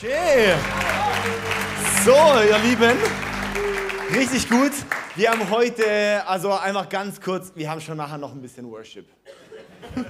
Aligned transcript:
Schön. 0.00 0.54
So, 2.04 2.12
ihr 2.12 2.58
Lieben, 2.58 2.96
richtig 4.14 4.48
gut. 4.48 4.70
Wir 5.16 5.28
haben 5.28 5.50
heute, 5.50 6.24
also 6.24 6.52
einfach 6.52 6.88
ganz 6.88 7.20
kurz, 7.20 7.50
wir 7.56 7.68
haben 7.68 7.80
schon 7.80 7.96
nachher 7.96 8.16
noch 8.16 8.30
ein 8.30 8.40
bisschen 8.40 8.70
Worship. 8.70 9.08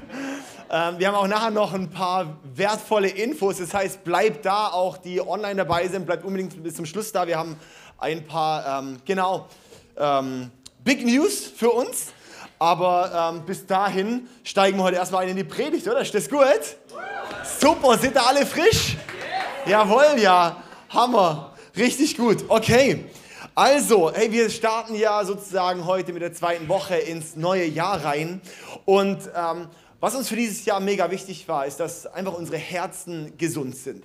Ähm, 0.71 0.99
wir 0.99 1.09
haben 1.09 1.15
auch 1.15 1.27
nachher 1.27 1.51
noch 1.51 1.73
ein 1.73 1.89
paar 1.89 2.37
wertvolle 2.43 3.09
Infos. 3.09 3.57
Das 3.57 3.73
heißt, 3.73 4.05
bleibt 4.05 4.45
da, 4.45 4.67
auch 4.67 4.99
die 4.99 5.19
online 5.19 5.57
dabei 5.57 5.89
sind, 5.89 6.05
bleibt 6.05 6.27
unbedingt 6.27 6.63
bis 6.63 6.75
zum 6.75 6.85
Schluss 6.85 7.11
da. 7.11 7.27
Wir 7.27 7.39
haben 7.39 7.57
ein 7.97 8.27
paar, 8.27 8.81
ähm, 8.81 8.99
genau, 9.07 9.49
ähm, 9.97 10.51
Big 10.85 11.07
News 11.07 11.47
für 11.47 11.71
uns. 11.71 12.09
Aber 12.59 13.33
ähm, 13.33 13.47
bis 13.47 13.65
dahin 13.67 14.29
steigen 14.45 14.77
wir 14.77 14.85
heute 14.85 14.97
erstmal 14.99 15.23
ein 15.23 15.31
in 15.31 15.37
die 15.37 15.45
Predigt, 15.45 15.89
oder? 15.89 16.03
Ist 16.03 16.15
das 16.15 16.29
gut? 16.29 16.77
Super, 17.59 17.97
sind 17.97 18.15
da 18.15 18.25
alle 18.25 18.45
frisch? 18.45 18.99
Jawohl, 19.69 20.19
ja. 20.19 20.63
Hammer. 20.89 21.53
Richtig 21.77 22.17
gut. 22.17 22.47
Okay. 22.49 23.05
Also, 23.55 24.11
hey, 24.11 24.33
wir 24.33 24.49
starten 24.49 24.95
ja 24.95 25.23
sozusagen 25.27 25.85
heute 25.85 26.15
mit 26.15 26.23
der 26.23 26.33
zweiten 26.33 26.69
Woche 26.69 26.97
ins 26.97 27.37
neue 27.37 27.67
Jahr 27.67 28.03
rein. 28.03 28.41
Und 28.87 29.19
ähm, 29.37 29.69
was 30.01 30.15
uns 30.15 30.31
für 30.31 30.37
dieses 30.37 30.65
Jahr 30.65 30.81
mega 30.81 31.11
wichtig 31.11 31.47
war, 31.49 31.67
ist, 31.67 31.81
dass 31.81 32.07
einfach 32.07 32.33
unsere 32.33 32.57
Herzen 32.57 33.37
gesund 33.37 33.77
sind. 33.77 34.05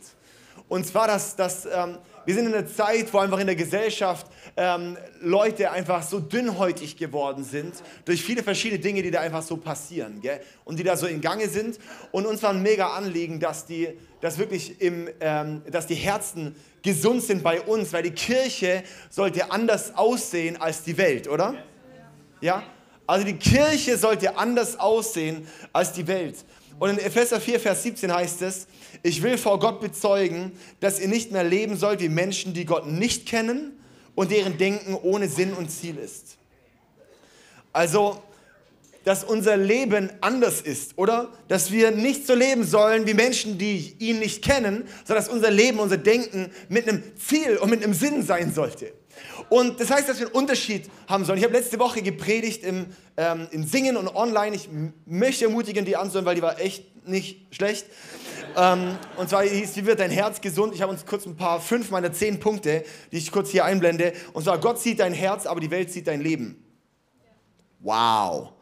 Und 0.67 0.85
zwar, 0.85 1.07
dass, 1.07 1.37
dass 1.37 1.65
ähm, 1.65 1.97
wir 2.25 2.35
sind 2.35 2.47
in 2.47 2.53
einer 2.53 2.67
Zeit, 2.67 3.13
wo 3.13 3.19
einfach 3.19 3.39
in 3.39 3.47
der 3.47 3.55
Gesellschaft 3.55 4.27
ähm, 4.55 4.97
Leute 5.21 5.71
einfach 5.71 6.03
so 6.03 6.19
dünnhäutig 6.19 6.97
geworden 6.97 7.43
sind 7.43 7.73
durch 8.05 8.23
viele 8.23 8.43
verschiedene 8.43 8.79
Dinge, 8.79 9.01
die 9.01 9.11
da 9.11 9.21
einfach 9.21 9.41
so 9.41 9.57
passieren 9.57 10.21
gell? 10.21 10.39
und 10.65 10.79
die 10.79 10.83
da 10.83 10.95
so 10.95 11.07
in 11.07 11.21
Gange 11.21 11.49
sind. 11.49 11.79
Und 12.11 12.25
uns 12.25 12.41
war 12.43 12.51
ein 12.51 12.61
mega 12.61 12.87
Anliegen, 12.95 13.39
dass, 13.39 13.65
die, 13.65 13.89
dass 14.21 14.37
wirklich 14.37 14.79
im, 14.81 15.09
ähm, 15.19 15.61
dass 15.69 15.87
die 15.87 15.95
Herzen 15.95 16.55
gesund 16.81 17.23
sind 17.23 17.43
bei 17.43 17.61
uns, 17.61 17.91
weil 17.93 18.03
die 18.03 18.11
Kirche 18.11 18.83
sollte 19.09 19.51
anders 19.51 19.95
aussehen 19.95 20.57
als 20.57 20.83
die 20.83 20.97
Welt, 20.97 21.27
oder? 21.27 21.55
Ja? 22.41 22.63
Also 23.05 23.25
die 23.25 23.37
Kirche 23.37 23.97
sollte 23.97 24.37
anders 24.37 24.79
aussehen 24.79 25.47
als 25.71 25.91
die 25.93 26.07
Welt. 26.07 26.35
Und 26.79 26.89
in 26.89 26.99
Epheser 26.99 27.39
4, 27.39 27.59
Vers 27.59 27.83
17 27.83 28.13
heißt 28.13 28.41
es, 28.41 28.67
ich 29.03 29.21
will 29.21 29.37
vor 29.37 29.59
Gott 29.59 29.81
bezeugen, 29.81 30.53
dass 30.79 30.99
ihr 30.99 31.09
nicht 31.09 31.31
mehr 31.31 31.43
leben 31.43 31.75
sollt 31.75 31.99
wie 31.99 32.09
Menschen, 32.09 32.53
die 32.53 32.65
Gott 32.65 32.87
nicht 32.87 33.25
kennen 33.25 33.73
und 34.15 34.31
deren 34.31 34.57
Denken 34.57 34.95
ohne 34.95 35.27
Sinn 35.27 35.53
und 35.53 35.69
Ziel 35.69 35.97
ist. 35.97 36.37
Also, 37.73 38.23
dass 39.03 39.23
unser 39.23 39.57
Leben 39.57 40.09
anders 40.21 40.61
ist, 40.61 40.97
oder? 40.97 41.31
Dass 41.47 41.71
wir 41.71 41.91
nicht 41.91 42.25
so 42.25 42.35
leben 42.35 42.63
sollen 42.63 43.05
wie 43.05 43.13
Menschen, 43.13 43.57
die 43.57 43.95
ihn 43.99 44.19
nicht 44.19 44.43
kennen, 44.43 44.85
sondern 45.05 45.25
dass 45.25 45.33
unser 45.33 45.51
Leben, 45.51 45.79
unser 45.79 45.97
Denken 45.97 46.51
mit 46.69 46.87
einem 46.87 47.03
Ziel 47.17 47.57
und 47.57 47.69
mit 47.69 47.83
einem 47.83 47.93
Sinn 47.93 48.23
sein 48.23 48.53
sollte. 48.53 48.93
Und 49.49 49.79
das 49.79 49.91
heißt, 49.91 50.09
dass 50.09 50.19
wir 50.19 50.27
einen 50.27 50.35
Unterschied 50.35 50.89
haben 51.07 51.25
sollen. 51.25 51.37
Ich 51.37 51.43
habe 51.43 51.53
letzte 51.53 51.77
Woche 51.79 52.01
gepredigt 52.01 52.63
im, 52.63 52.87
ähm, 53.17 53.47
in 53.51 53.65
Singen 53.65 53.97
und 53.97 54.07
online. 54.07 54.55
Ich 54.55 54.69
möchte 55.05 55.45
ermutigen, 55.45 55.85
die 55.85 55.95
anzuhören, 55.95 56.25
weil 56.25 56.35
die 56.35 56.41
war 56.41 56.59
echt 56.59 57.07
nicht 57.07 57.53
schlecht. 57.53 57.85
Ähm, 58.55 58.97
und 59.17 59.29
zwar 59.29 59.43
hieß, 59.43 59.75
wie 59.75 59.85
wird 59.85 59.99
dein 59.99 60.11
Herz 60.11 60.41
gesund? 60.41 60.73
Ich 60.73 60.81
habe 60.81 60.91
uns 60.91 61.05
kurz 61.05 61.25
ein 61.25 61.35
paar, 61.35 61.59
fünf 61.59 61.91
meiner 61.91 62.11
zehn 62.13 62.39
Punkte, 62.39 62.83
die 63.11 63.17
ich 63.17 63.31
kurz 63.31 63.49
hier 63.49 63.65
einblende. 63.65 64.13
Und 64.33 64.43
zwar, 64.43 64.59
Gott 64.59 64.79
sieht 64.79 64.99
dein 64.99 65.13
Herz, 65.13 65.45
aber 65.45 65.59
die 65.59 65.71
Welt 65.71 65.91
sieht 65.91 66.07
dein 66.07 66.21
Leben. 66.21 66.63
Wow. 67.79 68.53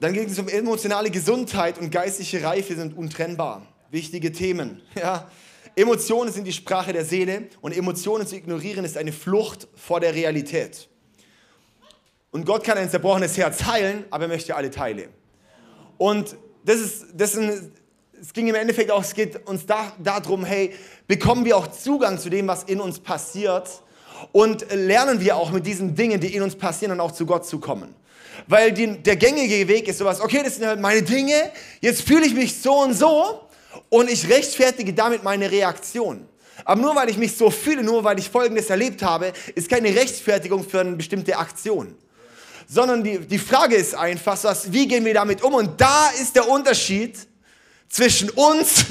Dann 0.00 0.14
ging 0.14 0.24
es 0.24 0.38
um 0.38 0.48
emotionale 0.48 1.10
Gesundheit 1.10 1.78
und 1.78 1.90
geistliche 1.90 2.42
Reife 2.42 2.74
sind 2.74 2.96
untrennbar. 2.96 3.66
Wichtige 3.90 4.32
Themen. 4.32 4.82
Ja. 4.94 5.30
Emotionen 5.76 6.32
sind 6.32 6.46
die 6.46 6.52
Sprache 6.52 6.92
der 6.92 7.04
Seele 7.04 7.48
und 7.60 7.76
Emotionen 7.76 8.26
zu 8.26 8.34
ignorieren 8.34 8.84
ist 8.84 8.98
eine 8.98 9.12
Flucht 9.12 9.68
vor 9.76 10.00
der 10.00 10.14
Realität. 10.14 10.88
Und 12.32 12.44
Gott 12.44 12.64
kann 12.64 12.76
ein 12.76 12.90
zerbrochenes 12.90 13.36
Herz 13.36 13.64
heilen, 13.64 14.04
aber 14.10 14.24
er 14.24 14.28
möchte 14.28 14.56
alle 14.56 14.70
Teile. 14.70 15.10
Und 15.96 16.36
das 16.64 16.80
ist, 16.80 17.06
das 17.14 17.34
ist 17.36 17.70
es 18.20 18.32
ging 18.32 18.48
im 18.48 18.54
Endeffekt 18.54 18.90
auch, 18.90 19.02
es 19.02 19.14
geht 19.14 19.48
uns 19.48 19.66
da, 19.66 19.92
darum, 19.98 20.44
hey, 20.44 20.74
bekommen 21.06 21.44
wir 21.44 21.56
auch 21.56 21.68
Zugang 21.68 22.18
zu 22.18 22.28
dem, 22.28 22.46
was 22.46 22.64
in 22.64 22.80
uns 22.80 23.00
passiert 23.00 23.82
und 24.32 24.66
lernen 24.72 25.20
wir 25.20 25.36
auch 25.36 25.50
mit 25.50 25.66
diesen 25.66 25.94
Dingen, 25.94 26.20
die 26.20 26.34
in 26.34 26.42
uns 26.42 26.54
passieren, 26.54 26.90
dann 26.90 27.00
auch 27.00 27.12
zu 27.12 27.24
Gott 27.24 27.46
zu 27.46 27.58
kommen. 27.58 27.94
Weil 28.46 28.72
die, 28.72 28.98
der 29.02 29.16
gängige 29.16 29.66
Weg 29.68 29.88
ist 29.88 29.98
sowas, 29.98 30.20
okay, 30.20 30.42
das 30.44 30.56
sind 30.56 30.66
halt 30.66 30.80
meine 30.80 31.02
Dinge, 31.02 31.50
jetzt 31.80 32.02
fühle 32.02 32.26
ich 32.26 32.34
mich 32.34 32.60
so 32.60 32.80
und 32.80 32.94
so 32.94 33.48
und 33.88 34.10
ich 34.10 34.28
rechtfertige 34.28 34.92
damit 34.92 35.22
meine 35.22 35.50
Reaktion. 35.50 36.26
Aber 36.64 36.80
nur 36.80 36.94
weil 36.94 37.08
ich 37.08 37.16
mich 37.16 37.36
so 37.36 37.50
fühle, 37.50 37.82
nur 37.82 38.04
weil 38.04 38.18
ich 38.18 38.28
Folgendes 38.28 38.70
erlebt 38.70 39.02
habe, 39.02 39.32
ist 39.54 39.68
keine 39.68 39.94
Rechtfertigung 39.94 40.68
für 40.68 40.80
eine 40.80 40.92
bestimmte 40.92 41.36
Aktion. 41.36 41.94
Sondern 42.68 43.02
die, 43.02 43.18
die 43.18 43.38
Frage 43.38 43.76
ist 43.76 43.94
einfach, 43.94 44.38
was, 44.44 44.70
wie 44.72 44.86
gehen 44.86 45.04
wir 45.04 45.14
damit 45.14 45.42
um? 45.42 45.54
Und 45.54 45.80
da 45.80 46.10
ist 46.20 46.36
der 46.36 46.48
Unterschied 46.48 47.18
zwischen 47.88 48.30
uns 48.30 48.86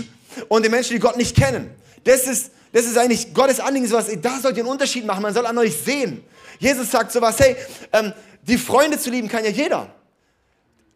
und 0.50 0.64
den 0.64 0.72
Menschen, 0.72 0.94
die 0.94 1.00
Gott 1.00 1.16
nicht 1.16 1.36
kennen. 1.36 1.70
Das 2.04 2.28
ist, 2.28 2.52
das 2.74 2.86
ist 2.86 2.98
eigentlich 2.98 3.34
Gottes 3.34 3.60
Anliegen, 3.60 3.88
sowas, 3.88 4.08
da 4.22 4.40
sollt 4.40 4.58
ihr 4.58 4.64
einen 4.64 4.72
Unterschied 4.72 5.06
machen, 5.06 5.22
man 5.22 5.34
soll 5.34 5.46
an 5.46 5.58
euch 5.58 5.76
sehen. 5.76 6.24
Jesus 6.60 6.92
sagt 6.92 7.12
sowas, 7.12 7.40
hey, 7.40 7.56
ähm, 7.94 8.14
die 8.44 8.58
Freunde 8.58 8.98
zu 8.98 9.10
lieben 9.10 9.28
kann 9.28 9.44
ja 9.44 9.50
jeder. 9.50 9.94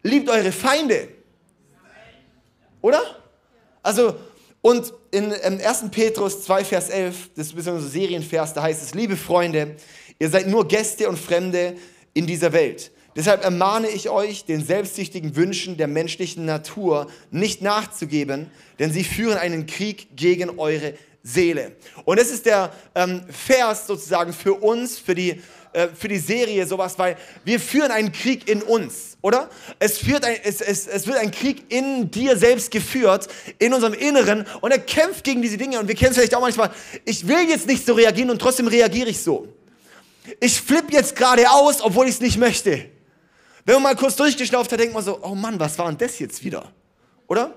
Liebt 0.02 0.28
eure 0.28 0.52
Feinde. 0.52 1.08
Oder? 2.82 3.00
Also, 3.82 4.16
und 4.60 4.92
in 5.10 5.34
ähm, 5.42 5.60
1. 5.64 5.84
Petrus 5.90 6.44
2, 6.44 6.64
Vers 6.64 6.90
11, 6.90 7.30
das 7.34 7.52
ist 7.52 7.68
ein 7.68 7.80
Serienvers, 7.80 8.52
da 8.54 8.62
heißt 8.62 8.82
es, 8.82 8.94
liebe 8.94 9.16
Freunde, 9.16 9.76
ihr 10.18 10.28
seid 10.28 10.46
nur 10.46 10.68
Gäste 10.68 11.08
und 11.08 11.18
Fremde 11.18 11.76
in 12.12 12.26
dieser 12.26 12.52
Welt. 12.52 12.90
Deshalb 13.16 13.44
ermahne 13.44 13.88
ich 13.88 14.10
euch, 14.10 14.44
den 14.44 14.64
selbstsüchtigen 14.64 15.36
Wünschen 15.36 15.76
der 15.76 15.86
menschlichen 15.86 16.44
Natur 16.44 17.06
nicht 17.30 17.62
nachzugeben, 17.62 18.50
denn 18.78 18.92
sie 18.92 19.04
führen 19.04 19.38
einen 19.38 19.66
Krieg 19.66 20.16
gegen 20.16 20.58
eure 20.58 20.94
Seele. 21.26 21.72
Und 22.04 22.20
das 22.20 22.28
ist 22.30 22.44
der 22.44 22.70
ähm, 22.94 23.22
Vers 23.30 23.86
sozusagen 23.86 24.34
für 24.34 24.52
uns, 24.52 24.98
für 24.98 25.14
die, 25.14 25.40
äh, 25.72 25.88
für 25.88 26.06
die 26.06 26.18
Serie 26.18 26.66
sowas, 26.66 26.98
weil 26.98 27.16
wir 27.44 27.58
führen 27.58 27.90
einen 27.90 28.12
Krieg 28.12 28.46
in 28.46 28.62
uns, 28.62 29.16
oder? 29.22 29.48
Es, 29.78 29.96
führt 29.96 30.22
ein, 30.22 30.36
es, 30.44 30.60
es, 30.60 30.86
es 30.86 31.06
wird 31.06 31.16
ein 31.16 31.30
Krieg 31.30 31.72
in 31.72 32.10
dir 32.10 32.36
selbst 32.36 32.70
geführt, 32.70 33.28
in 33.58 33.72
unserem 33.72 33.94
Inneren 33.94 34.44
und 34.60 34.70
er 34.70 34.78
kämpft 34.78 35.24
gegen 35.24 35.40
diese 35.40 35.56
Dinge 35.56 35.80
und 35.80 35.88
wir 35.88 35.94
kennen 35.94 36.10
es 36.10 36.18
vielleicht 36.18 36.34
auch 36.34 36.42
manchmal, 36.42 36.70
ich 37.06 37.26
will 37.26 37.48
jetzt 37.48 37.66
nicht 37.66 37.86
so 37.86 37.94
reagieren 37.94 38.28
und 38.28 38.38
trotzdem 38.38 38.68
reagiere 38.68 39.08
ich 39.08 39.22
so. 39.22 39.48
Ich 40.40 40.60
flippe 40.60 40.92
jetzt 40.92 41.16
gerade 41.16 41.50
aus, 41.50 41.80
obwohl 41.80 42.06
ich 42.06 42.16
es 42.16 42.20
nicht 42.20 42.36
möchte. 42.36 42.84
Wenn 43.64 43.76
man 43.76 43.82
mal 43.82 43.96
kurz 43.96 44.14
durchgeschlauft 44.16 44.70
hat, 44.70 44.78
denkt 44.78 44.92
man 44.92 45.02
so, 45.02 45.18
oh 45.22 45.34
Mann, 45.34 45.58
was 45.58 45.78
war 45.78 45.86
denn 45.86 45.96
das 45.96 46.18
jetzt 46.18 46.44
wieder? 46.44 46.70
Oder? 47.28 47.56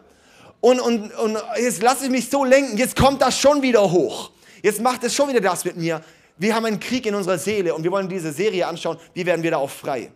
Und, 0.60 0.80
und, 0.80 1.14
und 1.14 1.38
jetzt 1.58 1.82
lasse 1.82 2.06
ich 2.06 2.12
mich 2.12 2.30
so 2.30 2.44
lenken, 2.44 2.78
jetzt 2.78 2.96
kommt 2.96 3.22
das 3.22 3.40
schon 3.40 3.62
wieder 3.62 3.92
hoch. 3.92 4.32
Jetzt 4.64 4.82
macht 4.82 5.04
es 5.04 5.14
schon 5.14 5.30
wieder 5.30 5.42
das 5.42 5.66
mit 5.66 5.78
mir. 5.78 6.02
Wir 6.38 6.56
haben 6.56 6.66
einen 6.66 6.80
Krieg 6.80 7.06
in 7.06 7.16
unserer 7.16 7.38
Seele 7.38 7.74
und 7.74 7.84
wir 7.84 7.92
wollen 7.92 8.10
diese 8.10 8.32
Serie 8.32 8.68
anschauen, 8.68 8.98
wie 9.14 9.26
werden 9.26 9.44
wir 9.44 9.52
da 9.52 9.58
auch 9.58 9.70
frei. 9.70 10.12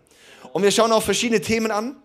Und 0.54 0.64
wir 0.64 0.72
schauen 0.72 0.92
auch 0.92 1.04
verschiedene 1.04 1.42
Themen 1.42 1.72
an. 1.72 1.96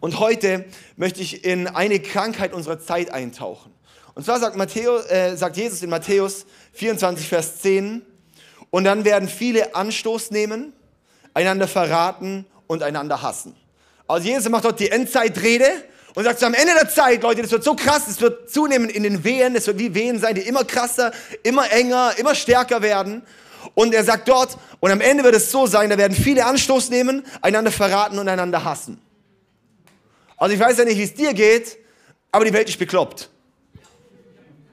Und 0.00 0.18
heute 0.18 0.64
möchte 0.96 1.22
ich 1.22 1.44
in 1.44 1.66
eine 1.66 2.00
Krankheit 2.00 2.52
unserer 2.52 2.78
Zeit 2.78 3.10
eintauchen. 3.10 3.72
Und 4.14 4.24
zwar 4.24 4.38
sagt, 4.38 4.56
Matthäus, 4.56 5.06
äh, 5.10 5.36
sagt 5.36 5.56
Jesus 5.56 5.82
in 5.82 5.90
Matthäus 5.90 6.46
24, 6.72 7.26
Vers 7.26 7.60
10, 7.60 8.02
und 8.70 8.84
dann 8.84 9.04
werden 9.04 9.28
viele 9.28 9.74
Anstoß 9.74 10.30
nehmen, 10.30 10.72
einander 11.32 11.68
verraten 11.68 12.44
und 12.66 12.82
einander 12.82 13.22
hassen. 13.22 13.54
Also 14.06 14.28
Jesus 14.28 14.48
macht 14.48 14.64
dort 14.64 14.80
die 14.80 14.90
Endzeitrede 14.90 15.66
und 16.14 16.24
sagt 16.24 16.42
am 16.44 16.54
Ende 16.54 16.74
der 16.74 16.88
Zeit, 16.88 17.22
Leute, 17.22 17.42
das 17.42 17.50
wird 17.50 17.64
so 17.64 17.74
krass, 17.74 18.06
es 18.08 18.20
wird 18.20 18.50
zunehmen 18.50 18.88
in 18.88 19.02
den 19.02 19.24
Wehen, 19.24 19.56
es 19.56 19.66
wird 19.66 19.78
wie 19.78 19.94
Wehen 19.94 20.20
sein, 20.20 20.36
die 20.36 20.42
immer 20.42 20.64
krasser, 20.64 21.12
immer 21.42 21.70
enger, 21.72 22.12
immer 22.16 22.34
stärker 22.34 22.82
werden. 22.82 23.22
Und 23.74 23.92
er 23.94 24.04
sagt 24.04 24.28
dort, 24.28 24.56
und 24.78 24.90
am 24.90 25.00
Ende 25.00 25.24
wird 25.24 25.34
es 25.34 25.50
so 25.50 25.66
sein, 25.66 25.90
da 25.90 25.98
werden 25.98 26.16
viele 26.16 26.46
Anstoß 26.46 26.90
nehmen, 26.90 27.24
einander 27.42 27.72
verraten 27.72 28.18
und 28.18 28.28
einander 28.28 28.62
hassen. 28.62 29.00
Also 30.36 30.54
ich 30.54 30.60
weiß 30.60 30.78
ja 30.78 30.84
nicht, 30.84 30.98
wie 30.98 31.02
es 31.02 31.14
dir 31.14 31.34
geht, 31.34 31.78
aber 32.30 32.44
die 32.44 32.52
Welt 32.52 32.68
ist 32.68 32.78
bekloppt. 32.78 33.28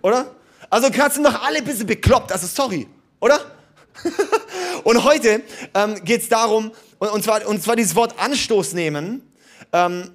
Oder? 0.04 0.36
Also 0.70 0.92
gerade 0.92 1.14
sind 1.14 1.24
doch 1.24 1.42
alle 1.42 1.58
ein 1.58 1.64
bisschen 1.64 1.88
bekloppt, 1.88 2.32
also 2.32 2.46
sorry, 2.46 2.88
oder? 3.20 3.40
und 4.84 5.04
heute 5.04 5.42
ähm, 5.74 6.04
geht 6.04 6.22
es 6.22 6.30
darum, 6.30 6.72
und, 7.00 7.10
und, 7.10 7.24
zwar, 7.24 7.48
und 7.48 7.64
zwar 7.64 7.76
dieses 7.76 7.96
Wort 7.96 8.14
Anstoß 8.20 8.74
nehmen. 8.74 9.34
Ähm, 9.74 10.12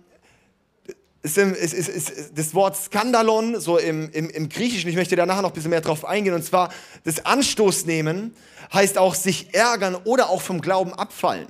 ist, 1.34 1.73
ist, 1.75 1.88
ist, 1.88 2.11
ist, 2.11 2.38
das 2.38 2.55
Wort 2.55 2.76
Skandalon, 2.76 3.58
so 3.61 3.78
im, 3.78 4.11
im, 4.11 4.31
im 4.31 4.49
Griechischen, 4.49 4.88
ich 4.88 4.96
möchte 4.96 5.17
da 5.17 5.26
nachher 5.26 5.43
noch 5.43 5.50
ein 5.50 5.55
bisschen 5.55 5.70
mehr 5.70 5.81
drauf 5.81 6.05
eingehen, 6.05 6.34
und 6.34 6.44
zwar 6.44 6.73
das 7.05 7.25
Anstoß 7.25 7.87
nehmen 7.87 8.34
heißt 8.73 8.99
auch 8.99 9.14
sich 9.14 9.55
ärgern 9.55 9.96
oder 10.05 10.28
auch 10.28 10.40
vom 10.40 10.61
Glauben 10.61 10.93
abfallen. 10.94 11.49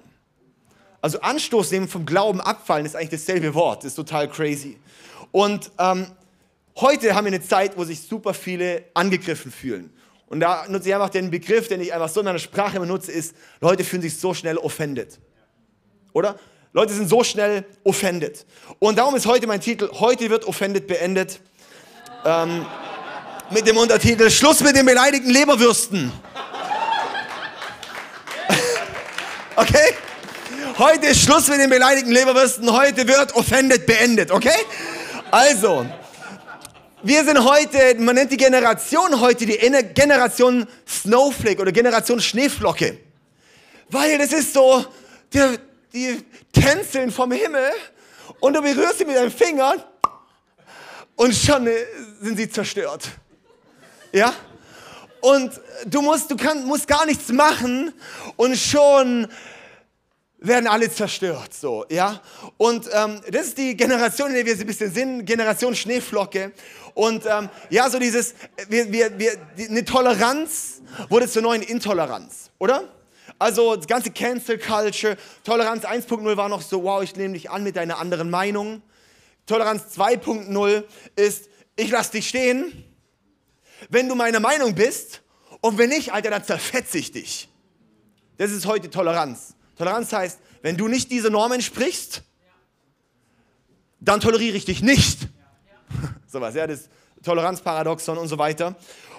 Also 1.01 1.21
Anstoß 1.21 1.71
nehmen 1.73 1.89
vom 1.89 2.07
Glauben 2.07 2.41
abfallen 2.41 2.87
ist 2.87 2.97
eigentlich 2.97 3.21
dasselbe 3.21 3.55
Wort, 3.55 3.85
das 3.85 3.93
ist 3.93 3.97
total 3.97 4.29
crazy. 4.29 4.79
Und 5.31 5.71
ähm, 5.79 6.07
heute 6.77 7.15
haben 7.15 7.25
wir 7.27 7.33
eine 7.33 7.43
Zeit, 7.43 7.77
wo 7.77 7.85
sich 7.85 8.01
super 8.01 8.35
viele 8.35 8.85
angegriffen 8.95 9.53
fühlen. 9.53 9.91
Und 10.29 10.41
da 10.41 10.67
nutze 10.69 10.89
ich 10.89 10.95
einfach 10.95 11.11
den 11.11 11.31
Begriff, 11.31 11.69
den 11.69 11.81
ich 11.81 11.95
einfach 11.95 12.09
so 12.09 12.21
in 12.21 12.27
meiner 12.27 12.39
Sprache 12.39 12.81
benutze, 12.81 13.13
ist, 13.13 13.37
Leute 13.61 13.85
fühlen 13.85 14.03
sich 14.03 14.19
so 14.19 14.35
schnell 14.35 14.59
offended. 14.59 15.21
Oder? 16.13 16.39
Leute 16.77 16.93
sind 16.93 17.09
so 17.09 17.25
schnell 17.25 17.65
offended. 17.85 18.45
Und 18.81 18.99
darum 18.99 19.17
ist 19.17 19.25
heute 19.25 19.47
mein 19.47 19.63
Titel, 19.63 19.89
heute 19.95 20.29
wird 20.29 20.45
offended 20.45 20.87
beendet. 20.87 21.41
Ähm, 22.23 22.67
mit 23.49 23.67
dem 23.67 23.79
Untertitel 23.79 24.29
Schluss 24.29 24.61
mit 24.61 24.77
den 24.77 24.85
beleidigten 24.85 25.31
Leberwürsten. 25.31 26.13
Okay? 29.59 29.95
Heute 30.77 31.07
ist 31.07 31.23
Schluss 31.23 31.49
mit 31.49 31.61
den 31.61 31.71
beleidigten 31.71 32.13
Leberwürsten. 32.13 32.71
Heute 32.71 33.09
wird 33.09 33.35
offended 33.35 33.87
beendet. 33.87 34.31
Okay? 34.31 34.51
Also, 35.31 35.87
wir 37.03 37.25
sind 37.25 37.43
heute, 37.43 37.95
man 38.01 38.17
nennt 38.17 38.33
die 38.33 38.37
Generation 38.37 39.19
heute 39.19 39.47
die 39.47 39.57
Generation 39.95 40.67
Snowflake 40.87 41.63
oder 41.63 41.73
Generation 41.73 42.21
Schneeflocke. 42.21 42.99
Weil 43.89 44.19
das 44.19 44.35
ist 44.35 44.53
so, 44.53 44.85
die, 45.33 45.41
die 45.95 46.23
tänzeln 46.61 47.11
vom 47.11 47.33
Himmel 47.33 47.71
und 48.41 48.55
du 48.55 48.63
berührst 48.63 48.99
sie 48.99 49.05
mit 49.05 49.17
deinen 49.17 49.31
Fingern 49.31 49.83
und 51.17 51.35
schon 51.35 51.67
äh, 51.67 51.87
sind 52.21 52.37
sie 52.37 52.49
zerstört. 52.49 53.09
Ja? 54.13 54.33
Und 55.21 55.61
du 55.87 56.03
musst, 56.03 56.31
du 56.31 56.37
kann, 56.37 56.65
musst 56.65 56.87
gar 56.87 57.07
nichts 57.07 57.29
machen 57.29 57.93
und 58.37 58.57
schon 58.57 59.27
werden 60.39 60.67
alle 60.67 60.91
zerstört, 60.93 61.55
so, 61.55 61.85
ja. 61.89 62.21
Und 62.57 62.89
ähm, 62.93 63.21
das 63.31 63.49
ist 63.49 63.59
die 63.59 63.77
Generation, 63.77 64.29
in 64.29 64.35
der 64.35 64.47
wir 64.47 64.55
so 64.55 64.61
ein 64.61 64.67
bisschen 64.67 64.93
sind, 64.93 65.25
Generation 65.25 65.75
Schneeflocke. 65.75 66.53
Und 66.95 67.25
ähm, 67.27 67.49
ja, 67.71 67.91
so 67.91 67.99
dieses, 67.99 68.35
wir, 68.69 68.93
wir, 68.93 69.19
wir, 69.19 69.33
eine 69.59 69.85
Toleranz 69.85 70.83
wurde 71.09 71.29
zur 71.29 71.43
neuen 71.43 71.63
Intoleranz, 71.63 72.51
oder? 72.59 72.85
Also 73.39 73.77
das 73.77 73.87
ganze 73.87 74.11
Cancel 74.11 74.59
Culture, 74.59 75.17
Toleranz 75.45 75.85
1.0 75.85 76.37
war 76.37 76.49
noch 76.49 76.63
so, 76.63 76.83
wow, 76.85 77.03
ich 77.03 77.17
nehme 77.17 77.35
dich 77.35 77.51
an 77.51 77.63
mit 77.63 77.77
deiner 77.77 77.99
anderen 77.99 78.31
Meinung. 78.31 78.83
Toleranz 79.45 79.97
2.0 79.97 80.85
ist, 81.17 81.49
ich 81.77 81.91
lass 81.91 82.11
dich 82.11 82.29
stehen, 82.29 82.85
wenn 83.91 84.09
du 84.09 84.15
meine 84.15 84.41
Meinung 84.41 84.75
bist 84.75 85.23
und 85.61 85.77
wenn 85.77 85.91
nicht, 85.91 86.13
Alter, 86.13 86.31
dann 86.31 86.45
zerfetze 86.45 86.99
ich 86.99 87.13
dich. 87.13 87.49
Das 88.39 88.51
ist 88.51 88.67
heute 88.67 88.89
Toleranz. 88.89 89.55
Toleranz 89.77 90.13
heißt, 90.13 90.41
wenn 90.63 90.77
du 90.77 90.89
nicht 90.89 91.11
diese 91.11 91.31
Norm 91.31 91.53
entsprichst, 91.53 92.23
dann 94.01 94.21
toleriere 94.21 94.57
ich 94.57 94.65
dich 94.65 94.83
nicht. 94.83 95.29
Sowas, 96.27 96.55
ja, 96.55 96.67
das 96.67 96.89
Toleranzparadoxon 97.23 98.17
und 98.17 98.29
so 98.29 98.39
weiter. 98.39 98.77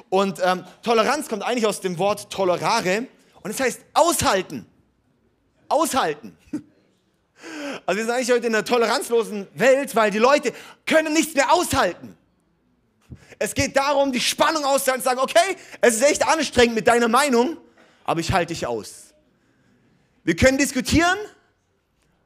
Und 0.09 0.39
ähm, 0.43 0.63
Toleranz 0.81 1.27
kommt 1.29 1.43
eigentlich 1.43 1.65
aus 1.67 1.81
dem 1.81 1.97
Wort 1.99 2.31
tolerare 2.31 3.07
und 3.47 3.57
das 3.57 3.65
heißt 3.65 3.81
aushalten. 3.93 4.65
Aushalten. 5.69 6.37
Also 7.85 7.99
wir 7.99 8.05
sind 8.05 8.13
eigentlich 8.15 8.31
heute 8.31 8.47
in 8.47 8.55
einer 8.55 8.65
toleranzlosen 8.65 9.47
Welt, 9.53 9.95
weil 9.95 10.09
die 10.09 10.17
Leute 10.17 10.51
können 10.87 11.13
nichts 11.13 11.35
mehr 11.35 11.53
aushalten. 11.53 12.17
Es 13.37 13.53
geht 13.53 13.77
darum, 13.77 14.11
die 14.11 14.19
Spannung 14.19 14.65
auszuhalten 14.65 14.95
und 14.95 15.03
zu 15.03 15.09
sagen, 15.09 15.19
okay, 15.19 15.55
es 15.79 15.95
ist 15.95 16.01
echt 16.01 16.27
anstrengend 16.27 16.75
mit 16.75 16.87
deiner 16.87 17.07
Meinung, 17.07 17.55
aber 18.03 18.19
ich 18.19 18.33
halte 18.33 18.53
dich 18.53 18.65
aus. 18.65 19.13
Wir 20.23 20.35
können 20.35 20.57
diskutieren. 20.57 21.17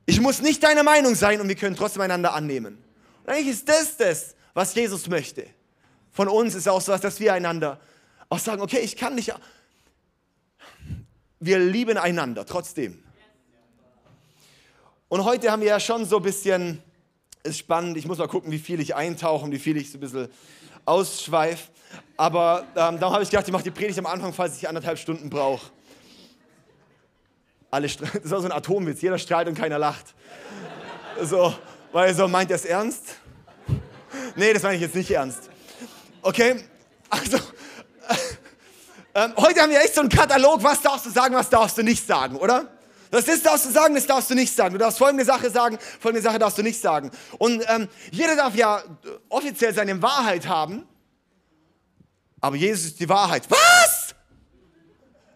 Ich 0.05 0.21
muss 0.21 0.41
nicht 0.41 0.63
deiner 0.63 0.83
Meinung 0.83 1.13
sein 1.13 1.41
und 1.41 1.49
wir 1.49 1.55
können 1.55 1.75
trotzdem 1.75 2.01
einander 2.01 2.33
annehmen. 2.33 2.81
Und 3.23 3.29
eigentlich 3.29 3.49
ist 3.49 3.67
das 3.69 3.97
das, 3.97 4.35
was 4.53 4.73
Jesus 4.73 5.07
möchte. 5.07 5.45
Von 6.11 6.29
uns 6.29 6.55
ist 6.55 6.69
auch 6.69 6.81
so, 6.81 6.97
dass 6.97 7.19
wir 7.19 7.33
einander 7.33 7.79
auch 8.29 8.39
sagen, 8.39 8.61
okay, 8.61 8.79
ich 8.79 8.95
kann 8.95 9.13
nicht. 9.13 9.35
Wir 11.43 11.57
lieben 11.57 11.97
einander 11.97 12.45
trotzdem. 12.45 13.03
Und 15.09 15.25
heute 15.25 15.51
haben 15.51 15.61
wir 15.63 15.69
ja 15.69 15.79
schon 15.79 16.05
so 16.05 16.17
ein 16.17 16.21
bisschen, 16.21 16.83
ist 17.41 17.57
spannend, 17.57 17.97
ich 17.97 18.05
muss 18.05 18.19
mal 18.19 18.27
gucken, 18.27 18.51
wie 18.51 18.59
viel 18.59 18.79
ich 18.79 18.93
eintauche 18.93 19.45
und 19.45 19.51
wie 19.51 19.57
viel 19.57 19.75
ich 19.75 19.91
so 19.91 19.97
ein 19.97 20.01
bisschen 20.01 20.29
ausschweife. 20.85 21.71
Aber 22.15 22.67
ähm, 22.75 22.99
darum 22.99 23.13
habe 23.13 23.23
ich 23.23 23.31
gedacht, 23.31 23.47
ich 23.47 23.51
mache 23.51 23.63
die 23.63 23.71
Predigt 23.71 23.97
am 23.97 24.05
Anfang, 24.05 24.33
falls 24.33 24.55
ich 24.55 24.69
anderthalb 24.69 24.99
Stunden 24.99 25.31
brauche. 25.31 25.71
Alle, 27.71 27.87
das 28.23 28.29
war 28.29 28.39
so 28.39 28.45
ein 28.45 28.51
Atomwitz, 28.51 29.01
jeder 29.01 29.17
strahlt 29.17 29.47
und 29.47 29.55
keiner 29.55 29.79
lacht. 29.79 30.13
So, 31.23 31.55
weil 31.91 32.13
so, 32.13 32.27
meint 32.27 32.51
er 32.51 32.57
es 32.57 32.65
ernst? 32.65 33.15
Nee, 34.35 34.53
das 34.53 34.61
meine 34.61 34.75
ich 34.75 34.81
jetzt 34.81 34.93
nicht 34.93 35.09
ernst. 35.09 35.49
Okay, 36.21 36.63
also, 37.09 37.39
äh, 39.13 39.29
heute 39.37 39.61
haben 39.61 39.71
wir 39.71 39.81
echt 39.81 39.95
so 39.95 40.01
einen 40.01 40.09
Katalog, 40.09 40.63
was 40.63 40.81
darfst 40.81 41.05
du 41.05 41.09
sagen, 41.09 41.35
was 41.35 41.49
darfst 41.49 41.77
du 41.77 41.83
nicht 41.83 42.05
sagen, 42.05 42.35
oder? 42.37 42.67
Das 43.11 43.27
ist 43.27 43.45
darfst 43.45 43.65
du 43.65 43.71
sagen, 43.71 43.93
das 43.93 44.07
darfst 44.07 44.29
du 44.29 44.35
nicht 44.35 44.55
sagen. 44.55 44.73
Du 44.73 44.79
darfst 44.79 44.97
folgende 44.97 45.25
Sache 45.25 45.49
sagen, 45.49 45.77
folgende 45.99 46.21
Sache 46.21 46.39
darfst 46.39 46.57
du 46.57 46.63
nicht 46.63 46.79
sagen. 46.79 47.11
Und 47.37 47.61
ähm, 47.67 47.89
jeder 48.09 48.37
darf 48.37 48.55
ja 48.55 48.81
offiziell 49.27 49.73
seine 49.73 50.01
Wahrheit 50.01 50.47
haben, 50.47 50.87
aber 52.39 52.55
Jesus 52.55 52.85
ist 52.85 52.99
die 53.01 53.09
Wahrheit. 53.09 53.43
Was? 53.49 54.15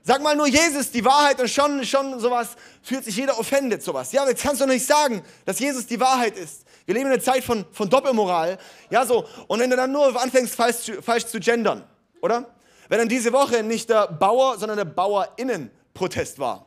Sag 0.04 0.21
mal 0.21 0.36
nur 0.36 0.48
Jesus 0.48 0.92
die 0.92 1.04
Wahrheit 1.04 1.42
und 1.42 1.50
schon, 1.50 1.83
schon 1.83 2.19
sowas 2.19 2.50
fühlt 2.81 3.04
sich 3.04 3.18
jeder 3.18 3.38
offended, 3.38 3.83
sowas. 3.83 4.12
Ja, 4.12 4.28
jetzt 4.28 4.44
kannst 4.44 4.62
du 4.62 4.68
nicht 4.68 4.86
sagen, 4.86 5.21
dass 5.45 5.60
Jesus 5.60 5.86
die 5.86 6.00
Wahrheit 6.00 6.38
ist. 6.38 6.63
Wir 6.86 6.94
leben 6.94 7.07
in 7.07 7.13
einer 7.13 7.21
Zeit 7.21 7.44
von, 7.44 7.66
von 7.71 7.89
Doppelmoral. 7.89 8.57
Ja, 8.89 9.06
so. 9.06 9.28
Und 9.48 9.60
wenn 9.60 9.69
du 9.69 9.75
dann 9.75 9.92
nur 9.92 10.21
anfängst, 10.21 10.56
falsch 10.56 10.92
falsch 11.01 11.25
zu 11.25 11.39
gendern, 11.39 11.83
oder? 12.21 12.55
Wenn 12.88 13.00
dann 13.00 13.10
diese 13.10 13.34
Woche 13.34 13.64
nicht 13.64 13.90
der 13.90 14.08
Bauer, 14.08 14.58
sondern 14.58 14.78
der 14.78 14.86
Bauerinnenprotest 14.86 16.40
war. 16.40 16.66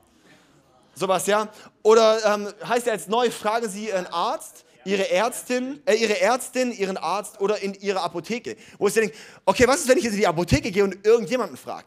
Sowas, 0.95 1.27
ja? 1.27 1.49
Oder 1.83 2.35
ähm, 2.35 2.53
heißt 2.67 2.87
ja 2.87 2.93
jetzt 2.93 3.09
neu, 3.09 3.31
fragen 3.31 3.69
Sie 3.69 3.89
Ihren 3.89 4.07
Arzt, 4.07 4.65
Ihre 4.85 5.11
Ärztin, 5.11 5.81
äh, 5.87 5.95
Ihre 5.95 6.21
Ärztin, 6.21 6.73
Ihren 6.73 6.97
Arzt 6.97 7.41
oder 7.41 7.63
in 7.63 7.75
Ihrer 7.75 8.03
Apotheke. 8.03 8.57
Wo 8.79 8.89
ich 8.89 8.95
denke, 8.95 9.15
okay, 9.45 9.67
was 9.67 9.81
ist, 9.81 9.89
wenn 9.89 9.99
ich 9.99 10.05
jetzt 10.05 10.15
in 10.15 10.21
die 10.21 10.27
Apotheke 10.27 10.73
gehe 10.73 10.83
und 10.83 11.07
irgendjemanden 11.07 11.57
frage? 11.57 11.87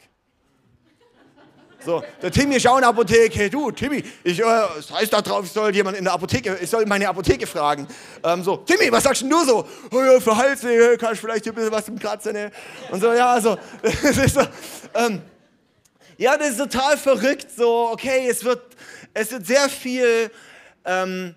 So, 1.83 2.03
der 2.21 2.31
Timmy 2.31 2.55
ist 2.55 2.67
auch 2.67 2.75
in 2.75 2.81
der 2.81 2.89
Apotheke. 2.89 3.39
Hey, 3.39 3.49
du, 3.49 3.71
Timmy, 3.71 4.03
ich, 4.23 4.39
äh, 4.39 4.43
das 4.43 4.91
heißt 4.91 5.11
da 5.11 5.21
drauf, 5.21 5.45
ich 5.45 5.51
soll 5.51 5.73
jemand 5.73 5.97
in 5.97 6.03
der 6.03 6.13
Apotheke, 6.13 6.57
ich 6.61 6.69
soll 6.69 6.85
meine 6.85 7.07
Apotheke 7.09 7.47
fragen. 7.47 7.87
Ähm, 8.23 8.43
so, 8.43 8.57
Timmy, 8.57 8.91
was 8.91 9.03
sagst 9.03 9.21
denn 9.21 9.29
du 9.29 9.43
so? 9.43 9.67
Oh, 9.91 10.01
ja, 10.01 10.19
für 10.19 10.35
Halsweh, 10.35 10.97
kannst 10.97 11.21
du 11.23 11.27
vielleicht 11.27 11.47
ein 11.47 11.55
bisschen 11.55 11.71
was 11.71 11.85
zum 11.85 11.97
Kratzen, 11.97 12.33
ne? 12.33 12.51
Und 12.91 13.01
so, 13.01 13.11
ja, 13.13 13.39
so, 13.41 13.57
das 13.81 14.17
ist 14.17 14.35
so, 14.35 14.41
ähm, 14.93 15.21
ja, 16.17 16.37
das 16.37 16.51
ist 16.51 16.57
total 16.57 16.97
verrückt, 16.97 17.47
so, 17.55 17.89
okay, 17.91 18.27
es 18.29 18.43
wird, 18.43 18.61
es 19.13 19.31
wird 19.31 19.47
sehr 19.47 19.67
viel, 19.69 20.29
ähm, 20.85 21.33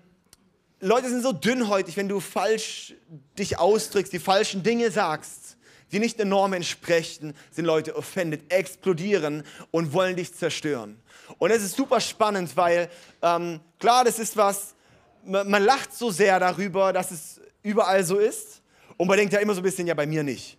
Leute 0.79 1.09
sind 1.09 1.23
so 1.23 1.31
dünnhäutig, 1.31 1.97
wenn 1.97 2.09
du 2.09 2.19
falsch 2.19 2.93
dich 3.39 3.57
ausdrückst, 3.57 4.13
die 4.13 4.19
falschen 4.19 4.61
Dinge 4.61 4.91
sagst 4.91 5.44
die 5.91 5.99
nicht 5.99 6.17
der 6.17 6.25
Norm 6.25 6.53
entsprechen, 6.53 7.35
sind 7.51 7.65
Leute 7.65 7.95
offended, 7.95 8.51
explodieren 8.51 9.43
und 9.71 9.93
wollen 9.93 10.15
dich 10.15 10.33
zerstören. 10.33 10.99
Und 11.37 11.51
es 11.51 11.63
ist 11.63 11.75
super 11.75 11.99
spannend, 11.99 12.55
weil 12.55 12.89
ähm, 13.21 13.59
klar, 13.79 14.03
das 14.03 14.19
ist 14.19 14.35
was, 14.35 14.75
man, 15.23 15.49
man 15.49 15.63
lacht 15.63 15.93
so 15.93 16.11
sehr 16.11 16.39
darüber, 16.39 16.93
dass 16.93 17.11
es 17.11 17.41
überall 17.63 18.03
so 18.03 18.17
ist 18.17 18.61
und 18.97 19.07
man 19.07 19.17
denkt 19.17 19.33
ja 19.33 19.39
immer 19.39 19.53
so 19.53 19.61
ein 19.61 19.63
bisschen, 19.63 19.87
ja, 19.87 19.93
bei 19.93 20.05
mir 20.05 20.23
nicht. 20.23 20.57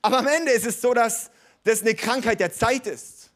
Aber 0.00 0.18
am 0.18 0.26
Ende 0.26 0.50
ist 0.52 0.66
es 0.66 0.80
so, 0.80 0.92
dass 0.94 1.30
das 1.64 1.82
eine 1.82 1.94
Krankheit 1.94 2.40
der 2.40 2.52
Zeit 2.52 2.86
ist. 2.86 3.30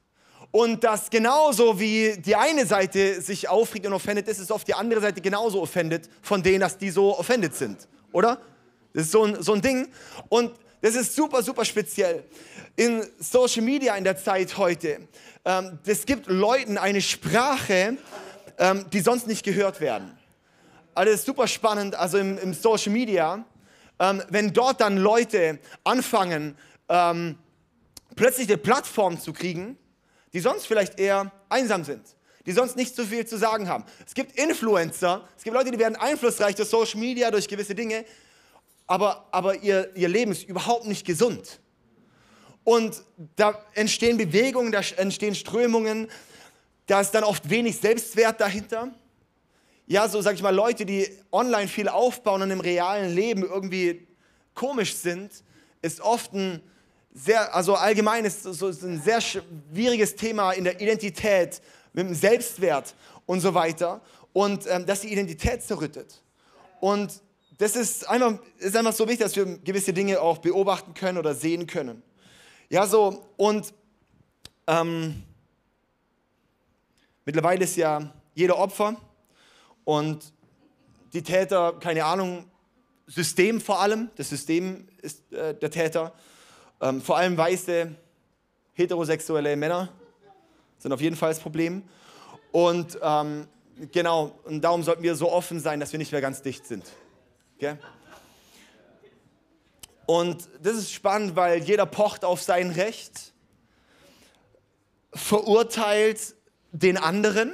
Und 0.50 0.84
dass 0.84 1.10
genauso 1.10 1.78
wie 1.78 2.16
die 2.16 2.34
eine 2.34 2.66
Seite 2.66 3.20
sich 3.20 3.48
aufregt 3.48 3.86
und 3.86 3.92
offendet 3.92 4.26
ist, 4.26 4.38
ist 4.38 4.50
oft 4.50 4.66
die 4.66 4.74
andere 4.74 5.00
Seite 5.00 5.20
genauso 5.20 5.60
offendet 5.60 6.08
von 6.22 6.42
denen, 6.42 6.60
dass 6.60 6.78
die 6.78 6.90
so 6.90 7.18
offendet 7.18 7.54
sind. 7.54 7.86
Oder? 8.12 8.40
Das 8.96 9.04
ist 9.04 9.12
so 9.12 9.24
ein, 9.24 9.42
so 9.42 9.52
ein 9.52 9.60
Ding. 9.60 9.88
Und 10.30 10.52
das 10.80 10.94
ist 10.94 11.14
super, 11.14 11.42
super 11.42 11.66
speziell. 11.66 12.24
In 12.76 13.06
Social 13.18 13.60
Media 13.60 13.94
in 13.94 14.04
der 14.04 14.16
Zeit 14.16 14.56
heute, 14.56 15.06
ähm, 15.44 15.78
das 15.84 16.06
gibt 16.06 16.28
Leuten 16.28 16.78
eine 16.78 17.02
Sprache, 17.02 17.98
ähm, 18.56 18.86
die 18.90 19.00
sonst 19.00 19.26
nicht 19.26 19.44
gehört 19.44 19.82
werden. 19.82 20.16
Also 20.94 21.12
das 21.12 21.20
ist 21.20 21.26
super 21.26 21.46
spannend, 21.46 21.94
also 21.94 22.16
im, 22.16 22.38
im 22.38 22.54
Social 22.54 22.90
Media, 22.90 23.44
ähm, 23.98 24.22
wenn 24.30 24.54
dort 24.54 24.80
dann 24.80 24.96
Leute 24.96 25.58
anfangen, 25.84 26.56
ähm, 26.88 27.36
plötzlich 28.14 28.48
eine 28.48 28.56
Plattform 28.56 29.20
zu 29.20 29.34
kriegen, 29.34 29.76
die 30.32 30.40
sonst 30.40 30.66
vielleicht 30.66 30.98
eher 30.98 31.30
einsam 31.50 31.84
sind, 31.84 32.00
die 32.46 32.52
sonst 32.52 32.76
nicht 32.76 32.96
so 32.96 33.04
viel 33.04 33.26
zu 33.26 33.36
sagen 33.36 33.68
haben. 33.68 33.84
Es 34.06 34.14
gibt 34.14 34.38
Influencer, 34.38 35.28
es 35.36 35.44
gibt 35.44 35.54
Leute, 35.54 35.70
die 35.70 35.78
werden 35.78 35.96
einflussreich 35.96 36.54
durch 36.54 36.70
Social 36.70 36.98
Media, 36.98 37.30
durch 37.30 37.46
gewisse 37.46 37.74
Dinge, 37.74 38.06
aber, 38.86 39.26
aber 39.32 39.56
ihr, 39.56 39.94
ihr 39.96 40.08
Leben 40.08 40.32
ist 40.32 40.44
überhaupt 40.44 40.86
nicht 40.86 41.04
gesund. 41.04 41.60
Und 42.64 43.02
da 43.36 43.64
entstehen 43.74 44.16
Bewegungen, 44.16 44.72
da 44.72 44.80
entstehen 44.96 45.34
Strömungen, 45.34 46.08
da 46.86 47.00
ist 47.00 47.12
dann 47.12 47.24
oft 47.24 47.48
wenig 47.48 47.78
Selbstwert 47.78 48.40
dahinter. 48.40 48.92
ja, 49.86 50.08
so 50.08 50.20
sag 50.20 50.34
ich 50.34 50.42
mal, 50.42 50.54
Leute, 50.54 50.84
die 50.84 51.08
online 51.30 51.68
viel 51.68 51.88
aufbauen 51.88 52.42
und 52.42 52.50
im 52.50 52.60
realen 52.60 53.14
Leben 53.14 53.42
irgendwie 53.42 54.06
komisch 54.54 54.94
sind, 54.94 55.30
ist 55.82 56.00
oft 56.00 56.32
ein 56.32 56.60
sehr, 57.14 57.54
also 57.54 57.74
allgemein 57.74 58.24
ist 58.24 58.42
so 58.42 58.66
ein 58.66 59.00
sehr 59.00 59.20
schwieriges 59.20 60.16
Thema 60.16 60.52
in 60.52 60.64
der 60.64 60.80
Identität, 60.80 61.62
mit 61.92 62.06
dem 62.06 62.14
Selbstwert 62.14 62.94
und 63.26 63.40
so 63.40 63.54
weiter. 63.54 64.00
Und 64.32 64.66
ähm, 64.66 64.84
dass 64.84 65.00
die 65.00 65.12
Identität 65.12 65.62
zerrüttet. 65.62 66.20
Und 66.80 67.22
das 67.58 67.76
ist 67.76 68.08
einfach, 68.08 68.38
ist 68.58 68.76
einfach 68.76 68.92
so 68.92 69.06
wichtig, 69.06 69.20
dass 69.20 69.36
wir 69.36 69.46
gewisse 69.58 69.92
Dinge 69.92 70.20
auch 70.20 70.38
beobachten 70.38 70.94
können 70.94 71.18
oder 71.18 71.34
sehen 71.34 71.66
können. 71.66 72.02
Ja, 72.68 72.86
so, 72.86 73.24
und 73.36 73.72
ähm, 74.66 75.22
mittlerweile 77.24 77.64
ist 77.64 77.76
ja 77.76 78.12
jeder 78.34 78.58
Opfer 78.58 78.96
und 79.84 80.32
die 81.12 81.22
Täter, 81.22 81.74
keine 81.80 82.04
Ahnung, 82.04 82.50
System 83.06 83.60
vor 83.60 83.80
allem, 83.80 84.10
das 84.16 84.28
System 84.28 84.88
ist 85.00 85.32
äh, 85.32 85.54
der 85.54 85.70
Täter, 85.70 86.12
ähm, 86.80 87.00
vor 87.00 87.16
allem 87.16 87.36
weiße, 87.36 87.94
heterosexuelle 88.74 89.56
Männer 89.56 89.88
sind 90.78 90.92
auf 90.92 91.00
jeden 91.00 91.16
Fall 91.16 91.30
das 91.30 91.40
Problem. 91.40 91.82
Und 92.52 92.98
ähm, 93.00 93.46
genau, 93.92 94.38
und 94.44 94.62
darum 94.62 94.82
sollten 94.82 95.02
wir 95.02 95.14
so 95.14 95.30
offen 95.30 95.60
sein, 95.60 95.80
dass 95.80 95.92
wir 95.92 95.98
nicht 95.98 96.12
mehr 96.12 96.20
ganz 96.20 96.42
dicht 96.42 96.66
sind. 96.66 96.84
Okay? 97.56 97.76
Und 100.06 100.48
das 100.62 100.76
ist 100.76 100.92
spannend, 100.92 101.34
weil 101.34 101.62
jeder 101.62 101.84
pocht 101.84 102.24
auf 102.24 102.40
sein 102.40 102.70
Recht, 102.70 103.32
verurteilt 105.12 106.36
den 106.72 106.96
anderen. 106.96 107.52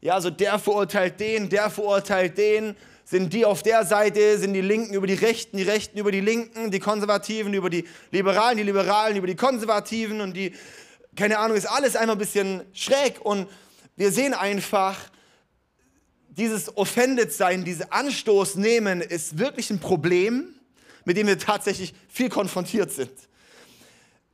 Ja, 0.00 0.14
also 0.14 0.30
der 0.30 0.58
verurteilt 0.58 1.20
den, 1.20 1.48
der 1.48 1.70
verurteilt 1.70 2.36
den. 2.36 2.76
Sind 3.04 3.32
die 3.32 3.44
auf 3.44 3.62
der 3.62 3.84
Seite, 3.84 4.38
sind 4.38 4.54
die 4.54 4.60
Linken 4.60 4.94
über 4.94 5.06
die 5.06 5.14
Rechten, 5.14 5.56
die 5.56 5.64
Rechten 5.64 5.98
über 5.98 6.12
die 6.12 6.20
Linken, 6.20 6.70
die 6.70 6.78
Konservativen 6.78 7.54
über 7.54 7.68
die 7.68 7.88
Liberalen, 8.12 8.56
die 8.56 8.62
Liberalen 8.62 9.16
über 9.16 9.26
die 9.26 9.34
Konservativen 9.34 10.20
und 10.20 10.34
die, 10.34 10.54
keine 11.16 11.38
Ahnung, 11.38 11.56
ist 11.56 11.66
alles 11.66 11.96
einmal 11.96 12.16
ein 12.16 12.20
bisschen 12.20 12.62
schräg. 12.72 13.20
Und 13.20 13.48
wir 13.96 14.12
sehen 14.12 14.32
einfach, 14.32 14.96
dieses 16.30 16.76
Offended 16.76 17.32
sein, 17.32 17.64
dieses 17.64 17.90
Anstoß 17.90 18.56
nehmen, 18.56 19.00
ist 19.00 19.38
wirklich 19.38 19.70
ein 19.70 19.80
Problem, 19.80 20.54
mit 21.04 21.16
dem 21.16 21.26
wir 21.26 21.38
tatsächlich 21.38 21.94
viel 22.08 22.28
konfrontiert 22.28 22.92
sind. 22.92 23.10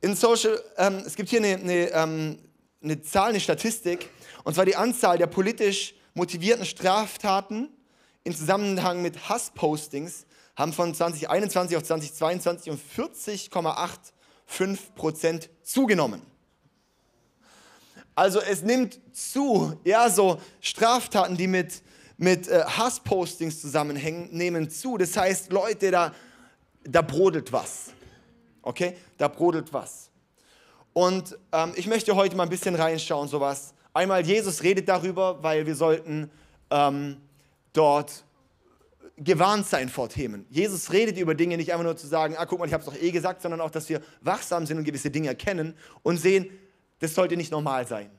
In 0.01 0.15
Social, 0.15 0.61
ähm, 0.77 1.03
es 1.05 1.15
gibt 1.15 1.29
hier 1.29 1.39
eine, 1.39 1.55
eine, 1.55 1.91
ähm, 1.91 2.39
eine 2.83 3.01
Zahl, 3.01 3.29
eine 3.29 3.39
Statistik, 3.39 4.09
und 4.43 4.53
zwar 4.53 4.65
die 4.65 4.75
Anzahl 4.75 5.17
der 5.17 5.27
politisch 5.27 5.95
motivierten 6.13 6.65
Straftaten 6.65 7.69
im 8.23 8.35
Zusammenhang 8.35 9.01
mit 9.01 9.29
Hasspostings 9.29 10.25
haben 10.55 10.73
von 10.73 10.93
2021 10.93 11.77
auf 11.77 11.83
2022 11.83 12.71
um 12.71 12.79
40,85 12.97 14.77
Prozent 14.95 15.49
zugenommen. 15.63 16.21
Also 18.17 18.39
es 18.41 18.63
nimmt 18.63 18.99
zu, 19.13 19.79
ja, 19.83 20.09
so 20.09 20.41
Straftaten, 20.59 21.37
die 21.37 21.47
mit 21.47 21.83
mit 22.17 22.47
äh, 22.47 22.63
Hasspostings 22.65 23.61
zusammenhängen, 23.61 24.29
nehmen 24.31 24.69
zu. 24.69 24.97
Das 24.97 25.15
heißt, 25.15 25.51
Leute, 25.51 25.91
da, 25.91 26.13
da 26.83 27.01
brodelt 27.03 27.53
was. 27.53 27.91
Okay? 28.63 28.97
Da 29.17 29.27
brodelt 29.27 29.71
was. 29.71 30.09
Und 30.93 31.37
ähm, 31.51 31.73
ich 31.75 31.85
möchte 31.85 32.15
heute 32.15 32.35
mal 32.35 32.43
ein 32.43 32.49
bisschen 32.49 32.73
reinschauen, 32.73 33.27
sowas. 33.27 33.75
Einmal, 33.93 34.25
Jesus 34.25 34.63
redet 34.63 34.89
darüber, 34.89 35.41
weil 35.43 35.67
wir 35.67 35.75
sollten 35.75 36.31
ähm, 36.71 37.17
dort 37.73 38.23
gewarnt 39.15 39.67
sein 39.67 39.89
vor 39.89 40.09
Themen. 40.09 40.45
Jesus 40.49 40.91
redet 40.91 41.17
über 41.17 41.35
Dinge, 41.35 41.57
nicht 41.57 41.71
einfach 41.71 41.83
nur 41.83 41.97
zu 41.97 42.07
sagen, 42.07 42.35
ah, 42.37 42.45
guck 42.45 42.59
mal, 42.59 42.65
ich 42.65 42.73
habe 42.73 42.83
es 42.83 42.89
doch 42.89 42.99
eh 42.99 43.11
gesagt, 43.11 43.43
sondern 43.43 43.61
auch, 43.61 43.71
dass 43.71 43.89
wir 43.89 44.01
wachsam 44.21 44.65
sind 44.65 44.77
und 44.79 44.83
gewisse 44.85 45.11
Dinge 45.11 45.27
erkennen 45.27 45.75
und 46.01 46.17
sehen, 46.17 46.49
das 46.99 47.13
sollte 47.13 47.37
nicht 47.37 47.51
normal 47.51 47.87
sein. 47.87 48.09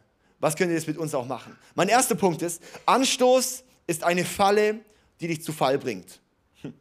Was 0.40 0.54
könnt 0.56 0.70
ihr 0.70 0.76
jetzt 0.76 0.86
mit 0.86 0.98
uns 0.98 1.14
auch 1.14 1.26
machen? 1.26 1.56
Mein 1.74 1.88
erster 1.88 2.14
Punkt 2.14 2.42
ist, 2.42 2.62
Anstoß 2.86 3.64
ist 3.86 4.04
eine 4.04 4.24
Falle, 4.24 4.80
die 5.20 5.28
dich 5.28 5.42
zu 5.42 5.52
Fall 5.52 5.78
bringt. 5.78 6.20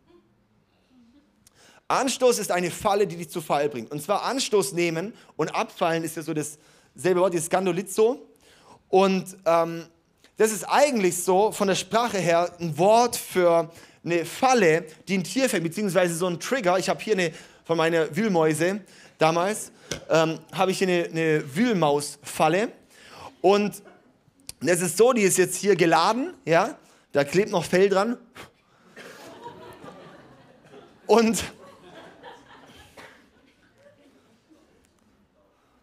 Anstoß 1.87 2.37
ist 2.37 2.51
eine 2.51 2.69
Falle, 2.69 3.07
die 3.07 3.15
dich 3.15 3.29
zu 3.29 3.41
Fall 3.41 3.69
bringt. 3.69 3.91
Und 3.91 4.01
zwar 4.01 4.23
Anstoß 4.23 4.73
nehmen 4.73 5.13
und 5.35 5.55
abfallen 5.55 6.03
ist 6.03 6.17
ja 6.17 6.21
so 6.21 6.33
dasselbe 6.33 7.21
Wort, 7.21 7.33
die 7.33 7.39
Skandolizo. 7.39 8.27
Und 8.89 9.37
ähm, 9.45 9.85
das 10.37 10.51
ist 10.51 10.65
eigentlich 10.65 11.23
so 11.23 11.51
von 11.51 11.67
der 11.67 11.75
Sprache 11.75 12.19
her 12.19 12.55
ein 12.59 12.77
Wort 12.77 13.15
für 13.15 13.71
eine 14.05 14.23
Falle, 14.23 14.85
die 15.07 15.17
ein 15.17 15.23
Tier 15.23 15.49
fängt, 15.49 15.63
beziehungsweise 15.63 16.13
so 16.13 16.27
ein 16.27 16.39
Trigger. 16.39 16.77
Ich 16.77 16.89
habe 16.89 17.03
hier 17.03 17.13
eine 17.13 17.33
von 17.65 17.75
meiner 17.75 18.15
Wühlmäuse 18.15 18.81
damals, 19.17 19.71
ähm, 20.09 20.39
habe 20.51 20.71
ich 20.71 20.79
hier 20.79 20.87
eine, 20.87 21.05
eine 21.05 21.55
Wühlmausfalle. 21.55 22.71
Und 23.41 23.81
es 24.61 24.81
ist 24.81 24.97
so, 24.97 25.13
die 25.13 25.21
ist 25.21 25.37
jetzt 25.37 25.55
hier 25.55 25.75
geladen, 25.75 26.33
ja, 26.45 26.77
da 27.11 27.23
klebt 27.23 27.51
noch 27.51 27.63
Fell 27.63 27.89
dran. 27.89 28.17
Und 31.05 31.43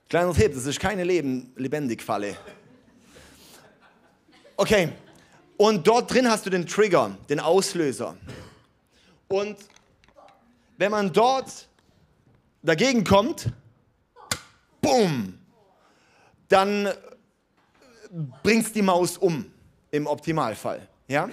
kleiner 0.09 0.35
Tipp, 0.35 0.55
das 0.55 0.67
ist 0.67 0.79
keine 0.79 1.05
Leben, 1.05 1.53
Lebendig-Falle. 1.57 2.37
Okay, 4.57 4.91
und 5.57 5.87
dort 5.87 6.13
drin 6.13 6.29
hast 6.29 6.47
du 6.47 6.51
den 6.51 6.67
Trigger, 6.67 7.17
den 7.29 7.41
Auslöser. 7.41 8.17
Und 9.29 9.57
wenn 10.77 10.91
man 10.91 11.13
dort 11.13 11.69
dagegen 12.65 13.05
kommt, 13.05 13.47
bumm, 14.81 15.39
dann 16.49 16.89
bringt 18.43 18.75
die 18.75 18.83
Maus 18.83 19.19
um, 19.19 19.51
im 19.91 20.07
Optimalfall. 20.07 20.89
Ja? 21.07 21.29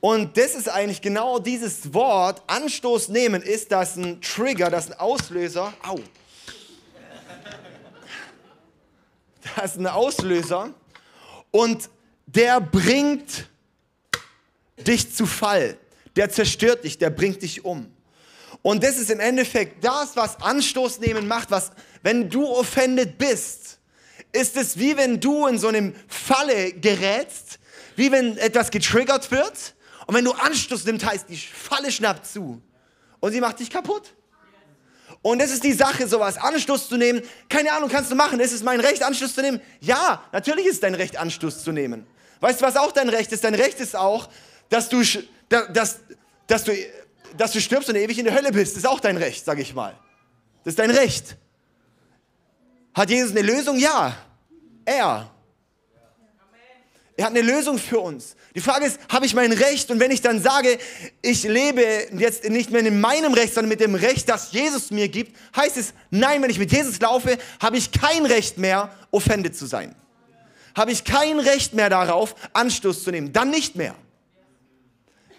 Und 0.00 0.36
das 0.36 0.54
ist 0.54 0.68
eigentlich 0.68 1.00
genau 1.00 1.38
dieses 1.38 1.94
Wort, 1.94 2.42
Anstoß 2.46 3.08
nehmen, 3.08 3.40
ist 3.42 3.72
das 3.72 3.96
ein 3.96 4.20
Trigger, 4.20 4.68
das 4.70 4.90
ein 4.90 4.98
Auslöser. 4.98 5.72
Au. 5.82 5.98
Das 9.56 9.72
ist 9.72 9.78
ein 9.78 9.86
Auslöser. 9.86 10.70
Und 11.50 11.88
der 12.26 12.60
bringt 12.60 13.48
dich 14.78 15.14
zu 15.14 15.26
Fall. 15.26 15.76
Der 16.16 16.30
zerstört 16.30 16.84
dich, 16.84 16.98
der 16.98 17.10
bringt 17.10 17.42
dich 17.42 17.64
um. 17.64 17.93
Und 18.64 18.82
das 18.82 18.96
ist 18.96 19.10
im 19.10 19.20
Endeffekt 19.20 19.84
das, 19.84 20.16
was 20.16 20.40
Anstoß 20.40 20.98
nehmen 21.00 21.28
macht, 21.28 21.50
was, 21.50 21.70
wenn 22.02 22.30
du 22.30 22.46
offended 22.46 23.18
bist, 23.18 23.78
ist 24.32 24.56
es 24.56 24.78
wie 24.78 24.96
wenn 24.96 25.20
du 25.20 25.46
in 25.46 25.58
so 25.58 25.68
einem 25.68 25.94
Falle 26.08 26.72
gerätst, 26.72 27.58
wie 27.94 28.10
wenn 28.10 28.38
etwas 28.38 28.70
getriggert 28.70 29.30
wird 29.30 29.74
und 30.06 30.14
wenn 30.14 30.24
du 30.24 30.32
Anstoß 30.32 30.86
nimmst, 30.86 31.04
heißt, 31.04 31.28
die 31.28 31.36
Falle 31.36 31.92
schnappt 31.92 32.26
zu 32.26 32.62
und 33.20 33.32
sie 33.32 33.40
macht 33.42 33.60
dich 33.60 33.68
kaputt. 33.68 34.14
Und 35.20 35.42
das 35.42 35.50
ist 35.50 35.62
die 35.62 35.74
Sache, 35.74 36.08
sowas 36.08 36.38
Anstoß 36.38 36.88
zu 36.88 36.96
nehmen. 36.96 37.20
Keine 37.50 37.70
Ahnung, 37.70 37.90
kannst 37.90 38.10
du 38.10 38.14
machen. 38.14 38.40
Ist 38.40 38.52
es 38.52 38.62
mein 38.62 38.80
Recht, 38.80 39.02
Anstoß 39.02 39.34
zu 39.34 39.42
nehmen? 39.42 39.60
Ja, 39.80 40.24
natürlich 40.32 40.64
ist 40.64 40.82
dein 40.82 40.94
Recht, 40.94 41.18
Anstoß 41.18 41.62
zu 41.62 41.70
nehmen. 41.70 42.06
Weißt 42.40 42.62
du, 42.62 42.64
was 42.64 42.76
auch 42.76 42.92
dein 42.92 43.10
Recht 43.10 43.30
ist? 43.30 43.44
Dein 43.44 43.54
Recht 43.54 43.78
ist 43.78 43.94
auch, 43.94 44.30
dass 44.70 44.88
du, 44.88 45.02
dass, 45.50 45.98
dass 46.46 46.64
du, 46.64 46.72
dass 47.36 47.52
du 47.52 47.60
stirbst 47.60 47.88
und 47.88 47.96
ewig 47.96 48.18
in 48.18 48.24
der 48.24 48.34
Hölle 48.34 48.52
bist. 48.52 48.76
Ist 48.76 48.86
auch 48.86 49.00
dein 49.00 49.16
Recht, 49.16 49.44
sage 49.44 49.62
ich 49.62 49.74
mal. 49.74 49.94
Das 50.64 50.72
ist 50.72 50.78
dein 50.78 50.90
Recht. 50.90 51.36
Hat 52.94 53.10
Jesus 53.10 53.32
eine 53.32 53.42
Lösung? 53.42 53.78
Ja. 53.78 54.16
Er. 54.84 55.30
Er 57.16 57.26
hat 57.26 57.32
eine 57.32 57.42
Lösung 57.42 57.78
für 57.78 58.00
uns. 58.00 58.34
Die 58.56 58.60
Frage 58.60 58.86
ist, 58.86 58.98
habe 59.08 59.24
ich 59.24 59.34
mein 59.34 59.52
Recht? 59.52 59.90
Und 59.90 60.00
wenn 60.00 60.10
ich 60.10 60.20
dann 60.20 60.42
sage, 60.42 60.78
ich 61.22 61.44
lebe 61.44 62.08
jetzt 62.12 62.48
nicht 62.48 62.70
mehr 62.70 62.84
in 62.84 63.00
meinem 63.00 63.34
Recht, 63.34 63.54
sondern 63.54 63.68
mit 63.68 63.80
dem 63.80 63.94
Recht, 63.94 64.28
das 64.28 64.52
Jesus 64.52 64.90
mir 64.90 65.08
gibt, 65.08 65.36
heißt 65.56 65.76
es, 65.76 65.94
nein, 66.10 66.42
wenn 66.42 66.50
ich 66.50 66.58
mit 66.58 66.72
Jesus 66.72 67.00
laufe, 67.00 67.38
habe 67.60 67.76
ich 67.76 67.92
kein 67.92 68.26
Recht 68.26 68.58
mehr, 68.58 68.90
offended 69.12 69.56
zu 69.56 69.66
sein. 69.66 69.94
Habe 70.76 70.90
ich 70.90 71.04
kein 71.04 71.38
Recht 71.38 71.74
mehr 71.74 71.88
darauf, 71.88 72.34
Anstoß 72.52 73.04
zu 73.04 73.12
nehmen. 73.12 73.32
Dann 73.32 73.50
nicht 73.50 73.76
mehr. 73.76 73.94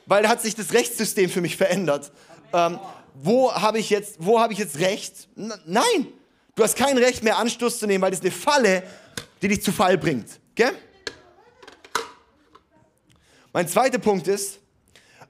Weil 0.05 0.23
da 0.23 0.29
hat 0.29 0.41
sich 0.41 0.55
das 0.55 0.73
Rechtssystem 0.73 1.29
für 1.29 1.41
mich 1.41 1.57
verändert. 1.57 2.11
Ähm, 2.53 2.79
wo 3.15 3.51
habe 3.51 3.79
ich, 3.79 3.89
jetzt, 3.89 4.19
hab 4.19 4.51
ich 4.51 4.57
jetzt 4.57 4.79
Recht? 4.79 5.27
N 5.35 5.53
nein, 5.65 6.07
du 6.55 6.63
hast 6.63 6.75
kein 6.75 6.97
Recht 6.97 7.23
mehr, 7.23 7.37
Anstoß 7.37 7.79
zu 7.79 7.87
nehmen, 7.87 8.01
weil 8.01 8.11
das 8.11 8.19
ist 8.19 8.25
eine 8.25 8.31
Falle, 8.31 8.83
die 9.41 9.47
dich 9.47 9.61
zu 9.61 9.71
Fall 9.71 9.97
bringt. 9.97 10.39
Gell? 10.53 10.73
Mein 13.53 13.67
zweiter 13.67 13.99
Punkt 13.99 14.27
ist, 14.27 14.59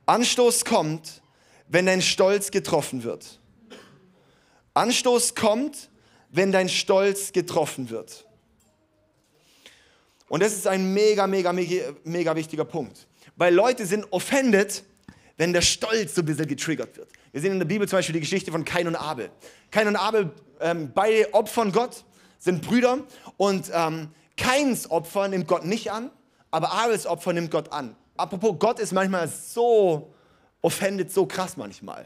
Anstoß 0.05 0.65
kommt, 0.65 1.21
wenn 1.67 1.85
dein 1.85 2.01
Stolz 2.01 2.51
getroffen 2.51 3.03
wird. 3.03 3.39
Anstoß 4.73 5.35
kommt, 5.35 5.89
wenn 6.29 6.51
dein 6.51 6.69
Stolz 6.69 7.31
getroffen 7.31 7.89
wird. 7.89 8.25
Und 10.27 10.41
das 10.41 10.53
ist 10.53 10.67
ein 10.67 10.93
mega, 10.93 11.27
mega, 11.27 11.53
mega, 11.53 11.93
mega 12.03 12.35
wichtiger 12.35 12.65
Punkt. 12.65 13.07
Weil 13.35 13.53
Leute 13.53 13.85
sind 13.85 14.05
offended, 14.11 14.83
wenn 15.37 15.53
der 15.53 15.61
Stolz 15.61 16.15
so 16.15 16.21
ein 16.21 16.25
bisschen 16.25 16.47
getriggert 16.47 16.95
wird. 16.97 17.09
Wir 17.31 17.41
sehen 17.41 17.51
in 17.51 17.59
der 17.59 17.65
Bibel 17.65 17.87
zum 17.87 17.97
Beispiel 17.97 18.13
die 18.13 18.21
Geschichte 18.21 18.51
von 18.51 18.63
Kain 18.63 18.87
und 18.87 18.95
Abel. 18.95 19.29
Kain 19.71 19.87
und 19.87 19.97
Abel, 19.97 20.31
ähm, 20.61 20.91
beide 20.93 21.33
opfern 21.33 21.71
Gott, 21.71 22.05
sind 22.39 22.61
Brüder 22.61 22.99
und 23.37 23.69
ähm, 23.73 24.09
Kains 24.37 24.89
Opfer 24.89 25.27
nimmt 25.27 25.47
Gott 25.47 25.65
nicht 25.65 25.91
an, 25.91 26.11
aber 26.51 26.71
Abels 26.71 27.05
Opfer 27.05 27.33
nimmt 27.33 27.51
Gott 27.51 27.71
an. 27.71 27.95
Apropos, 28.17 28.55
Gott 28.59 28.79
ist 28.79 28.93
manchmal 28.93 29.27
so 29.27 30.13
offended, 30.61 31.11
so 31.11 31.25
krass 31.25 31.57
manchmal. 31.57 32.05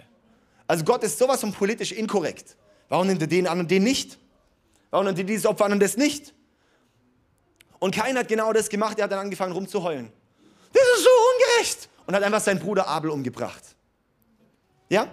Also 0.65 0.83
Gott 0.83 1.03
ist 1.03 1.17
sowas 1.19 1.41
von 1.41 1.51
politisch 1.51 1.91
inkorrekt. 1.91 2.55
Warum 2.87 3.07
nimmt 3.07 3.21
er 3.21 3.27
den 3.27 3.47
an 3.47 3.59
und 3.59 3.69
den 3.69 3.83
nicht? 3.83 4.17
Warum 4.89 5.05
nimmt 5.05 5.19
er 5.19 5.23
dieses 5.23 5.45
Opfer 5.45 5.65
an 5.65 5.73
und 5.73 5.79
das 5.79 5.97
nicht? 5.97 6.33
Und 7.79 7.93
Kain 7.95 8.17
hat 8.17 8.27
genau 8.27 8.51
das 8.51 8.69
gemacht, 8.69 8.97
er 8.97 9.05
hat 9.05 9.11
dann 9.11 9.19
angefangen 9.19 9.53
rumzuheulen. 9.53 10.11
Das 10.73 10.83
ist 10.83 11.03
so 11.03 11.09
ungerecht. 11.09 11.89
Und 12.05 12.15
hat 12.15 12.23
einfach 12.23 12.41
seinen 12.41 12.59
Bruder 12.59 12.87
Abel 12.87 13.11
umgebracht. 13.11 13.63
Ja? 14.89 15.07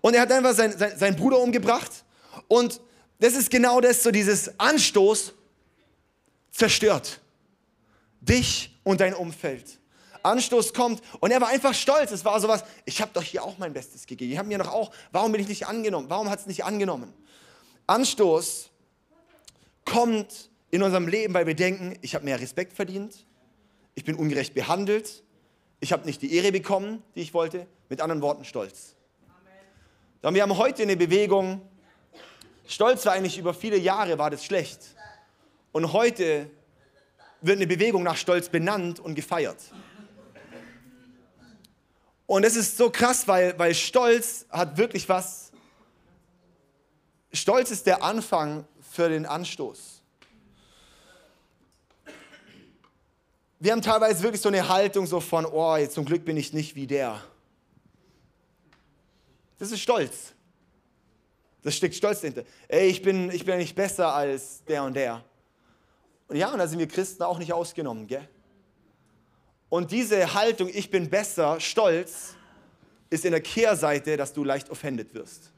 Und 0.00 0.14
er 0.14 0.22
hat 0.22 0.32
einfach 0.32 0.54
sein, 0.54 0.76
sein, 0.76 0.96
seinen 0.96 1.16
Bruder 1.16 1.38
umgebracht. 1.38 2.04
Und 2.46 2.80
das 3.18 3.34
ist 3.34 3.50
genau 3.50 3.80
das, 3.80 4.02
so 4.02 4.10
dieses 4.10 4.58
Anstoß 4.58 5.34
zerstört. 6.52 7.20
Dich 8.20 8.78
und 8.84 9.00
dein 9.00 9.14
Umfeld. 9.14 9.78
Anstoß 10.22 10.74
kommt 10.74 11.02
und 11.20 11.30
er 11.30 11.40
war 11.40 11.48
einfach 11.48 11.74
stolz. 11.74 12.10
Es 12.10 12.24
war 12.24 12.38
sowas, 12.40 12.64
ich 12.84 13.00
habe 13.00 13.10
doch 13.14 13.22
hier 13.22 13.42
auch 13.42 13.58
mein 13.58 13.72
Bestes 13.72 14.06
gegeben. 14.06 14.30
Die 14.30 14.38
haben 14.38 14.48
mir 14.48 14.58
doch 14.58 14.72
auch, 14.72 14.90
warum 15.12 15.32
bin 15.32 15.40
ich 15.40 15.48
nicht 15.48 15.66
angenommen? 15.66 16.10
Warum 16.10 16.28
hat 16.28 16.40
es 16.40 16.46
nicht 16.46 16.64
angenommen? 16.64 17.12
Anstoß 17.86 18.70
kommt 19.84 20.50
in 20.70 20.82
unserem 20.82 21.08
Leben, 21.08 21.32
weil 21.34 21.46
wir 21.46 21.54
denken, 21.54 21.96
ich 22.02 22.14
habe 22.14 22.24
mehr 22.24 22.40
Respekt 22.40 22.74
verdient, 22.74 23.24
ich 23.98 24.04
bin 24.04 24.14
ungerecht 24.14 24.54
behandelt, 24.54 25.24
ich 25.80 25.92
habe 25.92 26.06
nicht 26.06 26.22
die 26.22 26.32
Ehre 26.32 26.52
bekommen, 26.52 27.02
die 27.16 27.20
ich 27.20 27.34
wollte. 27.34 27.66
Mit 27.88 28.00
anderen 28.00 28.22
Worten, 28.22 28.44
Stolz. 28.44 28.94
Amen. 30.22 30.34
Wir 30.36 30.42
haben 30.42 30.56
heute 30.56 30.84
eine 30.84 30.96
Bewegung, 30.96 31.68
Stolz 32.68 33.04
war 33.06 33.14
eigentlich 33.14 33.38
über 33.38 33.52
viele 33.52 33.76
Jahre, 33.76 34.16
war 34.16 34.30
das 34.30 34.44
schlecht. 34.44 34.94
Und 35.72 35.92
heute 35.92 36.48
wird 37.40 37.56
eine 37.56 37.66
Bewegung 37.66 38.04
nach 38.04 38.16
Stolz 38.16 38.48
benannt 38.48 39.00
und 39.00 39.16
gefeiert. 39.16 39.58
Und 42.26 42.44
es 42.44 42.54
ist 42.54 42.76
so 42.76 42.90
krass, 42.90 43.26
weil, 43.26 43.58
weil 43.58 43.74
Stolz 43.74 44.46
hat 44.48 44.76
wirklich 44.76 45.08
was. 45.08 45.50
Stolz 47.32 47.72
ist 47.72 47.84
der 47.86 48.04
Anfang 48.04 48.64
für 48.80 49.08
den 49.08 49.26
Anstoß. 49.26 50.04
Wir 53.60 53.72
haben 53.72 53.82
teilweise 53.82 54.22
wirklich 54.22 54.40
so 54.40 54.48
eine 54.48 54.68
Haltung 54.68 55.06
so 55.06 55.18
von, 55.18 55.44
oh, 55.44 55.84
zum 55.86 56.04
Glück 56.04 56.24
bin 56.24 56.36
ich 56.36 56.52
nicht 56.52 56.76
wie 56.76 56.86
der. 56.86 57.20
Das 59.58 59.72
ist 59.72 59.80
Stolz. 59.80 60.32
Das 61.62 61.74
steckt 61.74 61.96
Stolz 61.96 62.20
dahinter. 62.20 62.44
Ey, 62.68 62.88
ich 62.88 63.02
bin, 63.02 63.32
ich 63.32 63.44
bin 63.44 63.58
nicht 63.58 63.74
besser 63.74 64.14
als 64.14 64.64
der 64.64 64.84
und 64.84 64.94
der. 64.94 65.24
Und 66.28 66.36
ja, 66.36 66.52
und 66.52 66.58
da 66.58 66.68
sind 66.68 66.78
wir 66.78 66.86
Christen 66.86 67.24
auch 67.24 67.38
nicht 67.38 67.52
ausgenommen, 67.52 68.06
gell? 68.06 68.28
Und 69.68 69.90
diese 69.90 70.34
Haltung, 70.34 70.68
ich 70.72 70.90
bin 70.90 71.10
besser, 71.10 71.58
stolz, 71.58 72.34
ist 73.10 73.24
in 73.24 73.32
der 73.32 73.40
Kehrseite, 73.40 74.16
dass 74.16 74.32
du 74.32 74.44
leicht 74.44 74.70
offended 74.70 75.12
wirst. 75.14 75.50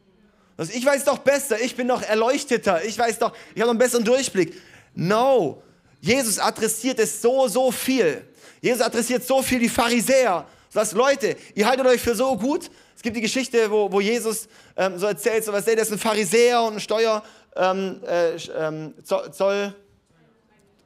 Also 0.57 0.73
ich 0.73 0.85
weiß 0.85 1.05
doch 1.05 1.19
besser, 1.19 1.61
ich 1.61 1.77
bin 1.77 1.87
noch 1.87 2.03
erleuchteter, 2.03 2.85
ich 2.85 2.99
weiß 2.99 3.19
doch, 3.19 3.37
ich 3.55 3.61
habe 3.61 3.71
einen 3.71 3.79
besseren 3.79 4.05
Durchblick. 4.05 4.61
No, 4.95 5.63
Jesus 6.01 6.39
adressiert 6.39 6.99
es 6.99 7.21
so, 7.21 7.49
so 7.49 7.71
viel. 7.71 8.25
Jesus 8.61 8.81
adressiert 8.81 9.25
so 9.25 9.43
viel 9.43 9.59
die 9.59 9.69
Pharisäer. 9.69 10.47
Sagt, 10.69 10.93
Leute, 10.93 11.37
ihr 11.55 11.67
haltet 11.67 11.87
euch 11.87 12.01
für 12.01 12.15
so 12.15 12.37
gut. 12.37 12.71
Es 12.97 13.03
gibt 13.03 13.17
die 13.17 13.21
Geschichte, 13.21 13.71
wo, 13.71 13.91
wo 13.91 14.01
Jesus 14.01 14.49
ähm, 14.77 14.99
so 14.99 15.07
erzählt, 15.07 15.45
so 15.45 15.53
was, 15.53 15.65
der 15.65 15.79
ist 15.79 15.93
ein 15.93 15.99
Pharisäer 15.99 16.63
und 16.63 16.75
ein 16.75 16.81
Steuer, 16.81 17.23
ähm, 17.57 18.01
äh, 18.07 18.37
ähm, 18.57 18.95
Zoll, 19.03 19.75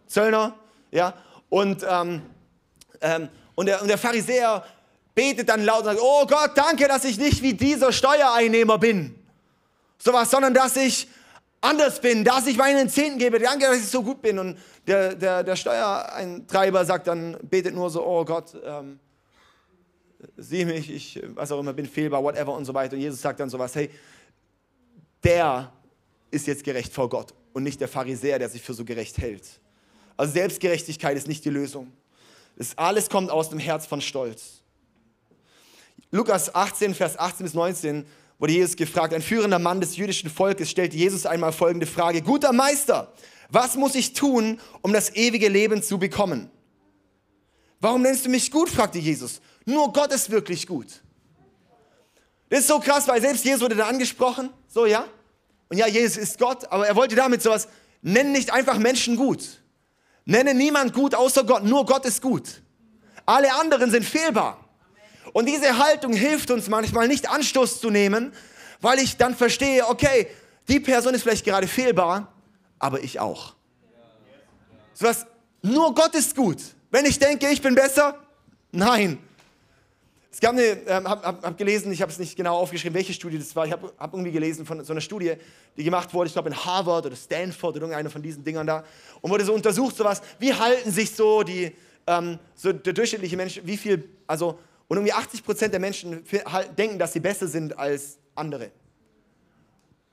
Zöllner, 0.07 0.55
ja, 0.91 1.15
und 1.49 1.85
ähm, 1.89 2.23
ähm, 3.05 3.29
und, 3.55 3.67
der, 3.67 3.83
und 3.83 3.89
der 3.89 3.99
Pharisäer 3.99 4.65
betet 5.15 5.49
dann 5.49 5.65
laut 5.65 5.81
und 5.81 5.85
sagt, 5.85 6.01
oh 6.03 6.27
Gott, 6.27 6.53
danke, 6.57 6.89
dass 6.89 7.05
ich 7.05 7.19
nicht 7.19 7.43
wie 7.43 7.55
dieser 7.55 7.93
Steuereinnehmer 7.93 8.79
bin. 8.79 9.15
Sowas, 9.99 10.31
sondern 10.31 10.55
dass 10.55 10.77
ich 10.77 11.09
anders 11.61 12.01
bin, 12.01 12.25
dass 12.25 12.47
ich 12.47 12.57
meinen 12.57 12.89
Zehnten 12.89 13.19
gebe. 13.19 13.39
Danke, 13.39 13.67
dass 13.67 13.77
ich 13.77 13.87
so 13.87 14.03
gut 14.03 14.23
bin. 14.23 14.39
Und 14.39 14.59
der, 14.87 15.15
der, 15.15 15.43
der 15.43 15.57
Steuereintreiber 15.57 16.85
sagt 16.85 17.07
dann, 17.07 17.37
betet 17.43 17.75
nur 17.75 17.91
so, 17.91 18.05
oh 18.05 18.25
Gott, 18.25 18.57
ähm, 18.65 18.99
sieh 20.37 20.65
mich, 20.65 20.91
ich, 20.91 21.23
was 21.35 21.53
auch 21.53 21.61
immer, 21.61 21.73
bin 21.73 21.87
fehlbar, 21.87 22.23
whatever 22.23 22.55
und 22.55 22.65
so 22.65 22.75
weiter. 22.75 22.95
Und 22.95 23.01
Jesus 23.01 23.21
sagt 23.21 23.41
dann 23.41 23.51
sowas, 23.51 23.75
hey, 23.75 23.91
der 25.23 25.73
ist 26.31 26.47
jetzt 26.47 26.65
gerecht 26.65 26.93
vor 26.93 27.09
Gott 27.09 27.33
und 27.53 27.63
nicht 27.63 27.81
der 27.81 27.89
Pharisäer, 27.89 28.39
der 28.39 28.49
sich 28.49 28.63
für 28.63 28.75
so 28.75 28.85
gerecht 28.85 29.19
hält. 29.19 29.45
Also 30.17 30.33
Selbstgerechtigkeit 30.33 31.17
ist 31.17 31.29
nicht 31.29 31.45
die 31.45 31.51
Lösung. 31.51 31.93
Das 32.57 32.77
alles 32.79 33.09
kommt 33.09 33.31
aus 33.31 33.51
dem 33.51 33.59
Herz 33.59 33.87
von 33.87 34.01
Stolz. 34.01 34.63
Lukas 36.11 36.55
18, 36.55 36.95
Vers 36.95 37.19
18 37.19 37.45
bis 37.45 37.55
19 37.55 38.07
wurde 38.39 38.53
Jesus 38.53 38.77
gefragt. 38.77 39.15
Ein 39.15 39.23
führender 39.23 39.59
Mann 39.59 39.81
des 39.81 39.97
jüdischen 39.97 40.31
Volkes 40.31 40.71
stellte 40.71 40.97
Jesus 40.97 41.27
einmal 41.27 41.53
folgende 41.53 41.87
Frage. 41.87 42.23
Guter 42.23 42.53
Meister, 42.53 43.13
was 43.55 43.77
muss 43.77 43.95
ich 43.95 44.13
tun, 44.13 44.61
um 44.83 44.93
das 44.93 45.15
ewige 45.15 45.49
Leben 45.49 45.83
zu 45.83 45.99
bekommen? 45.99 46.51
Warum 47.81 48.03
nennst 48.03 48.27
du 48.27 48.31
mich 48.31 48.51
gut? 48.51 48.69
fragte 48.69 48.99
Jesus. 48.99 49.41
Nur 49.65 49.93
Gott 49.93 50.13
ist 50.13 50.31
wirklich 50.31 50.67
gut. 50.67 50.89
Das 52.51 52.61
ist 52.61 52.69
so 52.69 52.81
krass, 52.81 53.07
weil 53.07 53.21
selbst 53.21 53.45
Jesus 53.45 53.61
wurde 53.61 53.77
da 53.77 53.87
angesprochen. 53.87 54.51
So, 54.69 54.87
ja? 54.87 55.07
Und 55.69 55.79
ja, 55.79 55.87
Jesus 55.87 56.17
ist 56.17 56.39
Gott, 56.39 56.71
aber 56.71 56.87
er 56.87 56.97
wollte 56.97 57.15
damit 57.15 57.43
sowas, 57.43 57.69
nenn 58.03 58.33
nicht 58.33 58.53
einfach 58.53 58.79
Menschen 58.79 59.17
gut. 59.17 59.61
Nenne 60.25 60.55
niemand 60.55 60.93
gut 60.93 61.15
außer 61.15 61.45
Gott, 61.45 61.65
nur 61.65 61.87
Gott 61.87 62.05
ist 62.07 62.23
gut. 62.23 62.63
Alle 63.27 63.55
anderen 63.55 63.91
sind 63.91 64.05
fehlbar. 64.05 64.69
Und 65.33 65.47
diese 65.47 65.79
Haltung 65.79 66.13
hilft 66.13 66.51
uns 66.51 66.69
manchmal 66.69 67.09
nicht 67.09 67.31
Anstoß 67.31 67.81
zu 67.81 67.91
nehmen, 67.91 68.33
weil 68.81 68.99
ich 68.99 69.17
dann 69.17 69.35
verstehe, 69.37 69.87
okay, 69.89 70.27
die 70.69 70.81
Person 70.81 71.15
ist 71.15 71.23
vielleicht 71.23 71.45
gerade 71.45 71.67
fehlbar, 71.67 72.34
aber 72.85 73.03
ich 73.03 73.19
auch. 73.19 73.55
So 74.93 75.07
was, 75.07 75.27
nur 75.63 75.95
Gott 75.95 76.15
ist 76.15 76.37
gut. 76.37 76.59
Wenn 76.91 77.07
ich 77.07 77.19
denke, 77.19 77.49
ich 77.49 77.63
bin 77.63 77.75
besser, 77.75 78.19
nein. 78.73 79.19
Es 80.31 80.39
gab 80.39 80.53
eine, 80.53 80.63
ähm, 80.63 81.09
hab, 81.09 81.25
hab, 81.25 81.43
hab 81.43 81.57
gelesen, 81.57 81.91
ich 81.93 82.03
habe 82.03 82.13
es 82.13 82.19
nicht 82.19 82.37
genau 82.37 82.59
aufgeschrieben, 82.59 82.95
welche 82.95 83.15
Studie 83.15 83.39
das 83.39 83.57
war. 83.57 83.65
Ich 83.65 83.73
habe 83.73 83.91
hab 83.97 84.13
irgendwie 84.13 84.33
gelesen 84.33 84.67
von 84.67 84.85
so 84.85 84.93
einer 84.93 85.01
Studie, 85.01 85.33
die 85.79 85.83
gemacht 85.83 86.13
wurde, 86.13 86.27
ich 86.27 86.35
glaube 86.35 86.51
in 86.51 86.57
Harvard 86.57 87.07
oder 87.07 87.17
Stanford 87.17 87.77
oder 87.77 87.87
irgendeiner 87.87 88.11
von 88.11 88.21
diesen 88.21 88.45
Dingern 88.45 88.67
da. 88.67 88.85
Und 89.23 89.31
wurde 89.31 89.47
so 89.47 89.55
untersucht, 89.55 89.97
sowas, 89.97 90.21
wie 90.39 90.53
halten 90.53 90.91
sich 90.91 91.11
so 91.11 91.43
die, 91.43 91.75
ähm, 92.07 92.39
so 92.55 92.71
der 92.71 92.93
durchschnittliche 92.93 93.39
Mensch, 93.39 93.63
wie 93.65 93.79
viel, 93.79 94.07
also, 94.27 94.59
und 94.89 94.99
irgendwie 94.99 95.15
80 95.15 95.43
Prozent 95.43 95.73
der 95.73 95.81
Menschen 95.81 96.23
denken, 96.77 96.99
dass 96.99 97.15
sie 97.15 97.21
besser 97.21 97.49
sind 97.49 97.79
als 97.79 98.19
andere. 98.35 98.71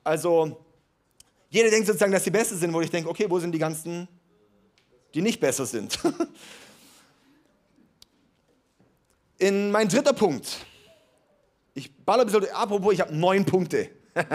Also, 0.02 0.64
jeder 1.52 1.68
denkt 1.68 1.86
sozusagen, 1.86 2.12
dass 2.12 2.24
sie 2.24 2.30
besser 2.30 2.56
sind, 2.56 2.72
wo 2.72 2.80
ich 2.80 2.90
denke, 2.90 3.10
okay, 3.10 3.26
wo 3.28 3.38
sind 3.38 3.52
die 3.52 3.58
ganzen, 3.58 4.08
die 5.12 5.20
nicht 5.20 5.38
besser 5.38 5.66
sind? 5.66 5.98
In 9.38 9.70
mein 9.70 9.86
dritter 9.86 10.14
Punkt. 10.14 10.48
Ich 11.74 11.94
baller 11.94 12.22
ein 12.22 12.26
bisschen, 12.26 12.50
apropos, 12.54 12.94
ich 12.94 13.00
habe 13.00 13.14
neun 13.14 13.44
Punkte. 13.44 13.90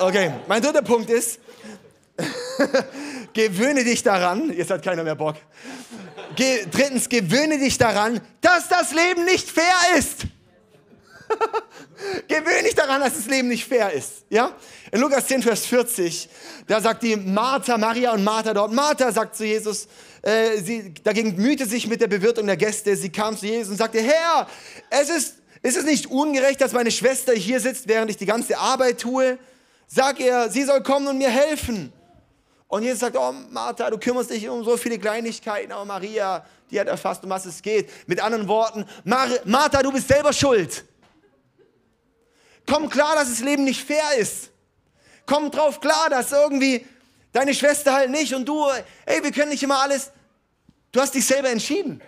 okay, 0.00 0.32
mein 0.48 0.60
dritter 0.60 0.82
Punkt 0.82 1.10
ist, 1.10 1.38
gewöhne 3.32 3.84
dich 3.84 4.02
daran, 4.02 4.52
jetzt 4.52 4.72
hat 4.72 4.82
keiner 4.82 5.04
mehr 5.04 5.14
Bock. 5.14 5.36
Ge 6.34 6.66
drittens, 6.68 7.08
gewöhne 7.08 7.56
dich 7.58 7.78
daran, 7.78 8.20
dass 8.40 8.68
das 8.68 8.92
Leben 8.92 9.24
nicht 9.26 9.48
fair 9.48 9.96
ist. 9.96 10.26
gewöhne 12.28 12.62
dich 12.64 12.74
daran, 12.74 13.00
dass 13.00 13.14
das 13.14 13.26
Leben 13.26 13.48
nicht 13.48 13.66
fair 13.66 13.92
ist. 13.92 14.24
Ja? 14.30 14.54
In 14.90 15.00
Lukas 15.00 15.26
10, 15.26 15.42
Vers 15.42 15.66
40, 15.66 16.28
da 16.66 16.80
sagt 16.80 17.02
die 17.02 17.16
Martha, 17.16 17.76
Maria 17.78 18.12
und 18.12 18.24
Martha 18.24 18.54
dort, 18.54 18.72
Martha 18.72 19.10
sagt 19.12 19.36
zu 19.36 19.44
Jesus, 19.44 19.88
äh, 20.22 20.58
sie 20.58 20.94
dagegen 21.02 21.36
mühte 21.36 21.66
sich 21.66 21.86
mit 21.86 22.00
der 22.00 22.08
Bewirtung 22.08 22.46
der 22.46 22.56
Gäste. 22.56 22.96
Sie 22.96 23.10
kam 23.10 23.36
zu 23.36 23.46
Jesus 23.46 23.70
und 23.70 23.76
sagte, 23.76 24.00
Herr, 24.00 24.46
es 24.90 25.10
ist, 25.10 25.36
ist 25.62 25.76
es 25.76 25.84
nicht 25.84 26.10
ungerecht, 26.10 26.60
dass 26.60 26.72
meine 26.72 26.90
Schwester 26.90 27.32
hier 27.32 27.60
sitzt, 27.60 27.88
während 27.88 28.10
ich 28.10 28.16
die 28.16 28.26
ganze 28.26 28.58
Arbeit 28.58 29.00
tue? 29.00 29.38
Sag 29.86 30.20
ihr, 30.20 30.48
sie 30.50 30.64
soll 30.64 30.82
kommen 30.82 31.06
und 31.08 31.18
mir 31.18 31.30
helfen. 31.30 31.92
Und 32.68 32.82
Jesus 32.82 33.00
sagt, 33.00 33.16
oh 33.16 33.32
Martha, 33.50 33.90
du 33.90 33.98
kümmerst 33.98 34.30
dich 34.30 34.48
um 34.48 34.64
so 34.64 34.76
viele 34.76 34.98
Kleinigkeiten, 34.98 35.70
aber 35.70 35.84
Maria, 35.84 36.44
die 36.70 36.80
hat 36.80 36.88
erfasst, 36.88 37.22
um 37.22 37.30
was 37.30 37.46
es 37.46 37.62
geht. 37.62 37.88
Mit 38.08 38.20
anderen 38.20 38.48
Worten, 38.48 38.84
Mar 39.04 39.28
Martha, 39.44 39.82
du 39.82 39.92
bist 39.92 40.08
selber 40.08 40.32
schuld. 40.32 40.84
Komm 42.66 42.88
klar, 42.88 43.14
dass 43.14 43.28
das 43.28 43.40
Leben 43.40 43.64
nicht 43.64 43.84
fair 43.84 44.16
ist. 44.18 44.50
Komm 45.26 45.50
drauf 45.50 45.80
klar, 45.80 46.08
dass 46.10 46.32
irgendwie 46.32 46.86
deine 47.32 47.54
Schwester 47.54 47.92
halt 47.92 48.10
nicht 48.10 48.34
und 48.34 48.46
du, 48.46 48.66
ey, 49.06 49.22
wir 49.22 49.32
können 49.32 49.50
nicht 49.50 49.62
immer 49.62 49.80
alles 49.80 50.10
Du 50.94 51.00
hast 51.00 51.12
dich 51.12 51.26
selber 51.26 51.50
entschieden. 51.50 52.00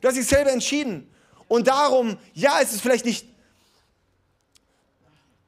Du 0.00 0.06
hast 0.06 0.14
dich 0.14 0.26
selber 0.26 0.52
entschieden. 0.52 1.10
Und 1.48 1.66
darum, 1.66 2.16
ja, 2.32 2.60
es 2.62 2.72
ist 2.72 2.80
vielleicht 2.80 3.04
nicht. 3.04 3.26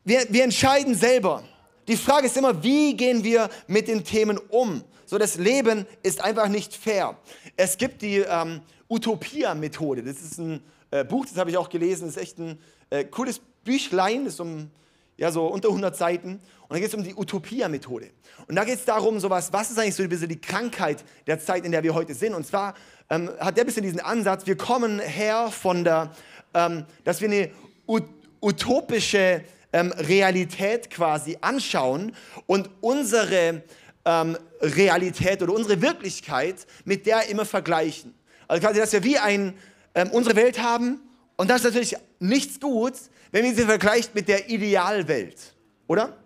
Wir, 0.04 0.26
wir 0.30 0.42
entscheiden 0.42 0.96
selber. 0.96 1.44
Die 1.86 1.96
Frage 1.96 2.26
ist 2.26 2.36
immer, 2.36 2.60
wie 2.60 2.96
gehen 2.96 3.22
wir 3.22 3.48
mit 3.68 3.86
den 3.86 4.02
Themen 4.02 4.36
um? 4.36 4.82
So, 5.06 5.16
das 5.16 5.36
Leben 5.36 5.86
ist 6.02 6.20
einfach 6.20 6.48
nicht 6.48 6.74
fair. 6.74 7.16
Es 7.56 7.78
gibt 7.78 8.02
die 8.02 8.18
ähm, 8.18 8.62
Utopia-Methode. 8.88 10.02
Das 10.02 10.20
ist 10.20 10.38
ein 10.38 10.60
äh, 10.90 11.04
Buch, 11.04 11.26
das 11.26 11.36
habe 11.36 11.50
ich 11.50 11.56
auch 11.56 11.68
gelesen. 11.68 12.06
Das 12.06 12.16
ist 12.16 12.22
echt 12.22 12.38
ein 12.38 12.58
äh, 12.90 13.04
cooles 13.04 13.40
Büchlein, 13.64 14.24
das 14.24 14.34
ist 14.34 14.40
um, 14.40 14.70
ja, 15.16 15.30
so 15.30 15.46
unter 15.46 15.68
100 15.68 15.96
Seiten. 15.96 16.40
Und 16.68 16.76
da 16.76 16.78
geht 16.78 16.88
es 16.88 16.94
um 16.94 17.02
die 17.02 17.14
Utopia-Methode. 17.14 18.10
Und 18.46 18.56
da 18.56 18.64
geht 18.64 18.78
es 18.78 18.84
darum, 18.84 19.18
sowas, 19.18 19.52
was 19.52 19.70
ist 19.70 19.78
eigentlich 19.78 19.94
so 19.96 20.02
ein 20.02 20.08
bisschen 20.08 20.28
die 20.28 20.40
Krankheit 20.40 21.04
der 21.26 21.40
Zeit, 21.40 21.64
in 21.64 21.72
der 21.72 21.82
wir 21.82 21.94
heute 21.94 22.14
sind? 22.14 22.34
Und 22.34 22.46
zwar 22.46 22.74
ähm, 23.10 23.28
hat 23.40 23.56
der 23.56 23.64
ein 23.64 23.66
bisschen 23.66 23.82
diesen 23.82 24.00
Ansatz, 24.00 24.46
wir 24.46 24.56
kommen 24.56 25.00
her 25.00 25.50
von 25.50 25.84
der, 25.84 26.12
ähm, 26.54 26.84
dass 27.04 27.20
wir 27.20 27.28
eine 27.28 27.50
ut 27.86 28.04
utopische 28.42 29.44
ähm, 29.72 29.92
Realität 29.92 30.90
quasi 30.90 31.36
anschauen 31.42 32.14
und 32.46 32.70
unsere 32.80 33.62
ähm, 34.04 34.38
Realität 34.60 35.42
oder 35.42 35.52
unsere 35.52 35.82
Wirklichkeit 35.82 36.66
mit 36.84 37.04
der 37.04 37.28
immer 37.28 37.44
vergleichen. 37.44 38.14
Also 38.48 38.66
quasi, 38.66 38.80
dass 38.80 38.92
wir 38.92 39.04
wie 39.04 39.18
ein, 39.18 39.54
ähm, 39.94 40.10
unsere 40.10 40.36
Welt 40.36 40.62
haben 40.62 41.00
und 41.36 41.50
das 41.50 41.58
ist 41.58 41.64
natürlich 41.64 41.96
nichts 42.18 42.60
gut, 42.60 42.94
wenn 43.32 43.44
man 43.44 43.54
sie 43.54 43.64
vergleicht 43.64 44.14
mit 44.14 44.28
der 44.28 44.48
Idealwelt, 44.48 45.54
oder? 45.86 46.16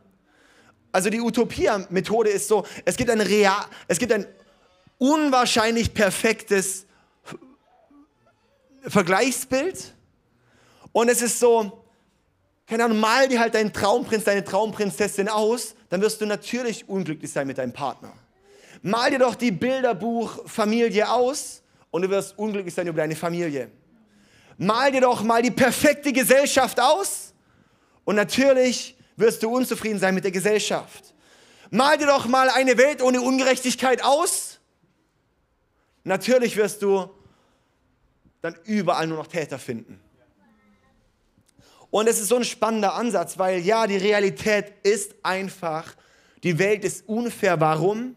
Also 0.93 1.11
die 1.11 1.21
Utopia-Methode 1.21 2.31
ist 2.31 2.49
so, 2.49 2.65
es 2.85 2.97
gibt 2.97 3.11
ein, 3.11 3.21
real, 3.21 3.65
es 3.89 3.99
gibt 3.99 4.13
ein 4.13 4.27
unwahrscheinlich 4.99 5.93
perfektes 5.93 6.87
Vergleichsbild 8.87 9.93
und 10.93 11.09
es 11.09 11.21
ist 11.21 11.41
so, 11.41 11.85
keine 12.67 12.85
Ahnung, 12.85 13.01
mal 13.01 13.29
dir 13.29 13.41
halt 13.41 13.55
deinen 13.55 13.73
Traumprinz, 13.73 14.25
deine 14.25 14.45
Traumprinzessin 14.45 15.29
aus, 15.29 15.75
dann 15.89 16.01
wirst 16.01 16.21
du 16.21 16.27
natürlich 16.27 16.89
unglücklich 16.89 17.33
sein 17.33 17.47
mit 17.47 17.59
deinem 17.59 17.73
Partner. 17.73 18.13
Mal 18.83 19.11
dir 19.11 19.19
doch 19.19 19.35
die 19.35 19.51
Bilderbuch 19.51 20.49
Familie 20.49 21.11
aus 21.11 21.63
und 21.91 22.03
du 22.03 22.11
wirst 22.11 22.39
unglücklich 22.39 22.75
sein 22.75 22.87
über 22.87 22.99
deine 22.99 23.17
Familie. 23.17 23.71
Mal 24.59 24.93
dir 24.93 25.01
doch 25.01 25.23
mal 25.23 25.43
die 25.43 25.51
perfekte 25.51 26.13
Gesellschaft 26.13 26.79
aus 26.81 27.35
und 28.05 28.17
natürlich 28.17 28.97
wirst 29.17 29.43
du 29.43 29.55
unzufrieden 29.55 29.99
sein 29.99 30.15
mit 30.15 30.25
der 30.25 30.31
Gesellschaft. 30.31 31.15
Mal 31.71 31.99
dir 31.99 32.07
doch 32.07 32.27
mal 32.27 32.51
eine 32.51 32.77
Welt 32.79 33.03
ohne 33.03 33.21
Ungerechtigkeit 33.21 34.03
aus. 34.03 34.61
Natürlich 36.05 36.57
wirst 36.57 36.83
du 36.83 37.11
dann 38.43 38.57
überall 38.65 39.07
nur 39.07 39.17
noch 39.17 39.27
Täter 39.27 39.59
finden. 39.59 40.01
Und 41.91 42.09
es 42.09 42.21
ist 42.21 42.29
so 42.29 42.37
ein 42.37 42.45
spannender 42.45 42.95
Ansatz, 42.95 43.39
weil 43.39 43.61
ja, 43.61 43.87
die 43.87 43.97
Realität 43.97 44.73
ist 44.83 45.15
einfach, 45.23 45.95
die 46.43 46.59
Welt 46.59 46.85
ist 46.85 47.09
unfair. 47.09 47.61
Warum? 47.61 48.17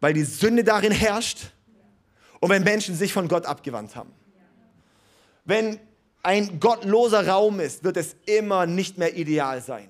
Weil 0.00 0.12
die 0.12 0.24
Sünde 0.24 0.62
darin 0.62 0.92
herrscht 0.92 1.52
und 2.40 2.50
wenn 2.50 2.64
Menschen 2.64 2.94
sich 2.96 3.12
von 3.12 3.28
Gott 3.28 3.46
abgewandt 3.46 3.96
haben. 3.96 4.12
Wenn 5.46 5.80
ein 6.22 6.60
gottloser 6.60 7.26
Raum 7.26 7.60
ist, 7.60 7.84
wird 7.84 7.96
es 7.96 8.16
immer 8.26 8.66
nicht 8.66 8.98
mehr 8.98 9.16
ideal 9.16 9.62
sein. 9.62 9.88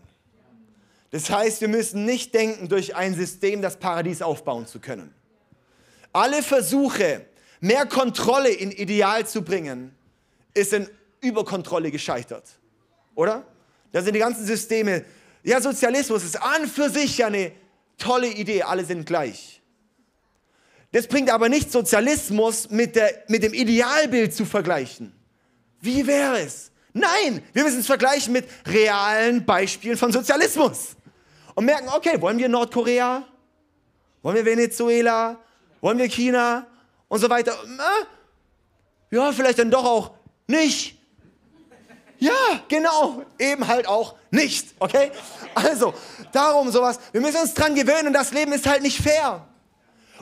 Das 1.10 1.30
heißt, 1.30 1.62
wir 1.62 1.68
müssen 1.68 2.04
nicht 2.04 2.34
denken, 2.34 2.68
durch 2.68 2.94
ein 2.94 3.14
System 3.14 3.62
das 3.62 3.78
Paradies 3.78 4.20
aufbauen 4.20 4.66
zu 4.66 4.80
können. 4.80 5.14
Alle 6.12 6.42
Versuche, 6.42 7.24
mehr 7.60 7.86
Kontrolle 7.86 8.50
in 8.50 8.70
Ideal 8.70 9.26
zu 9.26 9.42
bringen, 9.42 9.94
ist 10.52 10.74
in 10.74 10.88
Überkontrolle 11.22 11.90
gescheitert. 11.90 12.44
Oder? 13.14 13.46
Da 13.92 14.02
sind 14.02 14.12
die 14.12 14.20
ganzen 14.20 14.44
Systeme. 14.44 15.04
Ja, 15.42 15.60
Sozialismus 15.60 16.22
ist 16.22 16.42
an 16.42 16.66
für 16.66 16.90
sich 16.90 17.16
ja 17.16 17.28
eine 17.28 17.52
tolle 17.96 18.28
Idee, 18.28 18.62
alle 18.62 18.84
sind 18.84 19.06
gleich. 19.06 19.62
Das 20.92 21.06
bringt 21.06 21.30
aber 21.30 21.48
nicht 21.48 21.72
Sozialismus 21.72 22.68
mit, 22.68 22.94
der, 22.96 23.24
mit 23.28 23.42
dem 23.42 23.54
Idealbild 23.54 24.34
zu 24.34 24.44
vergleichen. 24.44 25.15
Wie 25.86 26.06
wäre 26.06 26.40
es? 26.40 26.72
Nein, 26.92 27.42
wir 27.52 27.62
müssen 27.62 27.80
es 27.80 27.86
vergleichen 27.86 28.32
mit 28.32 28.48
realen 28.66 29.44
Beispielen 29.46 29.96
von 29.96 30.10
Sozialismus. 30.12 30.96
Und 31.54 31.64
merken, 31.64 31.88
okay, 31.94 32.20
wollen 32.20 32.38
wir 32.38 32.48
Nordkorea? 32.48 33.22
Wollen 34.22 34.36
wir 34.36 34.44
Venezuela? 34.44 35.38
Wollen 35.80 35.98
wir 35.98 36.08
China? 36.08 36.66
Und 37.08 37.20
so 37.20 37.30
weiter. 37.30 37.56
Ja, 39.10 39.32
vielleicht 39.32 39.60
dann 39.60 39.70
doch 39.70 39.84
auch 39.84 40.10
nicht. 40.48 40.98
Ja, 42.18 42.32
genau, 42.66 43.22
eben 43.38 43.66
halt 43.68 43.86
auch 43.86 44.16
nicht, 44.30 44.74
okay? 44.78 45.12
Also, 45.54 45.94
darum 46.32 46.70
sowas, 46.70 46.98
wir 47.12 47.20
müssen 47.20 47.42
uns 47.42 47.52
dran 47.54 47.74
gewöhnen 47.74 48.08
und 48.08 48.12
das 48.14 48.32
Leben 48.32 48.52
ist 48.52 48.66
halt 48.66 48.82
nicht 48.82 49.00
fair. 49.00 49.46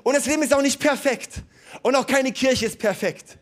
Und 0.02 0.14
das 0.14 0.26
Leben 0.26 0.42
ist 0.42 0.52
auch 0.52 0.60
nicht 0.60 0.80
perfekt. 0.80 1.42
Und 1.82 1.94
auch 1.94 2.06
keine 2.06 2.32
Kirche 2.32 2.66
ist 2.66 2.78
perfekt. 2.78 3.38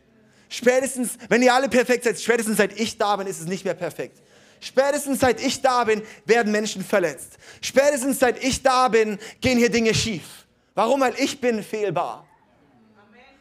Spätestens, 0.53 1.17
wenn 1.29 1.41
ihr 1.41 1.51
alle 1.51 1.67
perfekt 1.67 2.03
seid, 2.03 2.21
spätestens 2.21 2.57
seit 2.57 2.79
ich 2.79 2.95
da 2.95 3.15
bin, 3.15 3.25
ist 3.25 3.39
es 3.39 3.47
nicht 3.47 3.65
mehr 3.65 3.73
perfekt. 3.73 4.21
Spätestens 4.59 5.19
seit 5.19 5.41
ich 5.41 5.63
da 5.63 5.83
bin, 5.83 6.03
werden 6.25 6.51
Menschen 6.51 6.85
verletzt. 6.85 7.39
Spätestens 7.59 8.19
seit 8.19 8.43
ich 8.43 8.61
da 8.61 8.87
bin, 8.87 9.17
gehen 9.41 9.57
hier 9.57 9.71
Dinge 9.71 9.95
schief. 9.95 10.45
Warum? 10.75 11.01
Weil 11.01 11.15
ich 11.17 11.41
bin 11.41 11.63
fehlbar. 11.63 12.27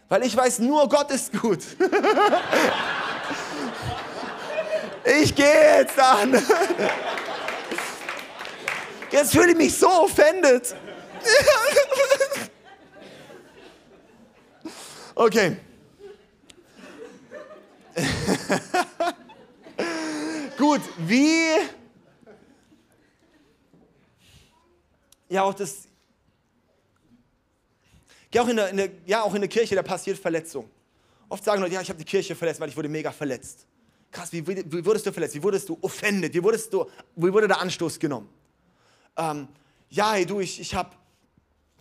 Weil 0.08 0.24
ich 0.24 0.34
weiß, 0.34 0.60
nur 0.60 0.88
Gott 0.88 1.10
ist 1.10 1.38
gut. 1.38 1.60
Ich 5.04 5.34
gehe 5.34 5.78
jetzt 5.78 5.98
an. 5.98 6.32
Jetzt 9.10 9.32
fühle 9.32 9.50
ich 9.50 9.56
mich 9.56 9.76
so 9.76 9.88
offended. 9.88 10.74
Okay. 15.14 15.58
Gut, 20.58 20.80
wie. 20.98 21.56
Ja, 25.28 25.42
auch 25.42 25.54
das. 25.54 25.88
Ja, 28.32 28.42
auch 28.42 28.48
in 28.48 28.56
der, 28.56 28.70
in 28.70 28.76
der, 28.76 28.90
ja, 29.06 29.22
auch 29.22 29.34
in 29.34 29.40
der 29.40 29.48
Kirche, 29.48 29.74
da 29.74 29.82
passiert 29.82 30.18
Verletzung. 30.18 30.68
Oft 31.28 31.44
sagen 31.44 31.60
Leute, 31.60 31.74
ja, 31.74 31.80
ich 31.80 31.88
habe 31.88 31.98
die 31.98 32.04
Kirche 32.04 32.34
verletzt, 32.34 32.60
weil 32.60 32.68
ich 32.68 32.76
wurde 32.76 32.88
mega 32.88 33.12
verletzt 33.12 33.66
krass, 34.12 34.32
wie, 34.32 34.46
wie 34.46 34.84
wurdest 34.84 35.06
du 35.06 35.12
verletzt? 35.12 35.34
Wie 35.34 35.42
wurdest 35.42 35.68
du 35.68 35.78
offended? 35.80 36.32
Wie, 36.34 36.42
wurdest 36.42 36.72
du, 36.72 36.88
wie 37.16 37.32
wurde 37.32 37.48
der 37.48 37.60
Anstoß 37.60 37.98
genommen? 37.98 38.28
Ähm, 39.16 39.48
ja, 39.88 40.12
hey, 40.12 40.26
du, 40.26 40.40
ich, 40.40 40.60
ich 40.60 40.74
habe 40.74 40.90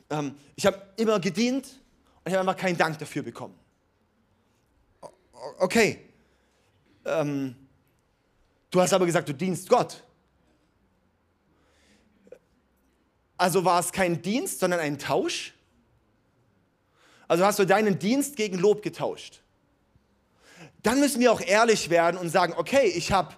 ähm, 0.09 0.35
hab 0.61 0.99
immer 0.99 1.19
gedient 1.19 1.67
und 2.23 2.31
ich 2.31 2.33
habe 2.33 2.49
einfach 2.49 2.59
keinen 2.59 2.77
Dank 2.77 2.97
dafür 2.97 3.21
bekommen. 3.21 3.53
Okay. 5.59 5.99
Ähm, 7.05 7.55
du 8.69 8.81
hast 8.81 8.93
aber 8.93 9.05
gesagt, 9.05 9.29
du 9.29 9.33
dienst 9.33 9.67
Gott. 9.69 10.03
Also 13.37 13.65
war 13.65 13.79
es 13.79 13.91
kein 13.91 14.21
Dienst, 14.21 14.59
sondern 14.59 14.79
ein 14.79 14.99
Tausch? 14.99 15.53
Also 17.27 17.45
hast 17.45 17.59
du 17.59 17.65
deinen 17.65 17.97
Dienst 17.97 18.35
gegen 18.35 18.59
Lob 18.59 18.81
getauscht? 18.83 19.41
dann 20.83 20.99
müssen 20.99 21.19
wir 21.19 21.31
auch 21.31 21.41
ehrlich 21.41 21.89
werden 21.89 22.17
und 22.17 22.29
sagen, 22.29 22.53
okay, 22.57 22.87
ich 22.87 23.11
habe, 23.11 23.33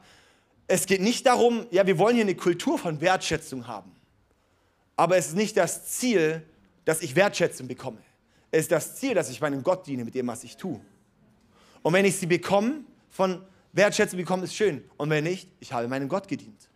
es 0.68 0.86
geht 0.86 1.02
nicht 1.02 1.26
darum, 1.26 1.68
ja, 1.72 1.86
wir 1.86 1.98
wollen 1.98 2.16
hier 2.16 2.24
eine 2.24 2.36
Kultur 2.36 2.78
von 2.78 3.02
Wertschätzung 3.02 3.68
haben. 3.68 3.92
Aber 4.96 5.18
es 5.18 5.28
ist 5.28 5.36
nicht 5.36 5.58
das 5.58 5.86
Ziel, 5.86 6.44
dass 6.86 7.02
ich 7.02 7.16
Wertschätzung 7.16 7.68
bekomme. 7.68 7.98
Es 8.52 8.62
ist 8.62 8.72
das 8.72 8.96
Ziel, 8.96 9.14
dass 9.16 9.30
ich 9.30 9.42
meinem 9.42 9.64
Gott 9.64 9.88
diene 9.88 10.06
mit 10.06 10.16
dem, 10.16 10.28
was 10.28 10.44
ich 10.44 10.56
tue. 10.56 10.80
Und 11.84 11.94
wenn 11.94 12.06
ich 12.06 12.16
sie 12.16 12.26
bekomme, 12.26 12.84
von 13.10 13.46
Wertschätzung 13.74 14.18
bekomme, 14.18 14.46
ist 14.46 14.56
schön. 14.56 14.84
Und 14.98 15.10
wenn 15.12 15.26
nicht, 15.26 15.50
ich 15.60 15.72
habe 15.72 15.88
meinem 15.88 16.10
Gott 16.10 16.28
gedient. 16.28 16.70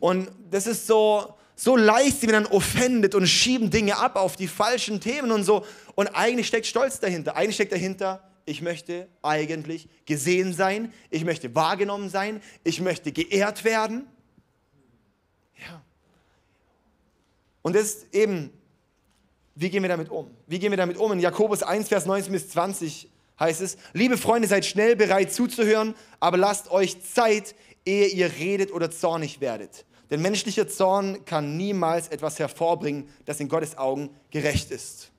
Und 0.00 0.30
das 0.50 0.66
ist 0.66 0.86
so, 0.86 1.34
so 1.54 1.76
leicht, 1.76 2.20
sie 2.20 2.28
werden 2.28 2.44
dann 2.44 2.52
offended 2.52 3.14
und 3.14 3.26
schieben 3.26 3.70
Dinge 3.70 3.96
ab 3.96 4.16
auf 4.16 4.36
die 4.36 4.48
falschen 4.48 5.00
Themen 5.00 5.30
und 5.30 5.44
so. 5.44 5.64
Und 5.94 6.08
eigentlich 6.08 6.48
steckt 6.48 6.66
Stolz 6.66 6.98
dahinter. 7.00 7.36
Eigentlich 7.36 7.54
steckt 7.54 7.72
dahinter, 7.72 8.22
ich 8.44 8.62
möchte 8.62 9.08
eigentlich 9.22 9.88
gesehen 10.06 10.52
sein, 10.52 10.92
ich 11.10 11.24
möchte 11.24 11.54
wahrgenommen 11.54 12.08
sein, 12.08 12.40
ich 12.64 12.80
möchte 12.80 13.12
geehrt 13.12 13.64
werden. 13.64 14.06
Ja. 15.58 15.82
Und 17.62 17.74
das 17.74 17.86
ist 17.86 18.14
eben, 18.14 18.50
wie 19.54 19.70
gehen 19.70 19.82
wir 19.82 19.88
damit 19.88 20.10
um? 20.10 20.30
Wie 20.46 20.58
gehen 20.58 20.70
wir 20.70 20.76
damit 20.76 20.96
um? 20.96 21.12
In 21.12 21.20
Jakobus 21.20 21.62
1, 21.62 21.88
Vers 21.88 22.06
19 22.06 22.32
bis 22.32 22.48
20 22.50 23.10
heißt 23.38 23.60
es, 23.60 23.76
liebe 23.92 24.16
Freunde, 24.16 24.48
seid 24.48 24.64
schnell 24.64 24.96
bereit 24.96 25.32
zuzuhören, 25.32 25.94
aber 26.20 26.36
lasst 26.36 26.70
euch 26.70 27.02
Zeit, 27.02 27.54
ehe 27.84 28.08
ihr 28.08 28.32
redet 28.38 28.72
oder 28.72 28.90
zornig 28.90 29.40
werdet. 29.40 29.84
Denn 30.10 30.22
menschlicher 30.22 30.68
Zorn 30.68 31.24
kann 31.24 31.56
niemals 31.56 32.08
etwas 32.08 32.38
hervorbringen, 32.38 33.08
das 33.24 33.40
in 33.40 33.48
Gottes 33.48 33.76
Augen 33.76 34.10
gerecht 34.30 34.70
ist. 34.70 35.10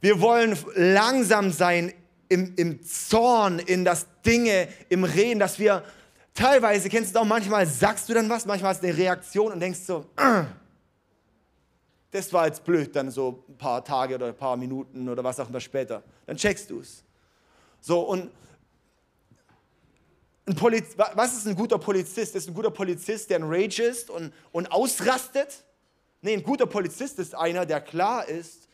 Wir 0.00 0.20
wollen 0.20 0.56
langsam 0.74 1.50
sein 1.50 1.92
im, 2.28 2.54
im 2.56 2.82
Zorn, 2.84 3.58
in 3.58 3.84
das 3.84 4.06
Dinge, 4.24 4.68
im 4.88 5.04
Reden, 5.04 5.40
dass 5.40 5.58
wir 5.58 5.82
teilweise, 6.32 6.88
kennst 6.88 7.14
du 7.14 7.20
auch, 7.20 7.24
manchmal 7.24 7.66
sagst 7.66 8.08
du 8.08 8.14
dann 8.14 8.28
was, 8.30 8.46
manchmal 8.46 8.70
hast 8.70 8.82
du 8.82 8.86
eine 8.86 8.96
Reaktion 8.96 9.52
und 9.52 9.60
denkst 9.60 9.80
so, 9.80 10.06
äh, 10.16 10.44
das 12.12 12.32
war 12.32 12.46
jetzt 12.46 12.64
blöd, 12.64 12.94
dann 12.96 13.10
so 13.10 13.44
ein 13.48 13.56
paar 13.56 13.84
Tage 13.84 14.14
oder 14.14 14.26
ein 14.28 14.36
paar 14.36 14.56
Minuten 14.56 15.08
oder 15.08 15.22
was 15.22 15.38
auch 15.38 15.48
immer 15.48 15.60
später. 15.60 16.02
Dann 16.30 16.36
checkst 16.36 16.70
du 16.70 16.78
es. 16.78 17.02
So, 17.80 18.02
und 18.02 18.30
was 20.46 21.36
ist 21.36 21.48
ein 21.48 21.56
guter 21.56 21.76
Polizist? 21.76 22.36
Ist 22.36 22.46
ein 22.46 22.54
guter 22.54 22.70
Polizist, 22.70 23.30
der 23.30 23.40
ein 23.40 23.52
Rage 23.52 23.82
ist 23.82 24.10
und, 24.10 24.32
und 24.52 24.70
ausrastet? 24.70 25.64
Nee, 26.22 26.34
ein 26.34 26.44
guter 26.44 26.66
Polizist 26.66 27.18
ist 27.18 27.34
einer, 27.34 27.66
der 27.66 27.80
klar 27.80 28.28
ist 28.28 28.68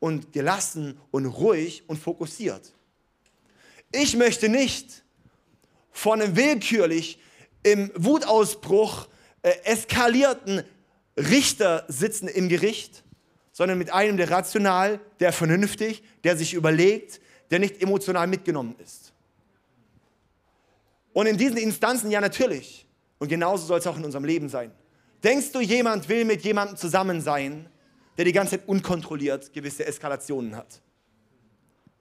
und 0.00 0.32
gelassen 0.32 0.98
und 1.10 1.26
ruhig 1.26 1.84
und 1.86 1.98
fokussiert. 1.98 2.72
Ich 3.90 4.16
möchte 4.16 4.48
nicht 4.48 5.04
von 5.90 6.22
einem 6.22 6.34
willkürlich 6.34 7.20
im 7.62 7.92
Wutausbruch 7.94 9.06
äh, 9.42 9.50
eskalierten 9.64 10.64
Richter 11.18 11.84
sitzen 11.88 12.28
im 12.28 12.48
Gericht, 12.48 13.04
sondern 13.52 13.78
mit 13.78 13.92
einem, 13.92 14.16
der 14.16 14.30
rational, 14.30 14.98
der 15.20 15.32
vernünftig, 15.32 16.02
der 16.24 16.36
sich 16.36 16.54
überlegt, 16.54 17.20
der 17.50 17.58
nicht 17.58 17.82
emotional 17.82 18.26
mitgenommen 18.26 18.74
ist. 18.82 19.12
Und 21.12 21.26
in 21.26 21.36
diesen 21.36 21.58
Instanzen 21.58 22.10
ja 22.10 22.20
natürlich. 22.20 22.86
Und 23.18 23.28
genauso 23.28 23.66
soll 23.66 23.78
es 23.78 23.86
auch 23.86 23.98
in 23.98 24.04
unserem 24.04 24.24
Leben 24.24 24.48
sein. 24.48 24.72
Denkst 25.22 25.52
du, 25.52 25.60
jemand 25.60 26.08
will 26.08 26.24
mit 26.24 26.42
jemandem 26.42 26.76
zusammen 26.76 27.20
sein, 27.20 27.68
der 28.16 28.24
die 28.24 28.32
ganze 28.32 28.58
Zeit 28.58 28.68
unkontrolliert 28.68 29.52
gewisse 29.52 29.86
Eskalationen 29.86 30.56
hat? 30.56 30.80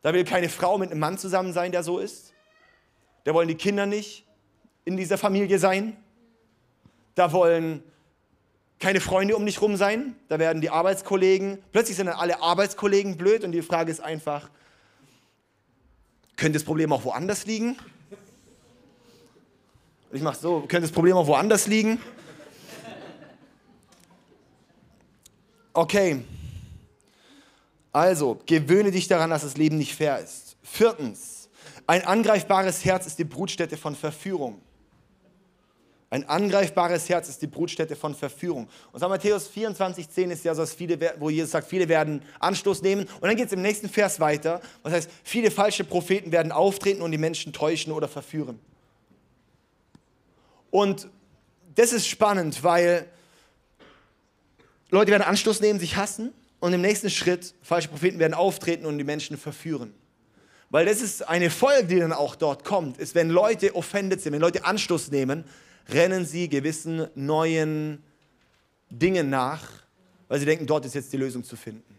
Da 0.01 0.13
will 0.13 0.23
keine 0.23 0.49
Frau 0.49 0.77
mit 0.77 0.89
einem 0.89 0.99
Mann 0.99 1.17
zusammen 1.17 1.53
sein, 1.53 1.71
der 1.71 1.83
so 1.83 1.99
ist. 1.99 2.33
Da 3.25 3.33
wollen 3.33 3.47
die 3.47 3.55
Kinder 3.55 3.85
nicht 3.85 4.25
in 4.85 4.97
dieser 4.97 5.17
Familie 5.17 5.59
sein. 5.59 5.97
Da 7.13 7.31
wollen 7.31 7.83
keine 8.81 8.99
Freunde 8.99 9.37
um 9.37 9.45
dich 9.45 9.61
rum 9.61 9.77
sein. 9.77 10.15
Da 10.27 10.39
werden 10.39 10.61
die 10.61 10.69
Arbeitskollegen, 10.69 11.59
plötzlich 11.71 11.95
sind 11.95 12.07
dann 12.07 12.17
alle 12.17 12.41
Arbeitskollegen 12.41 13.15
blöd 13.15 13.43
und 13.43 13.53
die 13.53 13.61
Frage 13.61 13.91
ist 13.91 14.01
einfach, 14.01 14.49
könnte 16.35 16.57
das 16.57 16.63
Problem 16.63 16.91
auch 16.91 17.05
woanders 17.05 17.45
liegen? 17.45 17.77
Ich 20.11 20.21
mache 20.21 20.37
so, 20.37 20.61
könnte 20.61 20.81
das 20.81 20.91
Problem 20.91 21.15
auch 21.15 21.27
woanders 21.27 21.67
liegen? 21.67 22.01
Okay. 25.73 26.25
Also, 27.93 28.41
gewöhne 28.45 28.91
dich 28.91 29.07
daran, 29.07 29.29
dass 29.29 29.43
das 29.43 29.57
Leben 29.57 29.77
nicht 29.77 29.95
fair 29.95 30.19
ist. 30.19 30.57
Viertens, 30.63 31.49
ein 31.87 32.03
angreifbares 32.03 32.83
Herz 32.83 33.05
ist 33.05 33.19
die 33.19 33.25
Brutstätte 33.25 33.77
von 33.77 33.95
Verführung. 33.95 34.61
Ein 36.11 36.27
angreifbares 36.27 37.07
Herz 37.07 37.29
ist 37.29 37.41
die 37.41 37.47
Brutstätte 37.47 37.95
von 37.95 38.13
Verführung. 38.13 38.67
Und 38.91 38.99
so 38.99 39.07
Matthäus 39.07 39.47
24, 39.47 40.09
10 40.09 40.31
ist 40.31 40.43
ja 40.43 40.53
so, 40.53 40.65
viele, 40.65 40.99
wo 41.19 41.29
Jesus 41.29 41.51
sagt, 41.51 41.69
viele 41.69 41.87
werden 41.87 42.21
Anstoß 42.41 42.81
nehmen. 42.81 43.03
Und 43.21 43.23
dann 43.23 43.35
geht 43.37 43.47
es 43.47 43.53
im 43.53 43.61
nächsten 43.61 43.87
Vers 43.87 44.19
weiter. 44.19 44.59
Was 44.83 44.91
heißt, 44.91 45.09
viele 45.23 45.49
falsche 45.49 45.85
Propheten 45.85 46.33
werden 46.33 46.51
auftreten 46.51 47.01
und 47.01 47.13
die 47.13 47.17
Menschen 47.17 47.53
täuschen 47.53 47.93
oder 47.93 48.09
verführen. 48.09 48.59
Und 50.69 51.07
das 51.75 51.93
ist 51.93 52.07
spannend, 52.07 52.61
weil 52.61 53.05
Leute 54.89 55.11
werden 55.11 55.23
Anstoß 55.23 55.61
nehmen, 55.61 55.79
sich 55.79 55.95
hassen 55.95 56.33
und 56.59 56.73
im 56.73 56.81
nächsten 56.81 57.09
Schritt 57.09 57.53
falsche 57.61 57.87
Propheten 57.87 58.19
werden 58.19 58.33
auftreten 58.33 58.85
und 58.85 58.97
die 58.97 59.05
Menschen 59.05 59.37
verführen. 59.37 59.93
Weil 60.71 60.85
das 60.85 61.01
ist 61.01 61.25
eine 61.29 61.49
Folge, 61.49 61.87
die 61.87 61.99
dann 61.99 62.11
auch 62.11 62.35
dort 62.35 62.65
kommt, 62.65 62.97
ist, 62.97 63.15
wenn 63.15 63.29
Leute 63.29 63.75
offended 63.75 64.19
sind, 64.19 64.33
wenn 64.33 64.41
Leute 64.41 64.65
Anstoß 64.65 65.09
nehmen, 65.11 65.45
rennen 65.93 66.25
sie 66.25 66.49
gewissen 66.49 67.07
neuen 67.15 68.03
Dingen 68.89 69.29
nach, 69.29 69.63
weil 70.27 70.39
sie 70.39 70.45
denken, 70.45 70.65
dort 70.65 70.85
ist 70.85 70.95
jetzt 70.95 71.11
die 71.13 71.17
Lösung 71.17 71.43
zu 71.43 71.55
finden. 71.55 71.97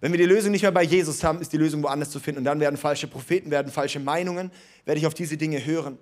Wenn 0.00 0.12
wir 0.12 0.18
die 0.18 0.24
Lösung 0.24 0.50
nicht 0.50 0.62
mehr 0.62 0.72
bei 0.72 0.82
Jesus 0.82 1.22
haben, 1.22 1.40
ist 1.40 1.52
die 1.52 1.58
Lösung 1.58 1.82
woanders 1.82 2.10
zu 2.10 2.20
finden. 2.20 2.38
Und 2.38 2.44
dann 2.44 2.58
werden 2.58 2.76
falsche 2.76 3.06
Propheten, 3.06 3.50
werden 3.50 3.70
falsche 3.70 4.00
Meinungen, 4.00 4.50
werde 4.84 4.98
ich 4.98 5.06
auf 5.06 5.14
diese 5.14 5.36
Dinge 5.36 5.64
hören. 5.64 5.98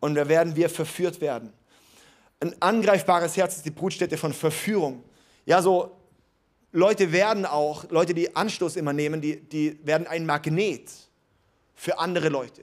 Und 0.00 0.14
da 0.14 0.28
werden 0.28 0.54
wir 0.54 0.68
verführt 0.68 1.20
werden. 1.20 1.52
Ein 2.40 2.54
angreifbares 2.60 3.36
Herz 3.36 3.56
ist 3.56 3.66
die 3.66 3.70
Brutstätte 3.70 4.16
von 4.16 4.32
Verführung. 4.32 5.02
Ja, 5.46 5.62
so 5.62 5.96
Leute 6.70 7.12
werden 7.12 7.46
auch, 7.46 7.90
Leute, 7.90 8.14
die 8.14 8.34
Anstoß 8.34 8.76
immer 8.76 8.92
nehmen, 8.92 9.20
die, 9.20 9.40
die 9.40 9.78
werden 9.84 10.06
ein 10.06 10.26
Magnet 10.26 10.90
für 11.74 11.98
andere 11.98 12.28
Leute. 12.28 12.62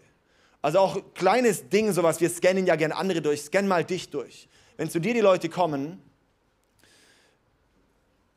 Also 0.62 0.80
auch 0.80 1.14
kleines 1.14 1.70
Ding, 1.70 1.92
sowas, 1.92 2.22
wir 2.22 2.30
scannen 2.30 2.66
ja 2.66 2.76
gerne 2.76 2.96
andere 2.96 3.22
durch, 3.22 3.42
scan 3.42 3.68
mal 3.68 3.84
dich 3.84 4.10
durch. 4.10 4.48
Wenn 4.78 4.90
zu 4.90 5.00
dir 5.00 5.14
die 5.14 5.22
Leute 5.22 5.50
kommen, 5.50 6.02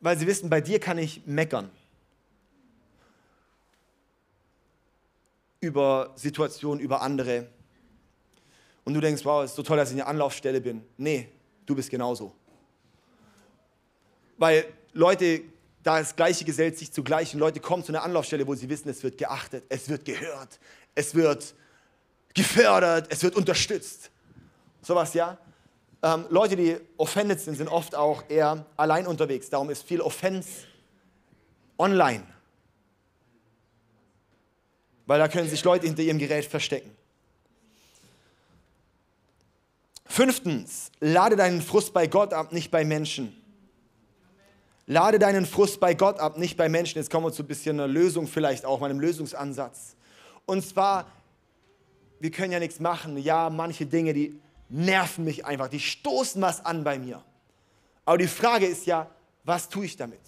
weil 0.00 0.18
sie 0.18 0.26
wissen, 0.26 0.50
bei 0.50 0.60
dir 0.60 0.80
kann 0.80 0.98
ich 0.98 1.26
meckern. 1.26 1.70
Über 5.60 6.12
Situationen, 6.16 6.82
über 6.82 7.00
andere. 7.00 7.48
Und 8.84 8.94
du 8.94 9.00
denkst, 9.00 9.24
wow, 9.24 9.44
ist 9.44 9.54
so 9.54 9.62
toll, 9.62 9.78
dass 9.78 9.90
ich 9.90 9.94
eine 9.94 10.06
Anlaufstelle 10.06 10.60
bin. 10.60 10.84
Nee, 10.98 11.28
du 11.64 11.74
bist 11.74 11.90
genauso. 11.90 12.34
Weil 14.36 14.66
Leute 14.92 15.42
da 15.84 15.98
das 15.98 16.16
Gleiche 16.16 16.44
gesellt 16.44 16.78
sich 16.78 16.90
zugleich 16.90 17.34
und 17.34 17.40
Leute 17.40 17.60
kommen 17.60 17.84
zu 17.84 17.92
einer 17.92 18.02
Anlaufstelle, 18.02 18.46
wo 18.46 18.54
sie 18.54 18.68
wissen, 18.68 18.88
es 18.88 19.02
wird 19.02 19.18
geachtet, 19.18 19.64
es 19.68 19.88
wird 19.88 20.04
gehört, 20.04 20.58
es 20.94 21.14
wird 21.14 21.54
gefördert, 22.34 23.06
es 23.10 23.22
wird 23.22 23.36
unterstützt. 23.36 24.10
Sowas, 24.82 25.14
ja? 25.14 25.38
Ähm, 26.02 26.26
Leute, 26.28 26.56
die 26.56 26.76
offended 26.98 27.40
sind, 27.40 27.56
sind 27.56 27.68
oft 27.68 27.94
auch 27.94 28.24
eher 28.28 28.66
allein 28.76 29.06
unterwegs. 29.06 29.48
Darum 29.48 29.70
ist 29.70 29.82
viel 29.82 30.00
Offense 30.00 30.48
online. 31.78 32.24
Weil 35.06 35.18
da 35.18 35.28
können 35.28 35.48
sich 35.48 35.64
Leute 35.64 35.86
hinter 35.86 36.02
ihrem 36.02 36.18
Gerät 36.18 36.44
verstecken. 36.44 36.94
Fünftens, 40.06 40.92
lade 41.00 41.36
deinen 41.36 41.62
Frust 41.62 41.92
bei 41.92 42.06
Gott 42.06 42.32
ab, 42.32 42.52
nicht 42.52 42.70
bei 42.70 42.84
Menschen. 42.84 43.34
Lade 44.86 45.18
deinen 45.18 45.46
Frust 45.46 45.80
bei 45.80 45.94
Gott 45.94 46.20
ab, 46.20 46.36
nicht 46.36 46.56
bei 46.56 46.68
Menschen. 46.68 46.98
Jetzt 46.98 47.10
kommen 47.10 47.26
wir 47.26 47.32
zu 47.32 47.42
ein 47.42 47.46
bisschen 47.46 47.80
einer 47.80 47.88
Lösung 47.88 48.26
vielleicht 48.26 48.66
auch, 48.66 48.80
meinem 48.80 49.00
Lösungsansatz. 49.00 49.96
Und 50.44 50.66
zwar, 50.66 51.06
wir 52.24 52.30
können 52.30 52.52
ja 52.52 52.58
nichts 52.58 52.80
machen. 52.80 53.18
Ja, 53.18 53.50
manche 53.50 53.84
Dinge, 53.84 54.14
die 54.14 54.40
nerven 54.70 55.26
mich 55.26 55.44
einfach, 55.44 55.68
die 55.68 55.78
stoßen 55.78 56.40
was 56.40 56.64
an 56.64 56.82
bei 56.82 56.98
mir. 56.98 57.22
Aber 58.06 58.16
die 58.16 58.26
Frage 58.26 58.64
ist 58.64 58.86
ja, 58.86 59.10
was 59.44 59.68
tue 59.68 59.84
ich 59.84 59.98
damit? 59.98 60.22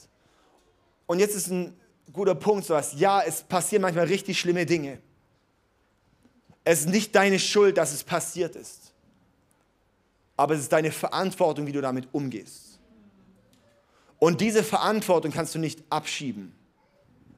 Und 1.06 1.20
jetzt 1.20 1.34
ist 1.34 1.46
ein 1.46 1.74
guter 2.12 2.34
Punkt, 2.34 2.66
so 2.66 2.74
was. 2.74 3.00
Ja, 3.00 3.22
es 3.22 3.42
passieren 3.42 3.80
manchmal 3.80 4.04
richtig 4.08 4.38
schlimme 4.38 4.66
Dinge. 4.66 4.98
Es 6.64 6.80
ist 6.80 6.90
nicht 6.90 7.14
deine 7.14 7.38
Schuld, 7.38 7.78
dass 7.78 7.94
es 7.94 8.04
passiert 8.04 8.56
ist. 8.56 8.92
Aber 10.36 10.52
es 10.52 10.60
ist 10.60 10.72
deine 10.72 10.92
Verantwortung, 10.92 11.66
wie 11.66 11.72
du 11.72 11.80
damit 11.80 12.08
umgehst. 12.12 12.78
Und 14.18 14.42
diese 14.42 14.62
Verantwortung 14.62 15.32
kannst 15.32 15.54
du 15.54 15.58
nicht 15.58 15.82
abschieben. 15.88 16.54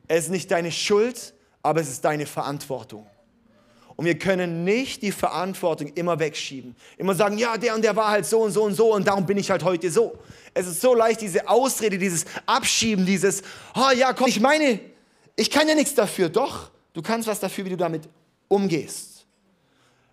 Es 0.09 0.25
ist 0.25 0.31
nicht 0.31 0.51
deine 0.51 0.73
Schuld, 0.73 1.33
aber 1.63 1.81
es 1.81 1.89
ist 1.89 2.05
deine 2.05 2.27
Verantwortung. 2.27 3.07
Und 3.99 4.05
wir 4.05 4.17
können 4.17 4.63
nicht 4.63 5.03
die 5.03 5.11
Verantwortung 5.11 5.89
immer 5.97 6.21
wegschieben. 6.21 6.77
Immer 6.99 7.17
sagen, 7.17 7.37
ja, 7.37 7.59
der 7.59 7.75
und 7.75 7.83
der 7.83 7.97
war 7.97 8.13
halt 8.13 8.27
so 8.27 8.43
und 8.43 8.53
so 8.53 8.63
und 8.63 8.75
so 8.75 8.95
und 8.95 9.05
darum 9.05 9.27
bin 9.27 9.37
ich 9.37 9.51
halt 9.51 9.65
heute 9.65 9.91
so. 9.91 10.17
Es 10.55 10.69
ist 10.69 10.81
so 10.81 10.95
leicht, 10.95 11.21
diese 11.21 11.49
Ausrede, 11.49 11.99
dieses 11.99 12.25
Abschieben, 12.47 13.05
dieses, 13.05 13.43
oh 13.75 13.91
ja, 13.97 14.13
komm, 14.13 14.29
ich 14.29 14.39
meine, 14.39 14.79
ich 15.35 15.51
kann 15.51 15.67
ja 15.67 15.75
nichts 15.75 15.97
dafür. 15.97 16.29
Doch, 16.29 16.71
du 16.93 17.03
kannst 17.03 17.27
was 17.27 17.41
dafür, 17.41 17.65
wie 17.65 17.71
du 17.71 17.77
damit 17.77 18.09
umgehst. 18.47 19.27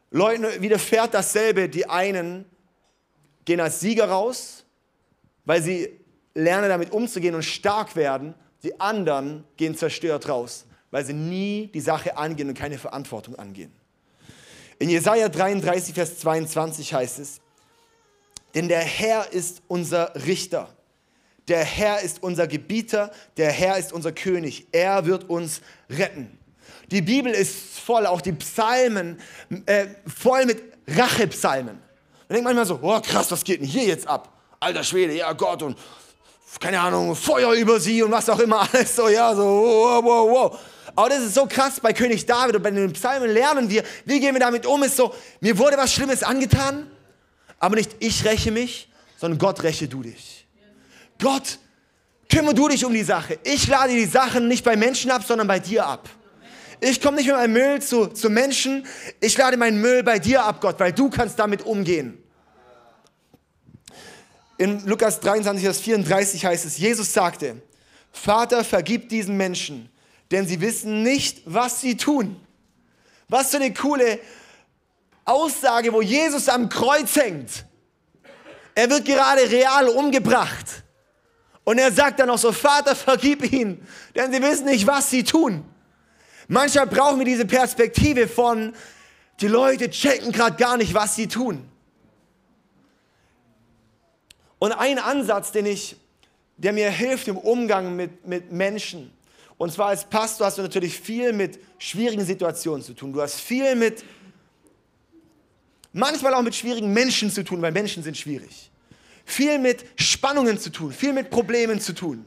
Leuten 0.10 0.48
widerfährt 0.60 1.14
dasselbe. 1.14 1.70
Die 1.70 1.88
einen 1.88 2.46
gehen 3.46 3.60
als 3.60 3.82
Sieger 3.82 4.10
raus, 4.10 4.66
weil 5.46 5.62
sie 5.62 5.92
lerne 6.34 6.70
damit 6.70 6.92
umzugehen 6.92 7.36
und 7.36 7.44
stark 7.44 7.96
werden. 7.96 8.34
Die 8.64 8.80
anderen 8.80 9.44
gehen 9.58 9.78
zerstört 9.78 10.28
raus, 10.28 10.66
weil 10.96 11.04
sie 11.04 11.12
nie 11.12 11.68
die 11.74 11.82
Sache 11.82 12.16
angehen 12.16 12.48
und 12.48 12.58
keine 12.58 12.78
Verantwortung 12.78 13.36
angehen. 13.36 13.70
In 14.80 14.88
Jesaja 14.88 15.28
33, 15.28 15.94
Vers 15.94 16.20
22 16.20 16.94
heißt 16.94 17.20
es, 17.20 17.42
denn 18.54 18.70
der 18.70 18.80
Herr 18.80 19.34
ist 19.34 19.62
unser 19.68 20.16
Richter. 20.26 20.70
Der 21.50 21.66
Herr 21.66 22.00
ist 22.00 22.24
unser 22.24 22.48
Gebieter, 22.48 23.12
der 23.36 23.52
Herr 23.52 23.78
ist 23.78 23.92
unser 23.92 24.14
König. 24.14 24.68
Er 24.72 25.06
wird 25.06 25.30
uns 25.30 25.60
retten. 25.90 26.40
Die 26.92 27.02
Bibel 27.02 27.34
ist 27.34 27.78
voll, 27.78 28.06
auch 28.06 28.22
die 28.22 28.32
Psalmen, 28.32 29.20
äh, 29.66 29.88
voll 30.08 30.46
mit 30.46 30.64
Rachepsalmen. 30.88 31.76
Man 31.76 32.30
denkt 32.30 32.46
manchmal 32.46 32.66
so, 32.66 32.80
oh 32.82 33.02
krass, 33.02 33.30
was 33.32 33.44
geht 33.44 33.60
denn 33.60 33.68
hier 33.68 33.84
jetzt 33.84 34.08
ab? 34.08 34.32
Alter 34.62 34.86
Schwede, 34.86 35.14
ja 35.14 35.34
Gott, 35.34 35.62
und 35.62 35.78
keine 36.58 36.80
Ahnung, 36.80 37.18
Feuer 37.18 37.52
über 37.52 37.82
sie 37.82 38.02
und 38.02 38.12
was 38.12 38.30
auch 38.30 38.40
immer 38.40 38.62
alles 38.74 38.96
so, 38.96 39.10
ja, 39.10 39.36
so, 39.36 39.44
wow, 39.44 40.02
wow, 40.02 40.30
wow. 40.30 40.60
Aber 40.96 41.10
das 41.10 41.24
ist 41.24 41.36
so 41.36 41.46
krass 41.46 41.80
bei 41.80 41.92
König 41.92 42.26
David 42.26 42.56
und 42.56 42.64
bei 42.64 42.72
den 42.72 42.94
Psalmen 42.94 43.30
lernen 43.30 43.70
wir, 43.70 43.84
wie 44.06 44.20
gehen 44.20 44.34
wir 44.34 44.40
damit 44.40 44.66
um, 44.66 44.82
ist 44.84 44.96
so, 44.96 45.14
mir 45.42 45.58
wurde 45.58 45.78
was 45.78 45.94
Schlimmes 45.94 46.24
angetan, 46.24 46.90
aber 47.60 47.76
nicht 47.76 47.96
ich 48.00 48.24
räche 48.24 48.52
mich, 48.52 48.90
sondern 49.18 49.38
Gott 49.38 49.64
räche 49.64 49.88
du 49.88 50.04
dich. 50.04 50.48
Gott, 51.20 51.60
kümmere 52.30 52.54
du 52.54 52.70
dich 52.70 52.86
um 52.86 52.94
die 52.94 53.04
Sache. 53.04 53.40
Ich 53.44 53.68
lade 53.68 53.94
die 53.94 54.06
Sachen 54.06 54.48
nicht 54.48 54.64
bei 54.64 54.76
Menschen 54.76 55.12
ab, 55.12 55.24
sondern 55.26 55.48
bei 55.48 55.60
dir 55.60 55.86
ab. 55.86 56.10
Ich 56.80 57.02
komme 57.02 57.18
nicht 57.18 57.28
mit 57.28 57.36
meinem 57.36 57.54
Müll 57.54 57.82
zu, 57.82 58.08
zu 58.08 58.30
Menschen, 58.30 58.86
ich 59.20 59.38
lade 59.38 59.58
meinen 59.58 59.80
Müll 59.80 60.04
bei 60.04 60.20
dir 60.20 60.44
ab, 60.44 60.62
Gott, 60.62 60.80
weil 60.80 60.94
du 60.94 61.10
kannst 61.10 61.40
damit 61.40 61.62
umgehen. 61.64 62.22
In 64.58 64.86
Lukas 64.86 65.20
23, 65.20 65.64
Vers 65.64 65.80
34 65.80 66.46
heißt 66.46 66.66
es, 66.66 66.78
Jesus 66.78 67.12
sagte, 67.12 67.62
Vater, 68.12 68.64
vergib 68.64 69.10
diesen 69.10 69.36
Menschen, 69.36 69.90
denn 70.32 70.48
sie 70.48 70.62
wissen 70.62 71.04
nicht, 71.04 71.42
was 71.46 71.82
sie 71.82 71.98
tun. 71.98 72.40
Was 73.28 73.52
für 73.52 73.58
eine 73.58 73.74
coole 73.74 74.20
Aussage, 75.24 75.92
wo 75.92 76.02
Jesus 76.02 76.50
am 76.50 76.70
Kreuz 76.70 77.16
hängt. 77.16 77.66
Er 78.76 78.90
wird 78.90 79.06
gerade 79.06 79.50
real 79.50 79.88
umgebracht. 79.90 80.84
Und 81.64 81.80
er 81.80 81.92
sagt 81.92 82.20
dann 82.20 82.30
auch 82.30 82.38
so, 82.38 82.52
Vater, 82.52 82.96
vergib 82.96 83.52
ihnen, 83.52 83.86
denn 84.14 84.32
sie 84.32 84.42
wissen 84.42 84.66
nicht, 84.66 84.86
was 84.86 85.10
sie 85.10 85.24
tun. 85.24 85.66
Manchmal 86.48 86.86
brauchen 86.86 87.18
wir 87.18 87.26
diese 87.26 87.46
Perspektive 87.46 88.28
von, 88.28 88.76
die 89.42 89.48
Leute 89.48 89.90
checken 89.90 90.32
gerade 90.32 90.58
gar 90.58 90.78
nicht, 90.78 90.94
was 90.94 91.16
sie 91.16 91.28
tun. 91.28 91.68
Und 94.60 94.74
ein 94.74 95.00
Ansatz, 95.00 95.52
den 95.52 95.66
ich, 95.66 95.96
der 96.58 96.72
mir 96.72 96.90
hilft 96.90 97.28
im 97.28 97.38
Umgang 97.38 97.96
mit, 97.96 98.28
mit 98.28 98.52
Menschen, 98.52 99.15
und 99.58 99.72
zwar 99.72 99.88
als 99.88 100.04
Pastor 100.04 100.48
hast 100.48 100.58
du 100.58 100.62
natürlich 100.62 101.00
viel 101.00 101.32
mit 101.32 101.60
schwierigen 101.78 102.26
Situationen 102.26 102.84
zu 102.84 102.94
tun. 102.94 103.14
Du 103.14 103.22
hast 103.22 103.40
viel 103.40 103.76
mit, 103.76 104.04
manchmal 105.94 106.34
auch 106.34 106.42
mit 106.42 106.56
schwierigen 106.56 106.92
Menschen 106.92 107.32
zu 107.32 107.44
tun, 107.44 107.62
weil 107.62 107.72
Menschen 107.72 108.04
sind 108.04 108.18
schwierig. 108.18 108.70
Viel 109.24 109.58
mit 109.58 109.86
Spannungen 110.00 110.60
zu 110.60 110.70
tun, 110.72 110.92
viel 110.92 111.14
mit 111.14 111.30
Problemen 111.30 111.80
zu 111.80 111.94
tun. 111.94 112.26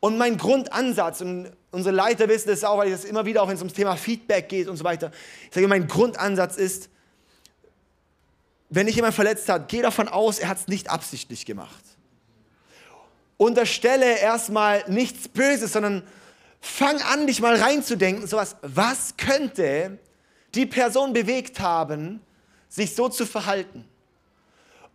Und 0.00 0.18
mein 0.18 0.36
Grundansatz, 0.36 1.22
und 1.22 1.50
unsere 1.70 1.94
Leiter 1.94 2.28
wissen 2.28 2.48
das 2.48 2.62
auch, 2.64 2.78
weil 2.78 2.90
das 2.90 3.04
immer 3.04 3.24
wieder 3.24 3.42
auch, 3.42 3.48
wenn 3.48 3.54
es 3.54 3.62
ums 3.62 3.72
Thema 3.72 3.96
Feedback 3.96 4.48
geht 4.48 4.68
und 4.68 4.76
so 4.76 4.84
weiter, 4.84 5.12
ich 5.48 5.54
sage, 5.54 5.68
mein 5.68 5.86
Grundansatz 5.88 6.56
ist, 6.56 6.90
wenn 8.68 8.86
dich 8.86 8.96
jemand 8.96 9.14
verletzt 9.14 9.48
hat, 9.48 9.68
geh 9.68 9.80
davon 9.80 10.08
aus, 10.08 10.40
er 10.40 10.48
hat 10.48 10.58
es 10.58 10.68
nicht 10.68 10.90
absichtlich 10.90 11.46
gemacht. 11.46 11.82
Unterstelle 13.36 14.18
erstmal 14.18 14.84
nichts 14.88 15.28
Böses, 15.28 15.72
sondern 15.72 16.02
fang 16.64 17.00
an, 17.02 17.26
dich 17.26 17.40
mal 17.40 17.56
reinzudenken, 17.56 18.26
sowas, 18.26 18.56
was 18.62 19.16
könnte 19.18 19.98
die 20.54 20.64
Person 20.64 21.12
bewegt 21.12 21.60
haben, 21.60 22.20
sich 22.68 22.94
so 22.94 23.08
zu 23.08 23.26
verhalten? 23.26 23.84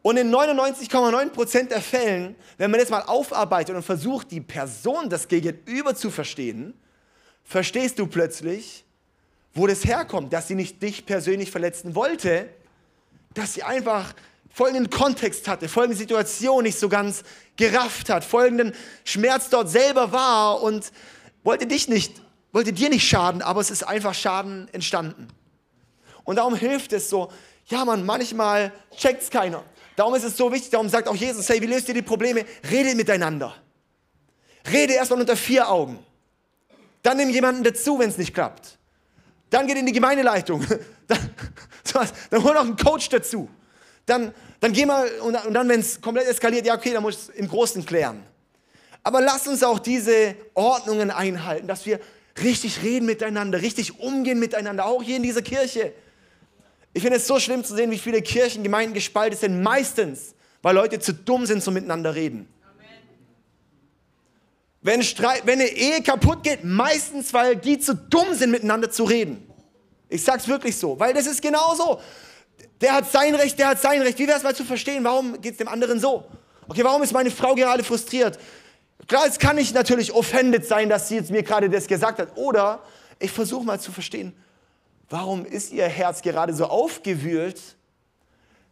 Und 0.01 0.17
in 0.17 0.33
99,9% 0.33 1.67
der 1.67 1.81
Fällen, 1.81 2.35
wenn 2.57 2.71
man 2.71 2.79
das 2.79 2.89
mal 2.89 3.03
aufarbeitet 3.03 3.75
und 3.75 3.83
versucht, 3.83 4.31
die 4.31 4.41
Person 4.41 5.09
das 5.09 5.27
Gegenüber 5.27 5.93
zu 5.93 6.09
verstehen, 6.09 6.73
verstehst 7.43 7.99
du 7.99 8.07
plötzlich, 8.07 8.83
wo 9.53 9.67
das 9.67 9.85
herkommt, 9.85 10.33
dass 10.33 10.47
sie 10.47 10.55
nicht 10.55 10.81
dich 10.81 11.05
persönlich 11.05 11.51
verletzen 11.51 11.93
wollte, 11.93 12.49
dass 13.33 13.53
sie 13.53 13.63
einfach 13.63 14.15
folgenden 14.49 14.89
Kontext 14.89 15.47
hatte, 15.47 15.69
folgende 15.69 15.97
Situation 15.97 16.63
nicht 16.63 16.79
so 16.79 16.89
ganz 16.89 17.23
gerafft 17.57 18.09
hat, 18.09 18.23
folgenden 18.23 18.73
Schmerz 19.03 19.49
dort 19.49 19.69
selber 19.69 20.11
war 20.11 20.63
und 20.63 20.91
wollte 21.43 21.67
dich 21.67 21.87
nicht, 21.87 22.21
wollte 22.51 22.73
dir 22.73 22.89
nicht 22.89 23.07
schaden, 23.07 23.41
aber 23.41 23.61
es 23.61 23.71
ist 23.71 23.83
einfach 23.83 24.13
Schaden 24.13 24.67
entstanden. 24.73 25.27
Und 26.23 26.35
darum 26.35 26.55
hilft 26.55 26.93
es 26.93 27.09
so, 27.09 27.31
ja 27.65 27.85
man, 27.85 28.05
manchmal 28.05 28.71
checkt 28.95 29.23
es 29.23 29.29
keiner. 29.29 29.63
Darum 29.95 30.15
ist 30.15 30.23
es 30.23 30.37
so 30.37 30.51
wichtig, 30.51 30.69
darum 30.69 30.89
sagt 30.89 31.07
auch 31.07 31.15
Jesus, 31.15 31.49
hey, 31.49 31.61
wie 31.61 31.65
löst 31.65 31.87
ihr 31.87 31.93
die 31.93 32.01
Probleme? 32.01 32.45
Redet 32.69 32.95
miteinander. 32.95 33.55
Rede 34.71 34.93
erstmal 34.93 35.19
unter 35.19 35.35
vier 35.35 35.69
Augen. 35.69 35.99
Dann 37.01 37.17
nimm 37.17 37.29
jemanden 37.29 37.63
dazu, 37.63 37.99
wenn 37.99 38.09
es 38.09 38.17
nicht 38.17 38.33
klappt. 38.33 38.77
Dann 39.49 39.67
geht 39.67 39.77
in 39.77 39.85
die 39.85 39.91
Gemeindeleitung. 39.91 40.65
Dann, 41.91 42.07
dann 42.29 42.43
hol 42.43 42.53
noch 42.53 42.61
einen 42.61 42.75
Coach 42.75 43.09
dazu. 43.09 43.49
Dann, 44.05 44.31
dann 44.59 44.73
geh 44.73 44.85
mal, 44.85 45.09
und, 45.21 45.35
und 45.43 45.53
dann, 45.55 45.67
wenn 45.67 45.79
es 45.79 45.99
komplett 45.99 46.27
eskaliert, 46.27 46.67
ja, 46.67 46.75
okay, 46.75 46.93
dann 46.93 47.01
muss 47.01 47.15
es 47.15 47.29
im 47.29 47.47
Großen 47.47 47.83
klären. 47.83 48.23
Aber 49.03 49.21
lass 49.21 49.47
uns 49.47 49.63
auch 49.63 49.79
diese 49.79 50.35
Ordnungen 50.53 51.11
einhalten, 51.11 51.67
dass 51.67 51.85
wir 51.85 51.99
richtig 52.41 52.83
reden 52.83 53.05
miteinander, 53.05 53.61
richtig 53.61 53.99
umgehen 53.99 54.39
miteinander, 54.39 54.85
auch 54.85 55.03
hier 55.03 55.17
in 55.17 55.23
dieser 55.23 55.41
Kirche. 55.41 55.93
Ich 56.93 57.01
finde 57.01 57.17
es 57.17 57.27
so 57.27 57.39
schlimm 57.39 57.63
zu 57.63 57.75
sehen, 57.75 57.91
wie 57.91 57.97
viele 57.97 58.21
Kirchen, 58.21 58.63
Gemeinden 58.63 58.93
gespalten 58.93 59.37
sind, 59.37 59.61
meistens, 59.61 60.33
weil 60.61 60.75
Leute 60.75 60.99
zu 60.99 61.13
dumm 61.13 61.45
sind 61.45 61.63
zum 61.63 61.73
Miteinander 61.73 62.15
reden. 62.15 62.47
Wenn, 64.81 65.03
Streit, 65.03 65.41
wenn 65.45 65.59
eine 65.59 65.69
Ehe 65.69 66.01
kaputt 66.01 66.43
geht, 66.43 66.63
meistens, 66.63 67.33
weil 67.33 67.57
die 67.57 67.79
zu 67.79 67.93
dumm 67.93 68.33
sind, 68.33 68.51
miteinander 68.51 68.89
zu 68.89 69.03
reden. 69.03 69.45
Ich 70.07 70.23
sag's 70.23 70.47
wirklich 70.47 70.75
so, 70.77 70.97
weil 70.99 71.13
das 71.13 71.27
ist 71.27 71.41
genau 71.41 71.75
so. 71.75 71.99
Der 72.79 72.93
hat 72.93 73.11
sein 73.11 73.35
Recht, 73.35 73.59
der 73.59 73.67
hat 73.69 73.81
sein 73.81 74.01
Recht. 74.01 74.17
Wie 74.17 74.27
wäre 74.27 74.37
es 74.37 74.43
mal 74.43 74.55
zu 74.55 74.63
verstehen, 74.63 75.03
warum 75.03 75.39
geht 75.41 75.51
es 75.51 75.57
dem 75.57 75.67
anderen 75.67 75.99
so? 75.99 76.23
Okay, 76.67 76.83
warum 76.83 77.03
ist 77.03 77.11
meine 77.11 77.29
Frau 77.29 77.53
gerade 77.55 77.83
frustriert? 77.83 78.39
Klar, 79.09 79.25
es 79.27 79.39
kann 79.39 79.55
nicht 79.55 79.73
natürlich 79.73 80.13
offended 80.13 80.65
sein, 80.67 80.87
dass 80.87 81.07
sie 81.07 81.15
jetzt 81.15 81.31
mir 81.31 81.41
gerade 81.41 81.67
das 81.67 81.87
gesagt 81.87 82.19
hat. 82.19 82.37
Oder 82.37 82.83
ich 83.17 83.31
versuche 83.31 83.65
mal 83.65 83.79
zu 83.79 83.91
verstehen, 83.91 84.33
warum 85.09 85.45
ist 85.45 85.73
ihr 85.73 85.87
Herz 85.87 86.21
gerade 86.21 86.53
so 86.53 86.67
aufgewühlt, 86.67 87.59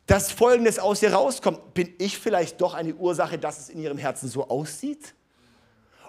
dass 0.05 0.31
Folgendes 0.31 0.77
aus 0.77 1.01
ihr 1.01 1.11
rauskommt. 1.11 1.73
Bin 1.73 1.91
ich 1.97 2.19
vielleicht 2.19 2.61
doch 2.61 2.75
eine 2.75 2.93
Ursache, 2.93 3.39
dass 3.39 3.57
es 3.57 3.69
in 3.69 3.79
ihrem 3.79 3.97
Herzen 3.97 4.29
so 4.29 4.47
aussieht? 4.47 5.15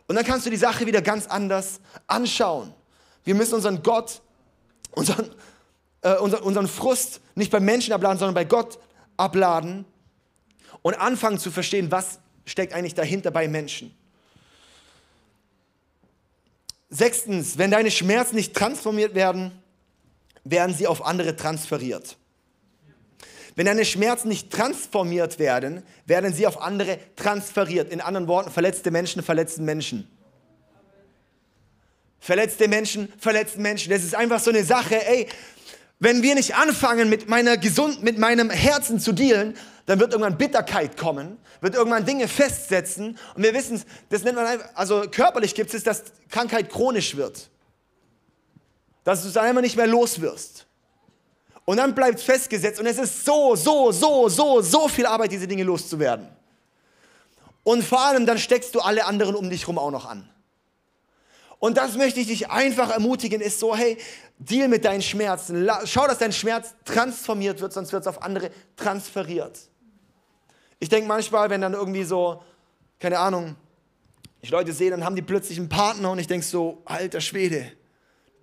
Und 0.07 0.15
dann 0.15 0.27
kannst 0.27 0.45
du 0.45 0.51
die 0.51 0.57
Sache 0.57 0.85
wieder 0.85 1.01
ganz 1.01 1.27
anders 1.27 1.81
anschauen. 2.07 2.75
Wir 3.25 3.35
müssen 3.35 3.55
unseren 3.55 3.83
Gott, 3.83 4.21
unseren, 4.91 5.31
äh, 6.03 6.17
unseren, 6.17 6.43
unseren 6.43 6.69
Frust 6.69 7.23
nicht 7.35 7.51
bei 7.51 7.61
Menschen 7.61 7.95
abladen, 7.95 8.19
sondern 8.19 8.35
bei 8.35 8.45
Gott 8.45 8.79
abladen 9.17 9.87
und 10.83 10.95
anfangen 10.95 11.39
zu 11.39 11.51
verstehen, 11.51 11.91
was 11.91 12.21
steckt 12.45 12.75
eigentlich 12.75 12.95
dahinter 12.95 13.31
bei 13.31 13.49
Menschen. 13.49 13.98
Sechstens, 16.91 17.59
wenn 17.59 17.71
deine 17.71 17.91
Schmerzen 17.91 18.37
nicht 18.37 18.55
transformiert 18.55 19.15
werden, 19.15 19.53
werden 20.45 20.75
sie 20.75 20.87
auf 20.87 21.05
andere 21.05 21.37
transferiert. 21.37 22.17
Wenn 23.55 23.67
deine 23.67 23.85
Schmerzen 23.85 24.29
nicht 24.29 24.51
transformiert 24.51 25.39
werden, 25.39 25.83
werden 26.07 26.33
sie 26.33 26.47
auf 26.47 26.63
andere 26.63 26.99
transferiert. 27.17 27.91
In 27.93 28.01
anderen 28.01 28.29
Worten, 28.29 28.51
verletzte 28.51 28.91
Menschen 28.91 29.23
verletzen 29.23 29.65
Menschen. 29.65 30.09
Verletzte 32.21 32.69
Menschen 32.69 33.13
verletzen 33.19 33.63
Menschen. 33.63 33.91
Das 33.91 34.05
ist 34.05 34.15
einfach 34.15 34.41
so 34.41 34.51
eine 34.51 34.65
Sache, 34.65 35.07
ey, 35.07 35.27
wenn 36.01 36.23
wir 36.23 36.35
nicht 36.35 36.55
anfangen, 36.55 37.09
mit, 37.09 37.29
meiner 37.29 37.57
gesund, 37.57 38.03
mit 38.03 38.19
meinem 38.19 38.51
Herzen 38.51 39.01
zu 39.01 39.13
dealen, 39.13 39.57
dann 39.87 39.99
wird 39.99 40.13
irgendwann 40.13 40.39
Bitterkeit 40.39 40.97
kommen, 40.97 41.39
wird 41.61 41.75
irgendwann 41.75 42.05
Dinge 42.05 42.29
festsetzen. 42.29 43.19
Und 43.35 43.43
wir 43.43 43.55
wissen, 43.55 43.83
das 44.11 44.23
nennt 44.23 44.37
man 44.37 44.47
einfach, 44.47 44.69
also 44.75 45.03
körperlich 45.11 45.55
gibt 45.55 45.75
es, 45.75 45.83
dass 45.83 46.05
Krankheit 46.29 46.71
chronisch 46.71 47.17
wird. 47.17 47.49
Dass 49.03 49.23
du 49.23 49.29
es 49.29 49.37
einmal 49.37 49.63
nicht 49.63 49.77
mehr 49.77 49.87
los 49.87 50.21
wirst. 50.21 50.67
Und 51.65 51.79
dann 51.79 51.95
bleibt 51.95 52.19
es 52.19 52.25
festgesetzt 52.25 52.81
und 52.81 52.87
es 52.87 52.99
ist 52.99 53.25
so, 53.25 53.57
so, 53.57 53.93
so, 53.93 54.29
so, 54.29 54.61
so 54.61 54.89
viel 54.89 55.05
Arbeit, 55.05 55.33
diese 55.33 55.47
Dinge 55.47 55.65
loszuwerden. 55.65 56.29
Und 57.63 57.83
vor 57.83 58.01
allem 58.01 58.25
dann 58.25 58.39
steckst 58.39 58.75
du 58.75 58.81
alle 58.81 59.05
anderen 59.05 59.35
um 59.35 59.51
dich 59.51 59.63
herum 59.63 59.79
auch 59.79 59.91
noch 59.91 60.07
an. 60.07 60.31
Und 61.59 61.77
das 61.77 61.97
möchte 61.97 62.21
ich 62.21 62.29
dich 62.29 62.51
einfach 62.51 62.91
ermutigen, 62.91 63.41
ist 63.41 63.59
so, 63.59 63.75
hey, 63.77 63.99
deal 64.39 64.69
mit 64.69 64.85
deinen 64.85 65.03
Schmerzen. 65.03 65.69
Schau, 65.85 66.07
dass 66.07 66.19
dein 66.19 66.33
Schmerz 66.33 66.75
transformiert 66.85 67.61
wird, 67.61 67.73
sonst 67.73 67.93
wird 67.93 68.03
es 68.03 68.07
auf 68.07 68.23
andere 68.23 68.51
transferiert. 68.77 69.59
Ich 70.79 70.89
denke 70.89 71.09
manchmal, 71.09 71.51
wenn 71.51 71.61
dann 71.61 71.75
irgendwie 71.75 72.05
so, 72.05 72.43
keine 73.01 73.19
Ahnung, 73.19 73.57
ich 74.41 74.51
Leute 74.51 74.73
sehe, 74.73 74.91
dann 74.91 75.05
haben 75.05 75.17
die 75.17 75.23
plötzlich 75.23 75.59
einen 75.59 75.69
Partner 75.69 76.13
und 76.13 76.21
ich 76.21 76.29
denke 76.29 76.47
so, 76.47 76.83
alter 76.85 77.21
Schwede, 77.21 77.73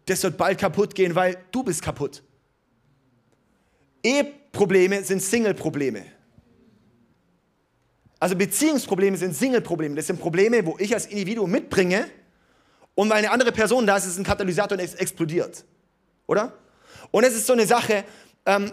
das 0.05 0.21
wird 0.23 0.35
bald 0.35 0.59
kaputt 0.59 0.93
gehen, 0.93 1.15
weil 1.15 1.37
du 1.51 1.63
bist 1.63 1.81
kaputt. 1.81 2.21
Eheprobleme 4.03 5.03
sind 5.03 5.21
Single-Probleme. 5.21 6.05
Also 8.19 8.35
Beziehungsprobleme 8.35 9.15
sind 9.17 9.35
Single-Probleme. 9.35 9.95
Das 9.95 10.07
sind 10.07 10.19
Probleme, 10.19 10.65
wo 10.65 10.77
ich 10.79 10.93
als 10.93 11.05
Individuum 11.05 11.49
mitbringe 11.49 12.07
und 12.95 13.09
weil 13.09 13.17
eine 13.17 13.31
andere 13.31 13.51
Person 13.51 13.85
da 13.85 13.97
ist, 13.97 14.05
ist 14.05 14.11
es 14.11 14.17
ein 14.17 14.23
Katalysator 14.23 14.77
und 14.77 14.83
es 14.83 14.95
explodiert. 14.95 15.65
Oder? 16.27 16.53
Und 17.11 17.23
es 17.23 17.35
ist 17.35 17.45
so 17.45 17.53
eine 17.53 17.67
Sache, 17.67 18.05
ähm, 18.45 18.71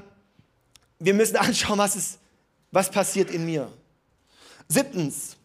wir 0.99 1.15
müssen 1.15 1.37
anschauen, 1.37 1.79
was, 1.79 1.97
ist, 1.97 2.19
was 2.71 2.89
passiert 2.89 3.31
in 3.31 3.45
mir. 3.45 3.71
Siebtens, 4.69 5.37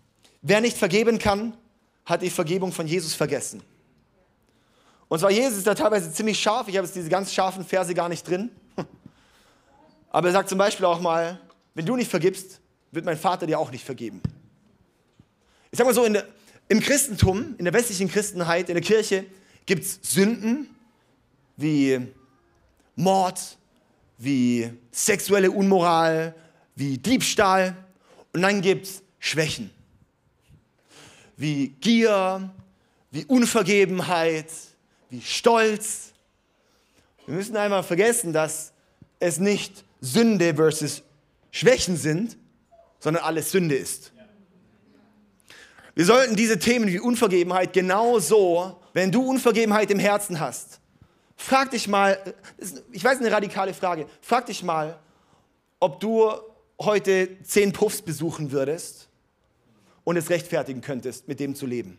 wer 0.42 0.62
nicht 0.62 0.78
vergeben 0.78 1.20
kann, 1.20 1.58
hat 2.06 2.22
die 2.22 2.30
Vergebung 2.30 2.72
von 2.72 2.88
Jesus 2.88 3.14
vergessen. 3.14 3.62
Und 5.10 5.20
zwar 5.20 5.32
Jesus 5.32 5.58
ist 5.58 5.68
da 5.68 5.74
teilweise 5.74 6.12
ziemlich 6.12 6.40
scharf. 6.40 6.68
Ich 6.68 6.78
habe 6.78 6.86
jetzt 6.86 6.96
diese 6.96 7.10
ganz 7.10 7.34
scharfen 7.34 7.66
Verse 7.66 7.94
gar 7.94 8.10
nicht 8.10 8.28
drin. 8.28 8.50
Aber 10.10 10.28
er 10.28 10.34
sagt 10.34 10.50
zum 10.50 10.58
Beispiel 10.58 10.86
auch 10.86 11.00
mal, 11.00 11.40
wenn 11.74 11.86
du 11.86 11.96
nicht 11.96 12.10
vergibst, 12.10 12.60
wird 12.92 13.06
mein 13.06 13.18
Vater 13.18 13.48
dir 13.48 13.60
auch 13.60 13.72
nicht 13.72 13.84
vergeben. 13.84 14.22
Ich 15.72 15.78
sage 15.78 15.90
mal 15.90 15.94
so, 15.94 16.06
in 16.06 16.14
der, 16.14 16.26
im 16.70 16.80
Christentum, 16.80 17.56
in 17.58 17.66
der 17.66 17.74
westlichen 17.74 18.10
Christenheit, 18.10 18.70
in 18.70 18.76
der 18.76 18.84
Kirche, 18.84 19.26
gibt 19.66 19.84
es 19.84 20.00
Sünden 20.02 20.70
wie 21.56 22.00
Mord, 22.96 23.58
wie 24.18 24.72
sexuelle 24.92 25.52
Unmoral, 25.52 26.36
wie 26.76 26.98
Diebstahl. 26.98 27.76
Und 28.34 28.42
dann 28.42 28.62
gibt 28.62 28.86
es 28.86 29.02
Schwächen, 29.20 29.72
wie 31.36 31.70
Gier, 31.80 32.54
wie 33.12 33.26
Unvergebenheit, 33.26 34.52
wie 35.10 35.22
Stolz. 35.22 36.14
Wir 37.26 37.36
müssen 37.36 37.56
einmal 37.58 37.84
vergessen, 37.84 38.34
dass 38.34 38.74
es 39.20 39.40
nicht 39.40 39.84
Sünde 40.02 40.56
versus 40.56 41.02
Schwächen 41.52 41.98
sind, 41.98 42.38
sondern 43.00 43.24
alles 43.24 43.52
Sünde 43.52 43.76
ist. 43.76 44.12
Wir 45.98 46.06
sollten 46.06 46.36
diese 46.36 46.60
Themen 46.60 46.86
wie 46.86 47.00
Unvergebenheit 47.00 47.74
genauso, 47.74 48.80
wenn 48.94 49.12
du 49.12 49.28
Unvergebenheit 49.28 49.90
im 49.90 49.98
Herzen 49.98 50.40
hast, 50.40 50.80
frag 51.36 51.72
dich 51.72 51.88
mal, 51.88 52.36
ich 52.92 53.04
weiß 53.04 53.18
eine 53.18 53.32
radikale 53.32 53.74
Frage, 53.74 54.06
frag 54.22 54.46
dich 54.46 54.62
mal, 54.62 55.00
ob 55.80 56.00
du 56.00 56.30
heute 56.80 57.42
zehn 57.42 57.74
Puffs 57.74 58.04
besuchen 58.04 58.52
würdest 58.52 59.10
und 60.04 60.18
es 60.18 60.30
rechtfertigen 60.30 60.82
könntest, 60.82 61.28
mit 61.28 61.40
dem 61.40 61.56
zu 61.56 61.66
leben. 61.66 61.98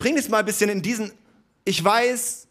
Bring 0.00 0.18
es 0.18 0.28
mal 0.28 0.38
ein 0.38 0.46
bisschen 0.46 0.70
in 0.70 0.82
diesen, 0.82 1.12
ich 1.64 1.84
weiß, 1.84 2.48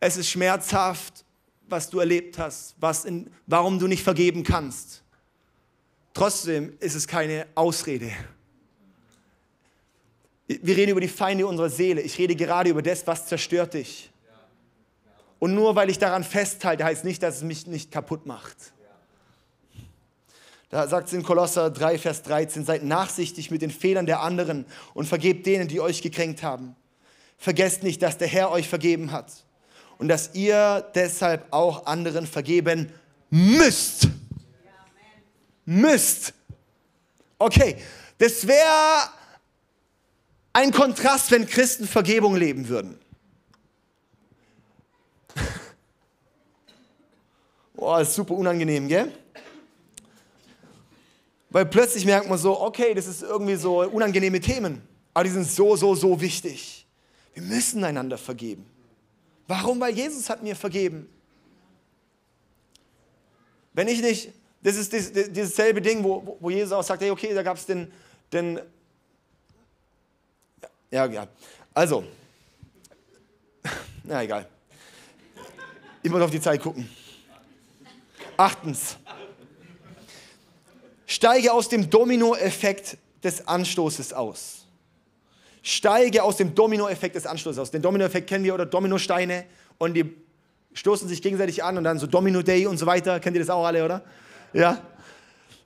es 0.00 0.16
ist 0.18 0.28
schmerzhaft, 0.28 1.24
was 1.66 1.88
du 1.88 2.00
erlebt 2.00 2.36
hast, 2.36 2.74
was 2.78 3.06
in, 3.06 3.30
warum 3.46 3.78
du 3.78 3.86
nicht 3.86 4.02
vergeben 4.02 4.42
kannst. 4.42 5.03
Trotzdem 6.14 6.76
ist 6.78 6.94
es 6.94 7.08
keine 7.08 7.46
Ausrede. 7.56 8.12
Wir 10.46 10.76
reden 10.76 10.92
über 10.92 11.00
die 11.00 11.08
Feinde 11.08 11.46
unserer 11.46 11.70
Seele. 11.70 12.00
Ich 12.00 12.16
rede 12.18 12.36
gerade 12.36 12.70
über 12.70 12.82
das, 12.82 13.06
was 13.06 13.26
zerstört 13.26 13.74
dich. 13.74 14.10
Und 15.40 15.54
nur 15.54 15.74
weil 15.74 15.90
ich 15.90 15.98
daran 15.98 16.22
festhalte, 16.22 16.84
heißt 16.84 17.04
nicht, 17.04 17.22
dass 17.22 17.36
es 17.36 17.42
mich 17.42 17.66
nicht 17.66 17.90
kaputt 17.90 18.26
macht. 18.26 18.56
Da 20.70 20.88
sagt 20.88 21.08
es 21.08 21.12
in 21.12 21.22
Kolosser 21.22 21.70
3, 21.70 21.98
Vers 21.98 22.22
13, 22.22 22.64
seid 22.64 22.82
nachsichtig 22.84 23.50
mit 23.50 23.62
den 23.62 23.70
Fehlern 23.70 24.06
der 24.06 24.20
anderen 24.20 24.64
und 24.92 25.06
vergebt 25.06 25.46
denen, 25.46 25.68
die 25.68 25.80
euch 25.80 26.02
gekränkt 26.02 26.42
haben. 26.42 26.76
Vergesst 27.38 27.82
nicht, 27.82 28.02
dass 28.02 28.18
der 28.18 28.28
Herr 28.28 28.50
euch 28.50 28.68
vergeben 28.68 29.12
hat 29.12 29.32
und 29.98 30.08
dass 30.08 30.34
ihr 30.34 30.84
deshalb 30.94 31.46
auch 31.52 31.86
anderen 31.86 32.26
vergeben 32.26 32.92
müsst. 33.30 34.08
Müsst. 35.64 36.34
Okay, 37.38 37.76
das 38.18 38.46
wäre 38.46 39.08
ein 40.52 40.70
Kontrast, 40.72 41.30
wenn 41.30 41.46
Christen 41.46 41.86
Vergebung 41.86 42.36
leben 42.36 42.68
würden. 42.68 42.98
Boah, 47.74 48.00
ist 48.00 48.14
super 48.14 48.34
unangenehm, 48.34 48.88
gell? 48.88 49.12
Weil 51.50 51.66
plötzlich 51.66 52.04
merkt 52.04 52.28
man 52.28 52.38
so, 52.38 52.60
okay, 52.60 52.94
das 52.94 53.06
ist 53.06 53.22
irgendwie 53.22 53.56
so 53.56 53.82
unangenehme 53.82 54.40
Themen, 54.40 54.82
aber 55.12 55.24
die 55.24 55.30
sind 55.30 55.48
so, 55.48 55.76
so, 55.76 55.94
so 55.94 56.20
wichtig. 56.20 56.86
Wir 57.32 57.42
müssen 57.42 57.84
einander 57.84 58.18
vergeben. 58.18 58.66
Warum? 59.46 59.80
Weil 59.80 59.94
Jesus 59.94 60.30
hat 60.30 60.42
mir 60.42 60.56
vergeben. 60.56 61.08
Wenn 63.72 63.88
ich 63.88 64.00
nicht, 64.00 64.32
das 64.64 64.76
ist 64.76 64.92
dieses 64.92 65.54
selbe 65.54 65.82
Ding, 65.82 66.02
wo, 66.02 66.38
wo 66.40 66.48
Jesus 66.48 66.72
auch 66.72 66.82
sagt, 66.82 67.02
hey, 67.02 67.10
okay, 67.10 67.34
da 67.34 67.42
gab 67.42 67.58
es 67.58 67.66
den, 67.66 67.92
den 68.32 68.58
ja, 70.90 71.04
ja. 71.04 71.28
Also, 71.74 72.04
na 74.04 74.22
egal. 74.22 74.48
Ich 76.02 76.10
muss 76.10 76.22
auf 76.22 76.30
die 76.30 76.40
Zeit 76.40 76.62
gucken. 76.62 76.88
Achtens. 78.38 78.96
Steige 81.06 81.52
aus 81.52 81.68
dem 81.68 81.90
Dominoeffekt 81.90 82.96
des 83.22 83.46
Anstoßes 83.46 84.14
aus. 84.14 84.64
Steige 85.62 86.22
aus 86.22 86.38
dem 86.38 86.54
Dominoeffekt 86.54 87.16
des 87.16 87.26
Anstoßes 87.26 87.58
aus. 87.58 87.70
Den 87.70 87.82
Dominoeffekt 87.82 88.28
kennen 88.28 88.44
wir 88.44 88.54
oder 88.54 88.64
Dominosteine 88.64 89.44
und 89.76 89.92
die 89.92 90.14
stoßen 90.72 91.06
sich 91.06 91.20
gegenseitig 91.20 91.62
an 91.62 91.76
und 91.76 91.84
dann 91.84 91.98
so 91.98 92.06
Domino 92.06 92.40
Day 92.40 92.66
und 92.66 92.78
so 92.78 92.86
weiter. 92.86 93.20
Kennt 93.20 93.36
ihr 93.36 93.40
das 93.40 93.50
auch 93.50 93.64
alle, 93.64 93.84
oder? 93.84 94.04
Ja. 94.54 94.80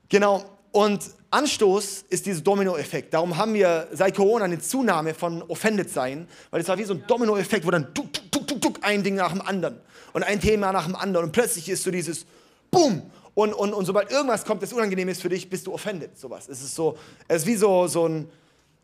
Genau. 0.09 0.45
Und 0.72 1.05
Anstoß 1.30 2.07
ist 2.09 2.24
dieser 2.26 2.41
Dominoeffekt. 2.41 3.12
Darum 3.12 3.36
haben 3.36 3.53
wir 3.53 3.89
seit 3.93 4.16
Corona 4.16 4.47
eine 4.47 4.59
Zunahme 4.59 5.12
von 5.12 5.43
Offended 5.43 5.91
sein, 5.91 6.26
weil 6.51 6.62
es 6.62 6.68
war 6.68 6.78
wie 6.78 6.84
so 6.84 6.95
ein 6.95 7.05
Dominoeffekt, 7.07 7.66
wo 7.66 7.70
dann 7.70 7.93
tuk, 7.95 8.12
tuk, 8.12 8.49
tuk, 8.49 8.61
tuk, 8.61 8.78
ein 8.80 9.03
Ding 9.03 9.14
nach 9.14 9.32
dem 9.32 9.43
anderen 9.43 9.78
und 10.14 10.22
ein 10.22 10.41
Thema 10.41 10.72
nach 10.72 10.86
dem 10.86 10.97
anderen 10.97 11.26
und 11.26 11.32
plötzlich 11.32 11.68
ist 11.68 11.82
so 11.82 11.91
dieses 11.91 12.24
Boom 12.70 13.03
und, 13.34 13.53
und, 13.53 13.74
und 13.74 13.84
sobald 13.84 14.11
irgendwas 14.11 14.45
kommt, 14.45 14.62
das 14.62 14.72
unangenehm 14.72 15.09
ist 15.09 15.20
für 15.20 15.28
dich, 15.28 15.49
bist 15.49 15.66
du 15.66 15.74
offended. 15.74 16.18
Sowas. 16.18 16.49
Es 16.49 16.62
ist 16.62 16.74
so, 16.74 16.97
es 17.28 17.43
ist 17.43 17.47
wie 17.47 17.57
so, 17.57 17.86
so 17.86 18.09
ein, 18.09 18.28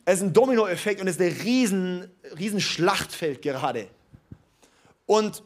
es 0.05 0.17
ist 0.17 0.23
ein 0.23 0.33
Dominoeffekt 0.33 1.01
und 1.01 1.09
es 1.09 1.17
ist 1.17 1.23
ein 1.23 1.37
riesen, 1.43 2.11
riesen 2.39 2.61
Schlachtfeld 2.61 3.41
gerade. 3.41 3.89
Und 5.07 5.43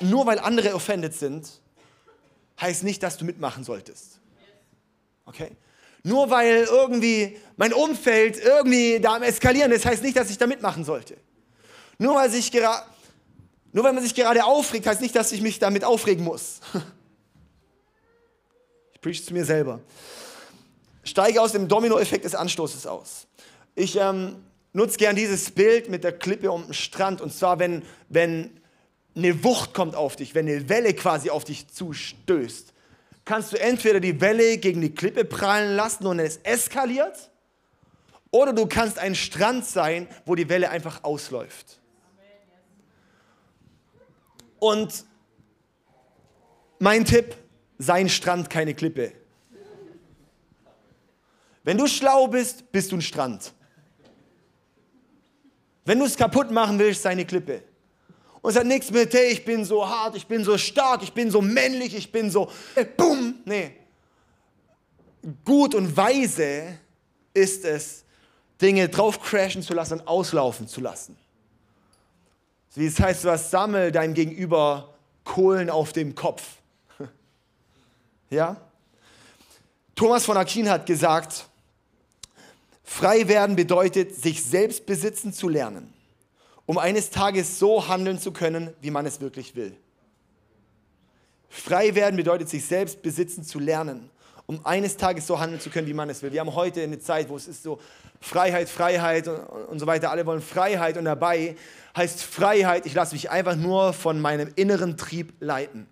nur 0.00 0.26
weil 0.26 0.38
andere 0.38 0.74
offended 0.74 1.14
sind, 1.14 1.60
heißt 2.60 2.84
nicht, 2.84 3.02
dass 3.02 3.16
du 3.16 3.24
mitmachen 3.24 3.64
solltest. 3.64 4.20
Okay? 5.24 5.50
Nur 6.02 6.30
weil 6.30 6.64
irgendwie 6.70 7.36
mein 7.56 7.72
Umfeld 7.72 8.38
irgendwie 8.38 9.00
da 9.00 9.16
am 9.16 9.22
Eskalieren 9.22 9.72
ist, 9.72 9.84
heißt 9.84 10.02
nicht, 10.02 10.16
dass 10.16 10.30
ich 10.30 10.38
da 10.38 10.46
mitmachen 10.46 10.84
sollte. 10.84 11.16
Nur 11.98 12.14
weil, 12.14 12.30
sich 12.30 12.52
nur 13.72 13.84
weil 13.84 13.92
man 13.92 14.02
sich 14.02 14.14
gerade 14.14 14.44
aufregt, 14.44 14.86
heißt 14.86 15.00
nicht, 15.00 15.16
dass 15.16 15.32
ich 15.32 15.42
mich 15.42 15.58
damit 15.58 15.84
aufregen 15.84 16.24
muss. 16.24 16.60
Ich 18.94 19.02
preach 19.02 19.24
zu 19.24 19.34
mir 19.34 19.44
selber. 19.44 19.78
Steige 21.04 21.40
aus 21.40 21.52
dem 21.52 21.68
Dominoeffekt 21.68 22.24
des 22.24 22.34
Anstoßes 22.34 22.86
aus. 22.86 23.28
Ich 23.76 23.94
ähm, 23.96 24.36
nutze 24.72 24.96
gern 24.96 25.14
dieses 25.14 25.50
Bild 25.50 25.88
mit 25.88 26.02
der 26.02 26.12
Klippe 26.12 26.50
um 26.50 26.64
den 26.64 26.74
Strand. 26.74 27.20
Und 27.20 27.32
zwar, 27.32 27.58
wenn, 27.58 27.82
wenn 28.08 28.58
eine 29.16 29.42
Wucht 29.42 29.74
kommt 29.74 29.94
auf 29.94 30.16
dich, 30.16 30.34
wenn 30.34 30.46
eine 30.46 30.68
Welle 30.68 30.94
quasi 30.94 31.30
auf 31.30 31.44
dich 31.44 31.68
zustößt 31.68 32.74
kannst 33.26 33.52
du 33.52 33.60
entweder 33.60 34.00
die 34.00 34.18
Welle 34.22 34.56
gegen 34.56 34.80
die 34.80 34.94
Klippe 34.94 35.26
prallen 35.26 35.76
lassen 35.76 36.06
und 36.06 36.18
es 36.18 36.38
eskaliert, 36.38 37.30
oder 38.30 38.52
du 38.52 38.66
kannst 38.66 38.98
ein 38.98 39.14
Strand 39.14 39.66
sein, 39.66 40.08
wo 40.24 40.34
die 40.34 40.48
Welle 40.48 40.70
einfach 40.70 41.04
ausläuft. 41.04 41.80
Und 44.58 45.04
mein 46.78 47.04
Tipp, 47.04 47.36
sein 47.78 48.08
Strand, 48.08 48.48
keine 48.48 48.74
Klippe. 48.74 49.12
Wenn 51.62 51.78
du 51.78 51.86
schlau 51.86 52.28
bist, 52.28 52.70
bist 52.72 52.92
du 52.92 52.96
ein 52.96 53.02
Strand. 53.02 53.52
Wenn 55.84 55.98
du 55.98 56.04
es 56.04 56.16
kaputt 56.16 56.50
machen 56.50 56.78
willst, 56.78 57.02
sei 57.02 57.10
eine 57.10 57.24
Klippe. 57.24 57.62
Und 58.46 58.52
es 58.52 58.58
hat 58.60 58.66
nichts 58.68 58.92
mit, 58.92 59.12
hey, 59.12 59.32
ich 59.32 59.44
bin 59.44 59.64
so 59.64 59.88
hart, 59.88 60.14
ich 60.14 60.24
bin 60.24 60.44
so 60.44 60.56
stark, 60.56 61.02
ich 61.02 61.12
bin 61.12 61.32
so 61.32 61.42
männlich, 61.42 61.96
ich 61.96 62.12
bin 62.12 62.30
so, 62.30 62.48
äh, 62.76 62.84
bumm. 62.84 63.40
Nee. 63.44 63.72
Gut 65.44 65.74
und 65.74 65.96
weise 65.96 66.78
ist 67.34 67.64
es, 67.64 68.04
Dinge 68.62 68.88
drauf 68.88 69.20
crashen 69.20 69.62
zu 69.62 69.74
lassen 69.74 69.94
und 69.94 70.06
auslaufen 70.06 70.68
zu 70.68 70.80
lassen. 70.80 71.16
Wie 72.76 72.86
es 72.86 73.00
heißt, 73.00 73.24
was 73.24 73.50
sammel 73.50 73.90
deinem 73.90 74.14
Gegenüber 74.14 74.94
Kohlen 75.24 75.68
auf 75.68 75.92
dem 75.92 76.14
Kopf. 76.14 76.44
Ja? 78.30 78.60
Thomas 79.96 80.24
von 80.24 80.36
Aquin 80.36 80.70
hat 80.70 80.86
gesagt, 80.86 81.46
frei 82.84 83.26
werden 83.26 83.56
bedeutet, 83.56 84.14
sich 84.14 84.44
selbst 84.44 84.86
besitzen 84.86 85.32
zu 85.32 85.48
lernen 85.48 85.95
um 86.66 86.78
eines 86.78 87.10
Tages 87.10 87.58
so 87.58 87.88
handeln 87.88 88.18
zu 88.18 88.32
können, 88.32 88.74
wie 88.80 88.90
man 88.90 89.06
es 89.06 89.20
wirklich 89.20 89.54
will. 89.54 89.76
Frei 91.48 91.94
werden 91.94 92.16
bedeutet, 92.16 92.48
sich 92.48 92.64
selbst 92.64 93.02
besitzen 93.02 93.44
zu 93.44 93.58
lernen, 93.58 94.10
um 94.46 94.64
eines 94.66 94.96
Tages 94.96 95.26
so 95.26 95.38
handeln 95.38 95.60
zu 95.60 95.70
können, 95.70 95.86
wie 95.86 95.94
man 95.94 96.10
es 96.10 96.22
will. 96.22 96.32
Wir 96.32 96.40
haben 96.40 96.54
heute 96.54 96.82
eine 96.82 96.98
Zeit, 96.98 97.28
wo 97.28 97.36
es 97.36 97.48
ist 97.48 97.62
so 97.62 97.80
Freiheit, 98.20 98.68
Freiheit 98.68 99.28
und, 99.28 99.38
und 99.38 99.78
so 99.78 99.86
weiter. 99.86 100.10
Alle 100.10 100.26
wollen 100.26 100.42
Freiheit 100.42 100.96
und 100.96 101.04
dabei 101.04 101.56
heißt 101.96 102.22
Freiheit, 102.22 102.84
ich 102.84 102.94
lasse 102.94 103.14
mich 103.14 103.30
einfach 103.30 103.56
nur 103.56 103.92
von 103.92 104.20
meinem 104.20 104.50
inneren 104.56 104.96
Trieb 104.96 105.34
leiten. 105.40 105.86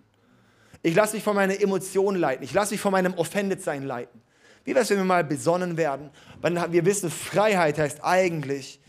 Ich 0.83 0.93
lasse 0.93 1.15
mich 1.15 1.23
von 1.23 1.35
meiner 1.35 1.59
Emotion 1.59 2.15
leiten. 2.15 2.43
Ich 2.43 2.53
lasse 2.53 2.73
mich 2.73 2.81
von 2.81 2.91
meinem 2.91 3.15
Offended-Sein 3.15 3.83
leiten. 3.83 4.21
Wie 4.65 4.75
wäre 4.75 4.83
es, 4.83 4.89
wenn 4.89 4.97
wir 4.97 5.05
mal 5.05 5.23
besonnen 5.23 5.77
werden? 5.77 6.11
Weil 6.41 6.71
wir 6.71 6.85
wissen, 6.85 7.09
Freiheit 7.09 7.79
heißt 7.79 8.03
eigentlich, 8.03 8.79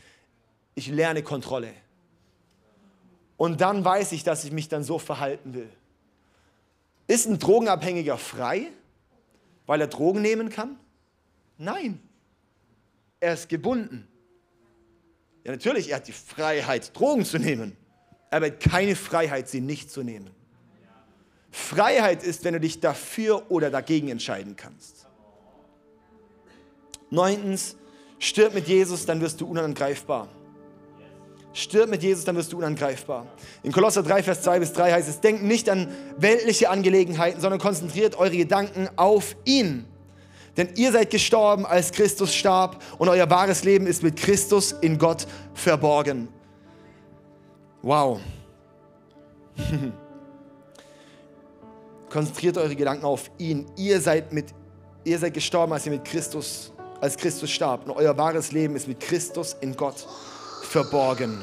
ich 0.77 0.89
lerne 0.89 1.25
Kontrolle. 1.25 1.73
Und 3.37 3.61
dann 3.61 3.85
weiß 3.85 4.13
ich, 4.13 4.23
dass 4.23 4.45
ich 4.45 4.53
mich 4.53 4.69
dann 4.69 4.85
so 4.85 4.99
verhalten 4.99 5.55
will. 5.55 5.69
Ist 7.09 7.27
ein 7.27 7.39
Drogenabhängiger 7.39 8.19
frei, 8.19 8.69
weil 9.67 9.81
er 9.81 9.89
Drogen 9.89 10.23
nehmen 10.23 10.51
kann? 10.51 10.79
Nein. 11.59 12.01
Er 13.19 13.35
ist 13.35 13.49
gebunden. 13.49 14.07
Ja, 15.45 15.53
natürlich, 15.53 15.91
er 15.91 15.97
hat 15.97 16.09
die 16.09 16.13
Freiheit, 16.13 16.97
Drogen 16.99 17.25
zu 17.25 17.39
nehmen, 17.39 17.77
aber 18.31 18.47
er 18.47 18.53
hat 18.53 18.61
keine 18.61 18.97
Freiheit, 18.97 19.49
sie 19.49 19.61
nicht 19.61 19.91
zu 19.91 20.03
nehmen. 20.03 20.31
Freiheit 21.51 22.23
ist, 22.23 22.45
wenn 22.45 22.53
du 22.53 22.61
dich 22.61 22.81
dafür 22.81 23.51
oder 23.51 23.71
dagegen 23.71 24.09
entscheiden 24.09 24.57
kannst. 24.57 25.07
Neuntens, 27.09 27.77
stirb 28.19 28.53
mit 28.53 28.67
Jesus, 28.69 29.07
dann 29.07 29.21
wirst 29.21 29.41
du 29.41 29.47
unangreifbar. 29.47 30.29
Stirb 31.57 31.89
mit 31.89 32.03
Jesus, 32.03 32.27
dann 32.27 32.37
wirst 32.37 32.53
du 32.53 32.59
unangreifbar. 32.59 33.27
In 33.63 33.73
Kolosser 33.73 34.03
3, 34.03 34.23
Vers 34.23 34.43
2 34.43 34.59
bis 34.59 34.75
3 34.75 34.93
heißt 34.93 35.09
es, 35.09 35.21
denkt 35.21 35.43
nicht 35.43 35.71
an 35.71 35.89
weltliche 36.19 36.69
Angelegenheiten, 36.69 37.41
sondern 37.41 37.59
konzentriert 37.59 38.19
eure 38.19 38.37
Gedanken 38.37 38.91
auf 38.97 39.35
ihn. 39.47 39.87
Denn 40.59 40.69
ihr 40.77 40.93
seid 40.93 41.09
gestorben, 41.09 41.65
als 41.65 41.93
Christus 41.93 42.35
starb 42.35 42.83
und 42.99 43.09
euer 43.09 43.31
wahres 43.31 43.65
Leben 43.65 43.87
ist 43.87 44.03
mit 44.03 44.17
Christus 44.17 44.73
in 44.73 44.99
Gott 44.99 45.27
verborgen. 45.55 46.29
Wow. 47.81 48.21
Konzentriert 52.11 52.59
eure 52.59 52.77
Gedanken 52.77 53.07
auf 53.07 53.31
ihn. 53.39 53.65
Ihr 53.77 53.99
seid, 54.03 54.31
mit, 54.31 54.53
ihr 55.05 55.19
seid 55.19 55.33
gestorben, 55.33 55.73
als 55.73 55.87
ihr 55.87 55.93
mit 55.93 56.05
Christus, 56.05 56.71
als 57.01 57.17
Christus 57.17 57.51
starb. 57.51 57.87
Und 57.87 57.93
euer 57.93 58.15
wahres 58.19 58.53
Leben 58.53 58.77
ist 58.77 58.87
mit 58.87 59.01
Christus 59.01 59.57
in 59.63 59.75
Gott 59.75 60.07
verborgen. 60.77 61.39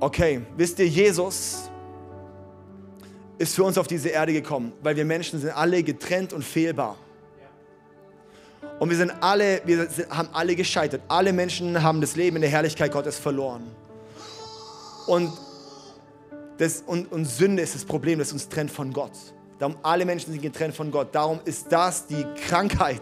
Okay, 0.00 0.42
wisst 0.56 0.80
ihr, 0.80 0.88
Jesus 0.88 1.70
ist 3.38 3.54
für 3.54 3.62
uns 3.62 3.78
auf 3.78 3.86
diese 3.86 4.08
Erde 4.08 4.32
gekommen, 4.32 4.72
weil 4.82 4.96
wir 4.96 5.04
Menschen 5.04 5.38
sind 5.40 5.50
alle 5.50 5.80
getrennt 5.84 6.32
und 6.32 6.42
fehlbar. 6.42 6.96
Und 8.80 8.90
wir 8.90 8.96
sind 8.96 9.12
alle, 9.20 9.62
wir 9.64 9.88
haben 10.10 10.30
alle 10.32 10.56
gescheitert. 10.56 11.02
Alle 11.06 11.32
Menschen 11.32 11.80
haben 11.80 12.00
das 12.00 12.16
Leben 12.16 12.34
in 12.34 12.42
der 12.42 12.50
Herrlichkeit 12.50 12.90
Gottes 12.90 13.16
verloren. 13.16 13.62
Und, 15.06 15.30
das, 16.60 16.82
und, 16.82 17.10
und 17.10 17.24
Sünde 17.24 17.62
ist 17.62 17.74
das 17.74 17.86
Problem, 17.86 18.18
das 18.18 18.34
uns 18.34 18.46
trennt 18.50 18.70
von 18.70 18.92
Gott. 18.92 19.12
Darum 19.58 19.78
alle 19.82 20.04
Menschen 20.04 20.30
sind 20.30 20.42
getrennt 20.42 20.74
von 20.74 20.90
Gott. 20.90 21.08
Darum 21.14 21.40
ist 21.46 21.72
das 21.72 22.06
die 22.06 22.22
Krankheit, 22.46 23.00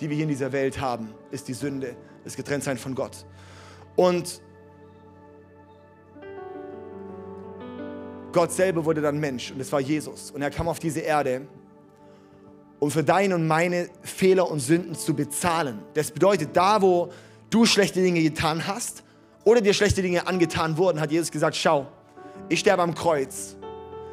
die 0.00 0.10
wir 0.10 0.16
hier 0.16 0.24
in 0.24 0.28
dieser 0.28 0.50
Welt 0.50 0.80
haben, 0.80 1.14
ist 1.30 1.46
die 1.46 1.52
Sünde, 1.52 1.96
das 2.24 2.34
Getrenntsein 2.34 2.76
von 2.76 2.96
Gott. 2.96 3.24
Und 3.94 4.42
Gott 8.32 8.50
selber 8.50 8.84
wurde 8.84 9.00
dann 9.00 9.20
Mensch 9.20 9.52
und 9.52 9.60
es 9.60 9.70
war 9.70 9.80
Jesus. 9.80 10.32
Und 10.32 10.42
er 10.42 10.50
kam 10.50 10.66
auf 10.66 10.80
diese 10.80 10.98
Erde 10.98 11.46
um 12.80 12.90
für 12.90 13.04
deine 13.04 13.36
und 13.36 13.46
meine 13.46 13.88
Fehler 14.02 14.50
und 14.50 14.58
Sünden 14.58 14.96
zu 14.96 15.14
bezahlen. 15.14 15.78
Das 15.94 16.10
bedeutet, 16.10 16.56
da 16.56 16.82
wo 16.82 17.12
du 17.50 17.66
schlechte 17.66 18.02
Dinge 18.02 18.20
getan 18.20 18.66
hast 18.66 19.04
oder 19.44 19.60
dir 19.60 19.74
schlechte 19.74 20.02
Dinge 20.02 20.26
angetan 20.26 20.76
wurden, 20.76 21.00
hat 21.00 21.12
Jesus 21.12 21.30
gesagt, 21.30 21.54
schau, 21.54 21.86
ich 22.48 22.60
sterbe 22.60 22.82
am 22.82 22.94
Kreuz. 22.94 23.56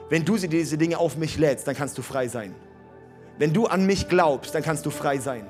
Wenn 0.09 0.25
du 0.25 0.37
diese 0.37 0.77
Dinge 0.77 0.97
auf 0.97 1.17
mich 1.17 1.37
lädst, 1.37 1.67
dann 1.67 1.75
kannst 1.75 1.97
du 1.97 2.01
frei 2.01 2.27
sein. 2.27 2.55
Wenn 3.37 3.53
du 3.53 3.65
an 3.65 3.85
mich 3.85 4.07
glaubst, 4.07 4.53
dann 4.53 4.61
kannst 4.61 4.85
du 4.85 4.89
frei 4.89 5.17
sein. 5.17 5.47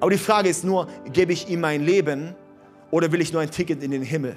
Aber 0.00 0.10
die 0.10 0.18
Frage 0.18 0.48
ist 0.48 0.64
nur, 0.64 0.88
gebe 1.12 1.32
ich 1.32 1.48
ihm 1.48 1.60
mein 1.60 1.82
Leben 1.82 2.34
oder 2.90 3.12
will 3.12 3.20
ich 3.20 3.32
nur 3.32 3.42
ein 3.42 3.50
Ticket 3.50 3.82
in 3.82 3.90
den 3.90 4.02
Himmel? 4.02 4.36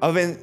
Aber 0.00 0.14
wenn 0.14 0.38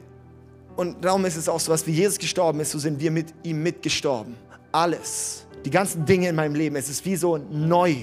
und 0.76 1.04
darum 1.04 1.26
ist 1.26 1.38
es 1.38 1.48
auch 1.48 1.60
so, 1.60 1.72
was 1.72 1.88
wie 1.88 1.92
Jesus 1.92 2.18
gestorben 2.18 2.60
ist, 2.60 2.72
so 2.72 2.80
sind 2.80 3.00
wir 3.00 3.12
mit 3.12 3.34
ihm 3.44 3.64
mitgestorben. 3.64 4.36
Alles, 4.72 5.48
die 5.64 5.70
ganzen 5.70 6.06
Dinge 6.06 6.30
in 6.30 6.36
meinem 6.36 6.56
Leben, 6.56 6.76
es 6.76 6.90
ist 6.90 7.06
wie 7.06 7.16
so 7.16 7.38
neu. 7.38 7.96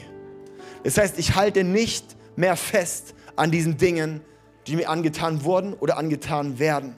Das 0.83 0.97
heißt, 0.97 1.19
ich 1.19 1.35
halte 1.35 1.65
nicht 1.65 2.17
mehr 2.35 2.57
fest 2.57 3.15
an 3.37 3.51
diesen 3.51 3.77
Dingen, 3.77 4.23
die 4.67 4.77
mir 4.77 4.89
angetan 4.89 5.45
wurden 5.45 5.75
oder 5.75 5.97
angetan 5.97 6.59
werden. 6.59 6.97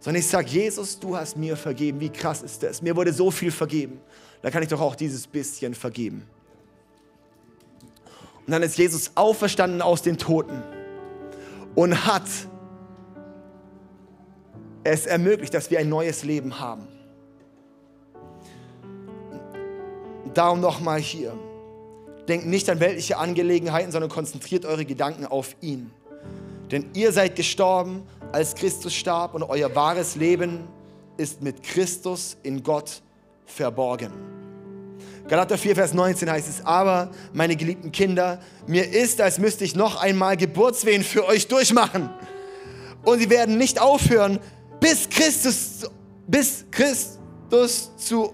Sondern 0.00 0.20
ich 0.20 0.26
sage, 0.26 0.48
Jesus, 0.48 0.98
du 0.98 1.16
hast 1.16 1.36
mir 1.36 1.56
vergeben. 1.56 2.00
Wie 2.00 2.10
krass 2.10 2.42
ist 2.42 2.62
das? 2.62 2.82
Mir 2.82 2.96
wurde 2.96 3.12
so 3.12 3.30
viel 3.30 3.52
vergeben. 3.52 4.00
Da 4.42 4.50
kann 4.50 4.62
ich 4.62 4.68
doch 4.68 4.80
auch 4.80 4.96
dieses 4.96 5.26
bisschen 5.26 5.74
vergeben. 5.74 6.26
Und 8.46 8.50
dann 8.50 8.62
ist 8.62 8.76
Jesus 8.76 9.12
auferstanden 9.14 9.80
aus 9.80 10.02
den 10.02 10.18
Toten 10.18 10.62
und 11.76 12.06
hat 12.06 12.26
es 14.84 15.06
ermöglicht, 15.06 15.54
dass 15.54 15.70
wir 15.70 15.78
ein 15.78 15.88
neues 15.88 16.24
Leben 16.24 16.58
haben. 16.58 16.88
Darum 20.34 20.60
nochmal 20.60 20.98
hier. 20.98 21.38
Denkt 22.26 22.46
nicht 22.46 22.68
an 22.70 22.80
weltliche 22.80 23.18
Angelegenheiten, 23.18 23.92
sondern 23.92 24.10
konzentriert 24.10 24.64
eure 24.64 24.84
Gedanken 24.84 25.26
auf 25.26 25.54
ihn. 25.60 25.92
Denn 26.72 26.88
ihr 26.94 27.12
seid 27.12 27.36
gestorben, 27.36 28.02
als 28.32 28.54
Christus 28.54 28.94
starb 28.94 29.34
und 29.34 29.42
euer 29.42 29.74
wahres 29.74 30.16
Leben 30.16 30.66
ist 31.18 31.42
mit 31.42 31.62
Christus 31.62 32.38
in 32.42 32.62
Gott 32.62 33.02
verborgen. 33.44 34.10
Galater 35.28 35.58
4, 35.58 35.74
Vers 35.74 35.92
19 35.92 36.30
heißt 36.30 36.48
es, 36.48 36.64
aber 36.64 37.10
meine 37.34 37.56
geliebten 37.56 37.92
Kinder, 37.92 38.40
mir 38.66 38.90
ist, 38.90 39.20
als 39.20 39.38
müsste 39.38 39.64
ich 39.64 39.76
noch 39.76 40.00
einmal 40.00 40.38
Geburtswehen 40.38 41.04
für 41.04 41.26
euch 41.26 41.46
durchmachen. 41.46 42.08
Und 43.04 43.18
sie 43.18 43.28
werden 43.28 43.58
nicht 43.58 43.78
aufhören, 43.78 44.40
bis 44.80 45.08
Christus, 45.10 45.90
bis 46.26 46.64
Christus 46.70 47.90
zu. 47.98 48.32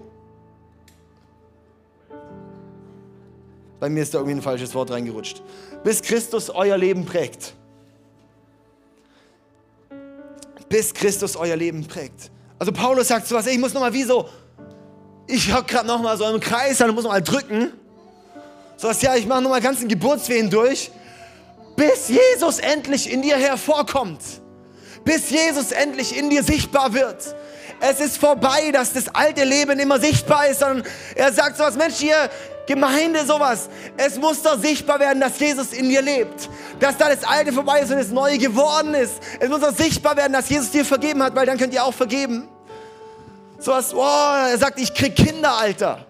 Bei 3.81 3.89
mir 3.89 4.03
ist 4.03 4.13
da 4.13 4.19
irgendwie 4.19 4.37
ein 4.37 4.41
falsches 4.41 4.73
Wort 4.73 4.91
reingerutscht. 4.91 5.43
Bis 5.83 6.01
Christus 6.01 6.49
euer 6.49 6.77
Leben 6.77 7.05
prägt. 7.05 7.55
Bis 10.69 10.93
Christus 10.93 11.35
euer 11.35 11.55
Leben 11.55 11.85
prägt. 11.85 12.31
Also 12.57 12.71
Paulus 12.71 13.07
sagt 13.07 13.27
sowas, 13.27 13.47
ich 13.47 13.57
muss 13.57 13.73
nochmal 13.73 13.93
wie 13.93 14.03
so, 14.03 14.29
ich 15.27 15.51
habe 15.51 15.65
gerade 15.65 15.87
nochmal 15.87 16.17
so 16.17 16.25
einen 16.25 16.39
Kreis, 16.39 16.77
dann 16.77 16.93
muss 16.93 17.03
nochmal 17.03 17.23
drücken. 17.23 17.73
So 18.77 18.87
was, 18.87 19.01
ja, 19.01 19.15
ich 19.15 19.25
mache 19.25 19.41
nochmal 19.41 19.61
ganzen 19.61 19.87
Geburtswehen 19.87 20.49
durch, 20.49 20.91
bis 21.75 22.09
Jesus 22.09 22.59
endlich 22.59 23.11
in 23.11 23.21
dir 23.21 23.37
hervorkommt 23.37 24.21
bis 25.09 25.29
Jesus 25.29 25.71
endlich 25.71 26.17
in 26.17 26.29
dir 26.29 26.43
sichtbar 26.43 26.93
wird. 26.93 27.35
Es 27.81 27.99
ist 27.99 28.17
vorbei, 28.17 28.71
dass 28.71 28.93
das 28.93 29.07
alte 29.13 29.43
Leben 29.43 29.79
immer 29.79 29.99
sichtbar 29.99 30.47
ist, 30.47 30.59
sondern 30.59 30.83
er 31.15 31.31
sagt 31.31 31.57
sowas, 31.57 31.75
Mensch, 31.75 31.95
hier, 31.95 32.29
Gemeinde, 32.67 33.25
sowas. 33.25 33.67
Es 33.97 34.17
muss 34.17 34.43
doch 34.43 34.59
sichtbar 34.59 34.99
werden, 34.99 35.19
dass 35.19 35.39
Jesus 35.39 35.73
in 35.73 35.89
dir 35.89 36.03
lebt. 36.03 36.49
Dass 36.79 36.97
da 36.97 37.09
das 37.09 37.23
Alte 37.23 37.51
vorbei 37.51 37.79
ist 37.79 37.89
und 37.89 37.97
das 37.97 38.09
Neue 38.09 38.37
geworden 38.37 38.93
ist. 38.93 39.15
Es 39.39 39.49
muss 39.49 39.61
doch 39.61 39.75
sichtbar 39.75 40.15
werden, 40.17 40.33
dass 40.33 40.49
Jesus 40.49 40.69
dir 40.69 40.85
vergeben 40.85 41.23
hat, 41.23 41.35
weil 41.35 41.47
dann 41.47 41.57
könnt 41.57 41.73
ihr 41.73 41.83
auch 41.83 41.93
vergeben. 41.93 42.47
Sowas, 43.57 43.93
oh, 43.93 43.99
er 44.01 44.57
sagt, 44.57 44.79
ich 44.79 44.93
krieg 44.93 45.15
Kinder, 45.15 45.51
Alter. 45.57 46.05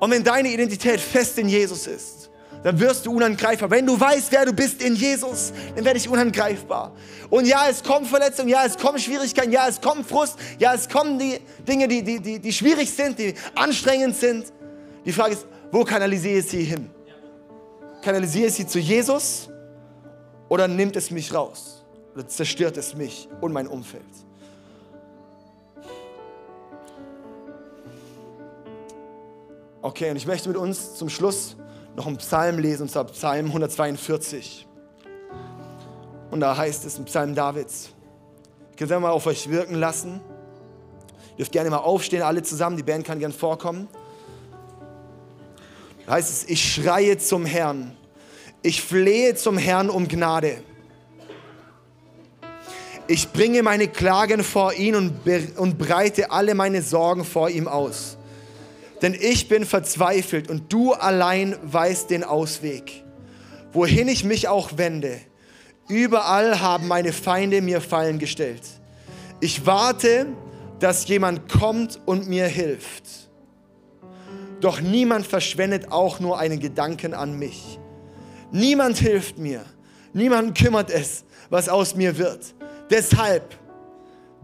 Und 0.00 0.10
wenn 0.10 0.24
deine 0.24 0.48
Identität 0.48 1.00
fest 1.00 1.38
in 1.38 1.48
Jesus 1.48 1.86
ist, 1.86 2.15
dann 2.62 2.78
wirst 2.80 3.06
du 3.06 3.12
unangreifbar. 3.12 3.70
Wenn 3.70 3.86
du 3.86 3.98
weißt, 3.98 4.32
wer 4.32 4.44
du 4.44 4.52
bist 4.52 4.82
in 4.82 4.94
Jesus, 4.94 5.52
dann 5.74 5.84
werde 5.84 5.98
ich 5.98 6.08
unangreifbar. 6.08 6.92
Und 7.30 7.46
ja, 7.46 7.68
es 7.68 7.82
kommen 7.82 8.06
Verletzungen, 8.06 8.48
ja, 8.48 8.64
es 8.64 8.76
kommen 8.76 8.98
Schwierigkeiten, 8.98 9.52
ja, 9.52 9.68
es 9.68 9.80
kommt 9.80 10.08
Frust, 10.08 10.38
ja, 10.58 10.74
es 10.74 10.88
kommen 10.88 11.18
die 11.18 11.38
Dinge, 11.66 11.88
die, 11.88 12.02
die, 12.02 12.20
die, 12.20 12.38
die 12.38 12.52
schwierig 12.52 12.90
sind, 12.90 13.18
die 13.18 13.34
anstrengend 13.54 14.16
sind. 14.16 14.52
Die 15.04 15.12
Frage 15.12 15.34
ist, 15.34 15.46
wo 15.70 15.84
kanalisiere 15.84 16.38
ich 16.38 16.46
sie 16.46 16.64
hin? 16.64 16.90
Kanalisiere 18.02 18.48
ich 18.48 18.54
sie 18.54 18.66
zu 18.66 18.78
Jesus 18.78 19.48
oder 20.48 20.68
nimmt 20.68 20.96
es 20.96 21.10
mich 21.10 21.32
raus? 21.32 21.84
Oder 22.14 22.26
zerstört 22.26 22.76
es 22.76 22.94
mich 22.94 23.28
und 23.40 23.52
mein 23.52 23.66
Umfeld? 23.66 24.02
Okay, 29.82 30.10
und 30.10 30.16
ich 30.16 30.26
möchte 30.26 30.48
mit 30.48 30.58
uns 30.58 30.96
zum 30.96 31.08
Schluss 31.08 31.56
noch 31.96 32.06
einen 32.06 32.18
Psalm 32.18 32.58
lesen, 32.58 32.82
und 32.82 32.90
zwar 32.90 33.04
Psalm 33.04 33.46
142. 33.46 34.66
Und 36.30 36.40
da 36.40 36.56
heißt 36.56 36.84
es, 36.84 36.98
ein 36.98 37.06
Psalm 37.06 37.34
Davids. 37.34 37.90
Ich 38.70 38.76
kann 38.76 38.90
es 38.90 39.00
mal 39.00 39.10
auf 39.10 39.26
euch 39.26 39.48
wirken 39.48 39.74
lassen. 39.74 40.20
Ihr 41.30 41.36
dürft 41.38 41.52
gerne 41.52 41.70
mal 41.70 41.78
aufstehen, 41.78 42.22
alle 42.22 42.42
zusammen. 42.42 42.76
Die 42.76 42.82
Band 42.82 43.06
kann 43.06 43.18
gern 43.18 43.32
vorkommen. 43.32 43.88
Da 46.04 46.12
heißt 46.12 46.30
es, 46.30 46.48
ich 46.48 46.74
schreie 46.74 47.16
zum 47.16 47.46
Herrn. 47.46 47.96
Ich 48.62 48.82
flehe 48.82 49.34
zum 49.34 49.56
Herrn 49.56 49.88
um 49.88 50.08
Gnade. 50.08 50.58
Ich 53.08 53.32
bringe 53.32 53.62
meine 53.62 53.88
Klagen 53.88 54.42
vor 54.42 54.74
ihn 54.74 54.96
und, 54.96 55.12
und 55.56 55.78
breite 55.78 56.30
alle 56.30 56.54
meine 56.54 56.82
Sorgen 56.82 57.24
vor 57.24 57.48
ihm 57.48 57.68
aus. 57.68 58.18
Denn 59.02 59.14
ich 59.14 59.48
bin 59.48 59.64
verzweifelt 59.64 60.48
und 60.48 60.72
du 60.72 60.92
allein 60.92 61.56
weißt 61.62 62.10
den 62.10 62.24
Ausweg. 62.24 63.04
Wohin 63.72 64.08
ich 64.08 64.24
mich 64.24 64.48
auch 64.48 64.78
wende, 64.78 65.20
überall 65.88 66.60
haben 66.60 66.88
meine 66.88 67.12
Feinde 67.12 67.60
mir 67.60 67.80
Fallen 67.80 68.18
gestellt. 68.18 68.62
Ich 69.40 69.66
warte, 69.66 70.28
dass 70.78 71.06
jemand 71.08 71.48
kommt 71.50 72.00
und 72.06 72.28
mir 72.28 72.46
hilft. 72.46 73.04
Doch 74.60 74.80
niemand 74.80 75.26
verschwendet 75.26 75.92
auch 75.92 76.20
nur 76.20 76.38
einen 76.38 76.60
Gedanken 76.60 77.12
an 77.12 77.38
mich. 77.38 77.78
Niemand 78.50 78.96
hilft 78.96 79.38
mir. 79.38 79.62
Niemand 80.14 80.56
kümmert 80.56 80.90
es, 80.90 81.24
was 81.50 81.68
aus 81.68 81.94
mir 81.94 82.16
wird. 82.16 82.54
Deshalb 82.90 83.54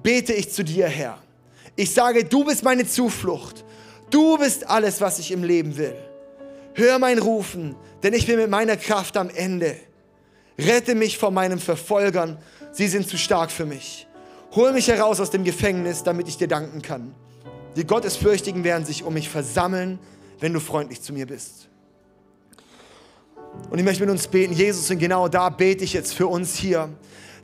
bete 0.03 0.35
ich 0.35 0.53
zu 0.53 0.63
dir, 0.63 0.87
Herr. 0.87 1.19
Ich 1.77 1.95
sage, 1.95 2.25
du 2.25 2.45
bist 2.45 2.63
meine 2.63 2.87
Zuflucht. 2.87 3.62
Du 4.13 4.37
bist 4.37 4.69
alles, 4.69 5.01
was 5.01 5.19
ich 5.19 5.33
im 5.33 5.43
Leben 5.43 5.77
will. 5.77 5.97
Hör 6.75 6.99
mein 6.99 7.19
Rufen, 7.19 7.75
denn 8.03 8.13
ich 8.13 8.27
bin 8.27 8.37
mit 8.37 8.51
meiner 8.51 8.77
Kraft 8.77 9.17
am 9.17 9.31
Ende. 9.31 9.77
Rette 10.59 10.95
mich 10.95 11.17
vor 11.17 11.31
meinen 11.31 11.59
Verfolgern, 11.59 12.39
sie 12.73 12.89
sind 12.89 13.09
zu 13.09 13.17
stark 13.17 13.51
für 13.51 13.65
mich. 13.65 14.07
Hol 14.55 14.73
mich 14.73 14.89
heraus 14.89 15.19
aus 15.19 15.31
dem 15.31 15.45
Gefängnis, 15.45 16.03
damit 16.03 16.29
ich 16.29 16.37
dir 16.37 16.47
danken 16.47 16.83
kann. 16.83 17.15
Die 17.75 17.87
Gottesfürchtigen 17.87 18.65
werden 18.65 18.85
sich 18.85 19.03
um 19.03 19.15
mich 19.15 19.31
versammeln, 19.31 19.99
wenn 20.41 20.53
du 20.53 20.61
freundlich 20.61 21.01
zu 21.01 21.15
mir 21.15 21.27
bist. 21.27 21.69
Und 23.71 23.79
ich 23.79 23.85
möchte 23.85 24.03
mit 24.03 24.11
uns 24.11 24.27
beten, 24.27 24.53
Jesus, 24.53 24.91
und 24.91 24.99
genau 24.99 25.29
da 25.29 25.49
bete 25.49 25.85
ich 25.85 25.95
jetzt 25.95 26.13
für 26.13 26.27
uns 26.27 26.55
hier, 26.57 26.91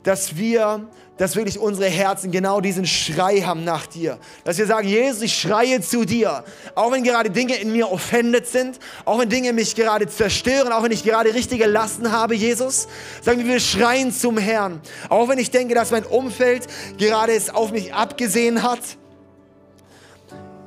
dass 0.03 0.37
wir, 0.37 0.87
dass 1.19 1.35
wirklich 1.35 1.59
unsere 1.59 1.89
Herzen 1.89 2.31
genau 2.31 2.61
diesen 2.61 2.87
Schrei 2.87 3.41
haben 3.41 3.65
nach 3.65 3.85
dir. 3.85 4.17
Dass 4.45 4.57
wir 4.57 4.65
sagen, 4.65 4.87
Jesus, 4.87 5.21
ich 5.21 5.37
schreie 5.37 5.81
zu 5.81 6.05
dir. 6.05 6.45
Auch 6.75 6.93
wenn 6.93 7.03
gerade 7.03 7.29
Dinge 7.29 7.57
in 7.57 7.73
mir 7.73 7.91
offended 7.91 8.47
sind, 8.47 8.79
auch 9.03 9.19
wenn 9.19 9.27
Dinge 9.27 9.51
mich 9.51 9.75
gerade 9.75 10.07
zerstören, 10.07 10.71
auch 10.71 10.81
wenn 10.81 10.93
ich 10.93 11.03
gerade 11.03 11.33
richtige 11.33 11.65
Lasten 11.65 12.13
habe, 12.13 12.35
Jesus, 12.35 12.87
sagen 13.21 13.39
wir, 13.39 13.47
wir 13.47 13.59
schreien 13.59 14.13
zum 14.13 14.37
Herrn. 14.37 14.79
Auch 15.09 15.27
wenn 15.27 15.39
ich 15.39 15.51
denke, 15.51 15.75
dass 15.75 15.91
mein 15.91 16.05
Umfeld 16.05 16.67
gerade 16.97 17.33
es 17.33 17.49
auf 17.49 17.71
mich 17.71 17.93
abgesehen 17.93 18.63
hat. 18.63 18.79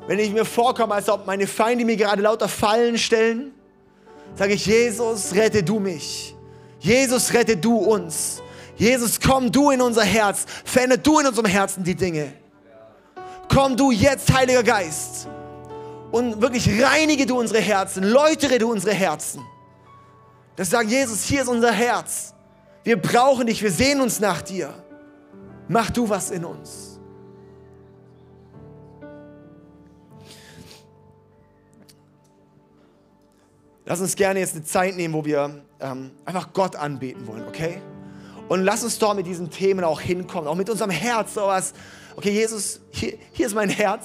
Wenn 0.07 0.19
ich 0.19 0.33
mir 0.33 0.45
vorkomme, 0.45 0.95
als 0.95 1.09
ob 1.09 1.27
meine 1.27 1.47
Feinde 1.47 1.87
mir 1.87 1.97
gerade 1.97 2.21
lauter 2.21 2.49
Fallen 2.49 2.99
stellen, 2.99 3.53
sage 4.35 4.53
ich, 4.53 4.67
Jesus, 4.67 5.35
rette 5.35 5.63
du 5.63 5.79
mich. 5.79 6.37
Jesus, 6.79 7.33
rette 7.33 7.57
du 7.57 7.77
uns. 7.77 8.42
Jesus, 8.83 9.21
komm 9.21 9.53
du 9.53 9.71
in 9.71 9.81
unser 9.81 10.03
Herz. 10.03 10.45
Verändere 10.65 10.99
du 10.99 11.21
in 11.21 11.29
unserem 11.29 11.47
Herzen 11.47 11.85
die 11.85 11.95
Dinge. 11.95 12.33
Komm 13.49 13.77
du 13.77 13.93
jetzt, 13.93 14.35
Heiliger 14.35 14.65
Geist. 14.65 15.29
Und 16.11 16.43
wirklich 16.43 16.69
reinige 16.83 17.25
du 17.25 17.39
unsere 17.39 17.61
Herzen. 17.61 18.03
Läutere 18.03 18.59
du 18.59 18.73
unsere 18.73 18.93
Herzen. 18.93 19.41
Das 20.57 20.71
sagen, 20.71 20.89
Jesus, 20.89 21.23
hier 21.23 21.43
ist 21.43 21.49
unser 21.49 21.71
Herz. 21.71 22.35
Wir 22.83 23.01
brauchen 23.01 23.47
dich. 23.47 23.63
Wir 23.63 23.71
sehen 23.71 24.01
uns 24.01 24.19
nach 24.19 24.43
dir. 24.43 24.75
Mach 25.69 25.91
du 25.91 26.09
was 26.09 26.33
in 26.33 26.45
uns. 26.45 26.99
Lass 33.87 34.01
uns 34.01 34.17
gerne 34.17 34.41
jetzt 34.41 34.57
eine 34.57 34.65
Zeit 34.65 34.97
nehmen, 34.97 35.15
wo 35.15 35.25
wir 35.25 35.63
ähm, 35.79 36.11
einfach 36.25 36.53
Gott 36.53 36.75
anbeten 36.75 37.29
wollen, 37.29 37.47
okay? 37.47 37.81
Und 38.53 38.65
lass 38.65 38.85
uns 38.85 38.99
dort 38.99 39.17
mit 39.17 39.27
diesen 39.27 39.49
Themen 39.49 39.83
auch 39.83 39.99
hinkommen, 39.99 40.47
auch 40.47 40.55
mit 40.55 40.69
unserem 40.69 40.91
Herz, 40.91 41.33
sowas. 41.33 41.73
Okay, 42.17 42.33
Jesus, 42.33 42.83
hier, 42.91 43.15
hier 43.33 43.47
ist 43.47 43.55
mein 43.55 43.71
Herz. 43.71 44.05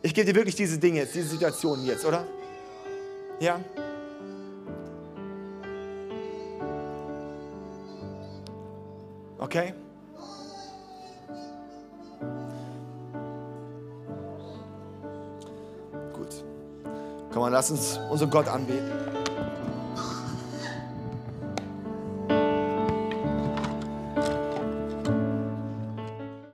Ich 0.00 0.14
gebe 0.14 0.24
dir 0.24 0.34
wirklich 0.34 0.54
diese 0.54 0.78
Dinge 0.78 1.00
jetzt, 1.00 1.14
diese 1.14 1.28
Situationen 1.28 1.84
jetzt, 1.84 2.06
oder? 2.06 2.24
Ja? 3.38 3.60
Okay? 9.36 9.74
Gut. 16.14 16.28
Komm 17.30 17.42
mal, 17.42 17.48
lass 17.50 17.70
uns 17.70 18.00
unseren 18.10 18.30
Gott 18.30 18.48
anbeten. 18.48 19.21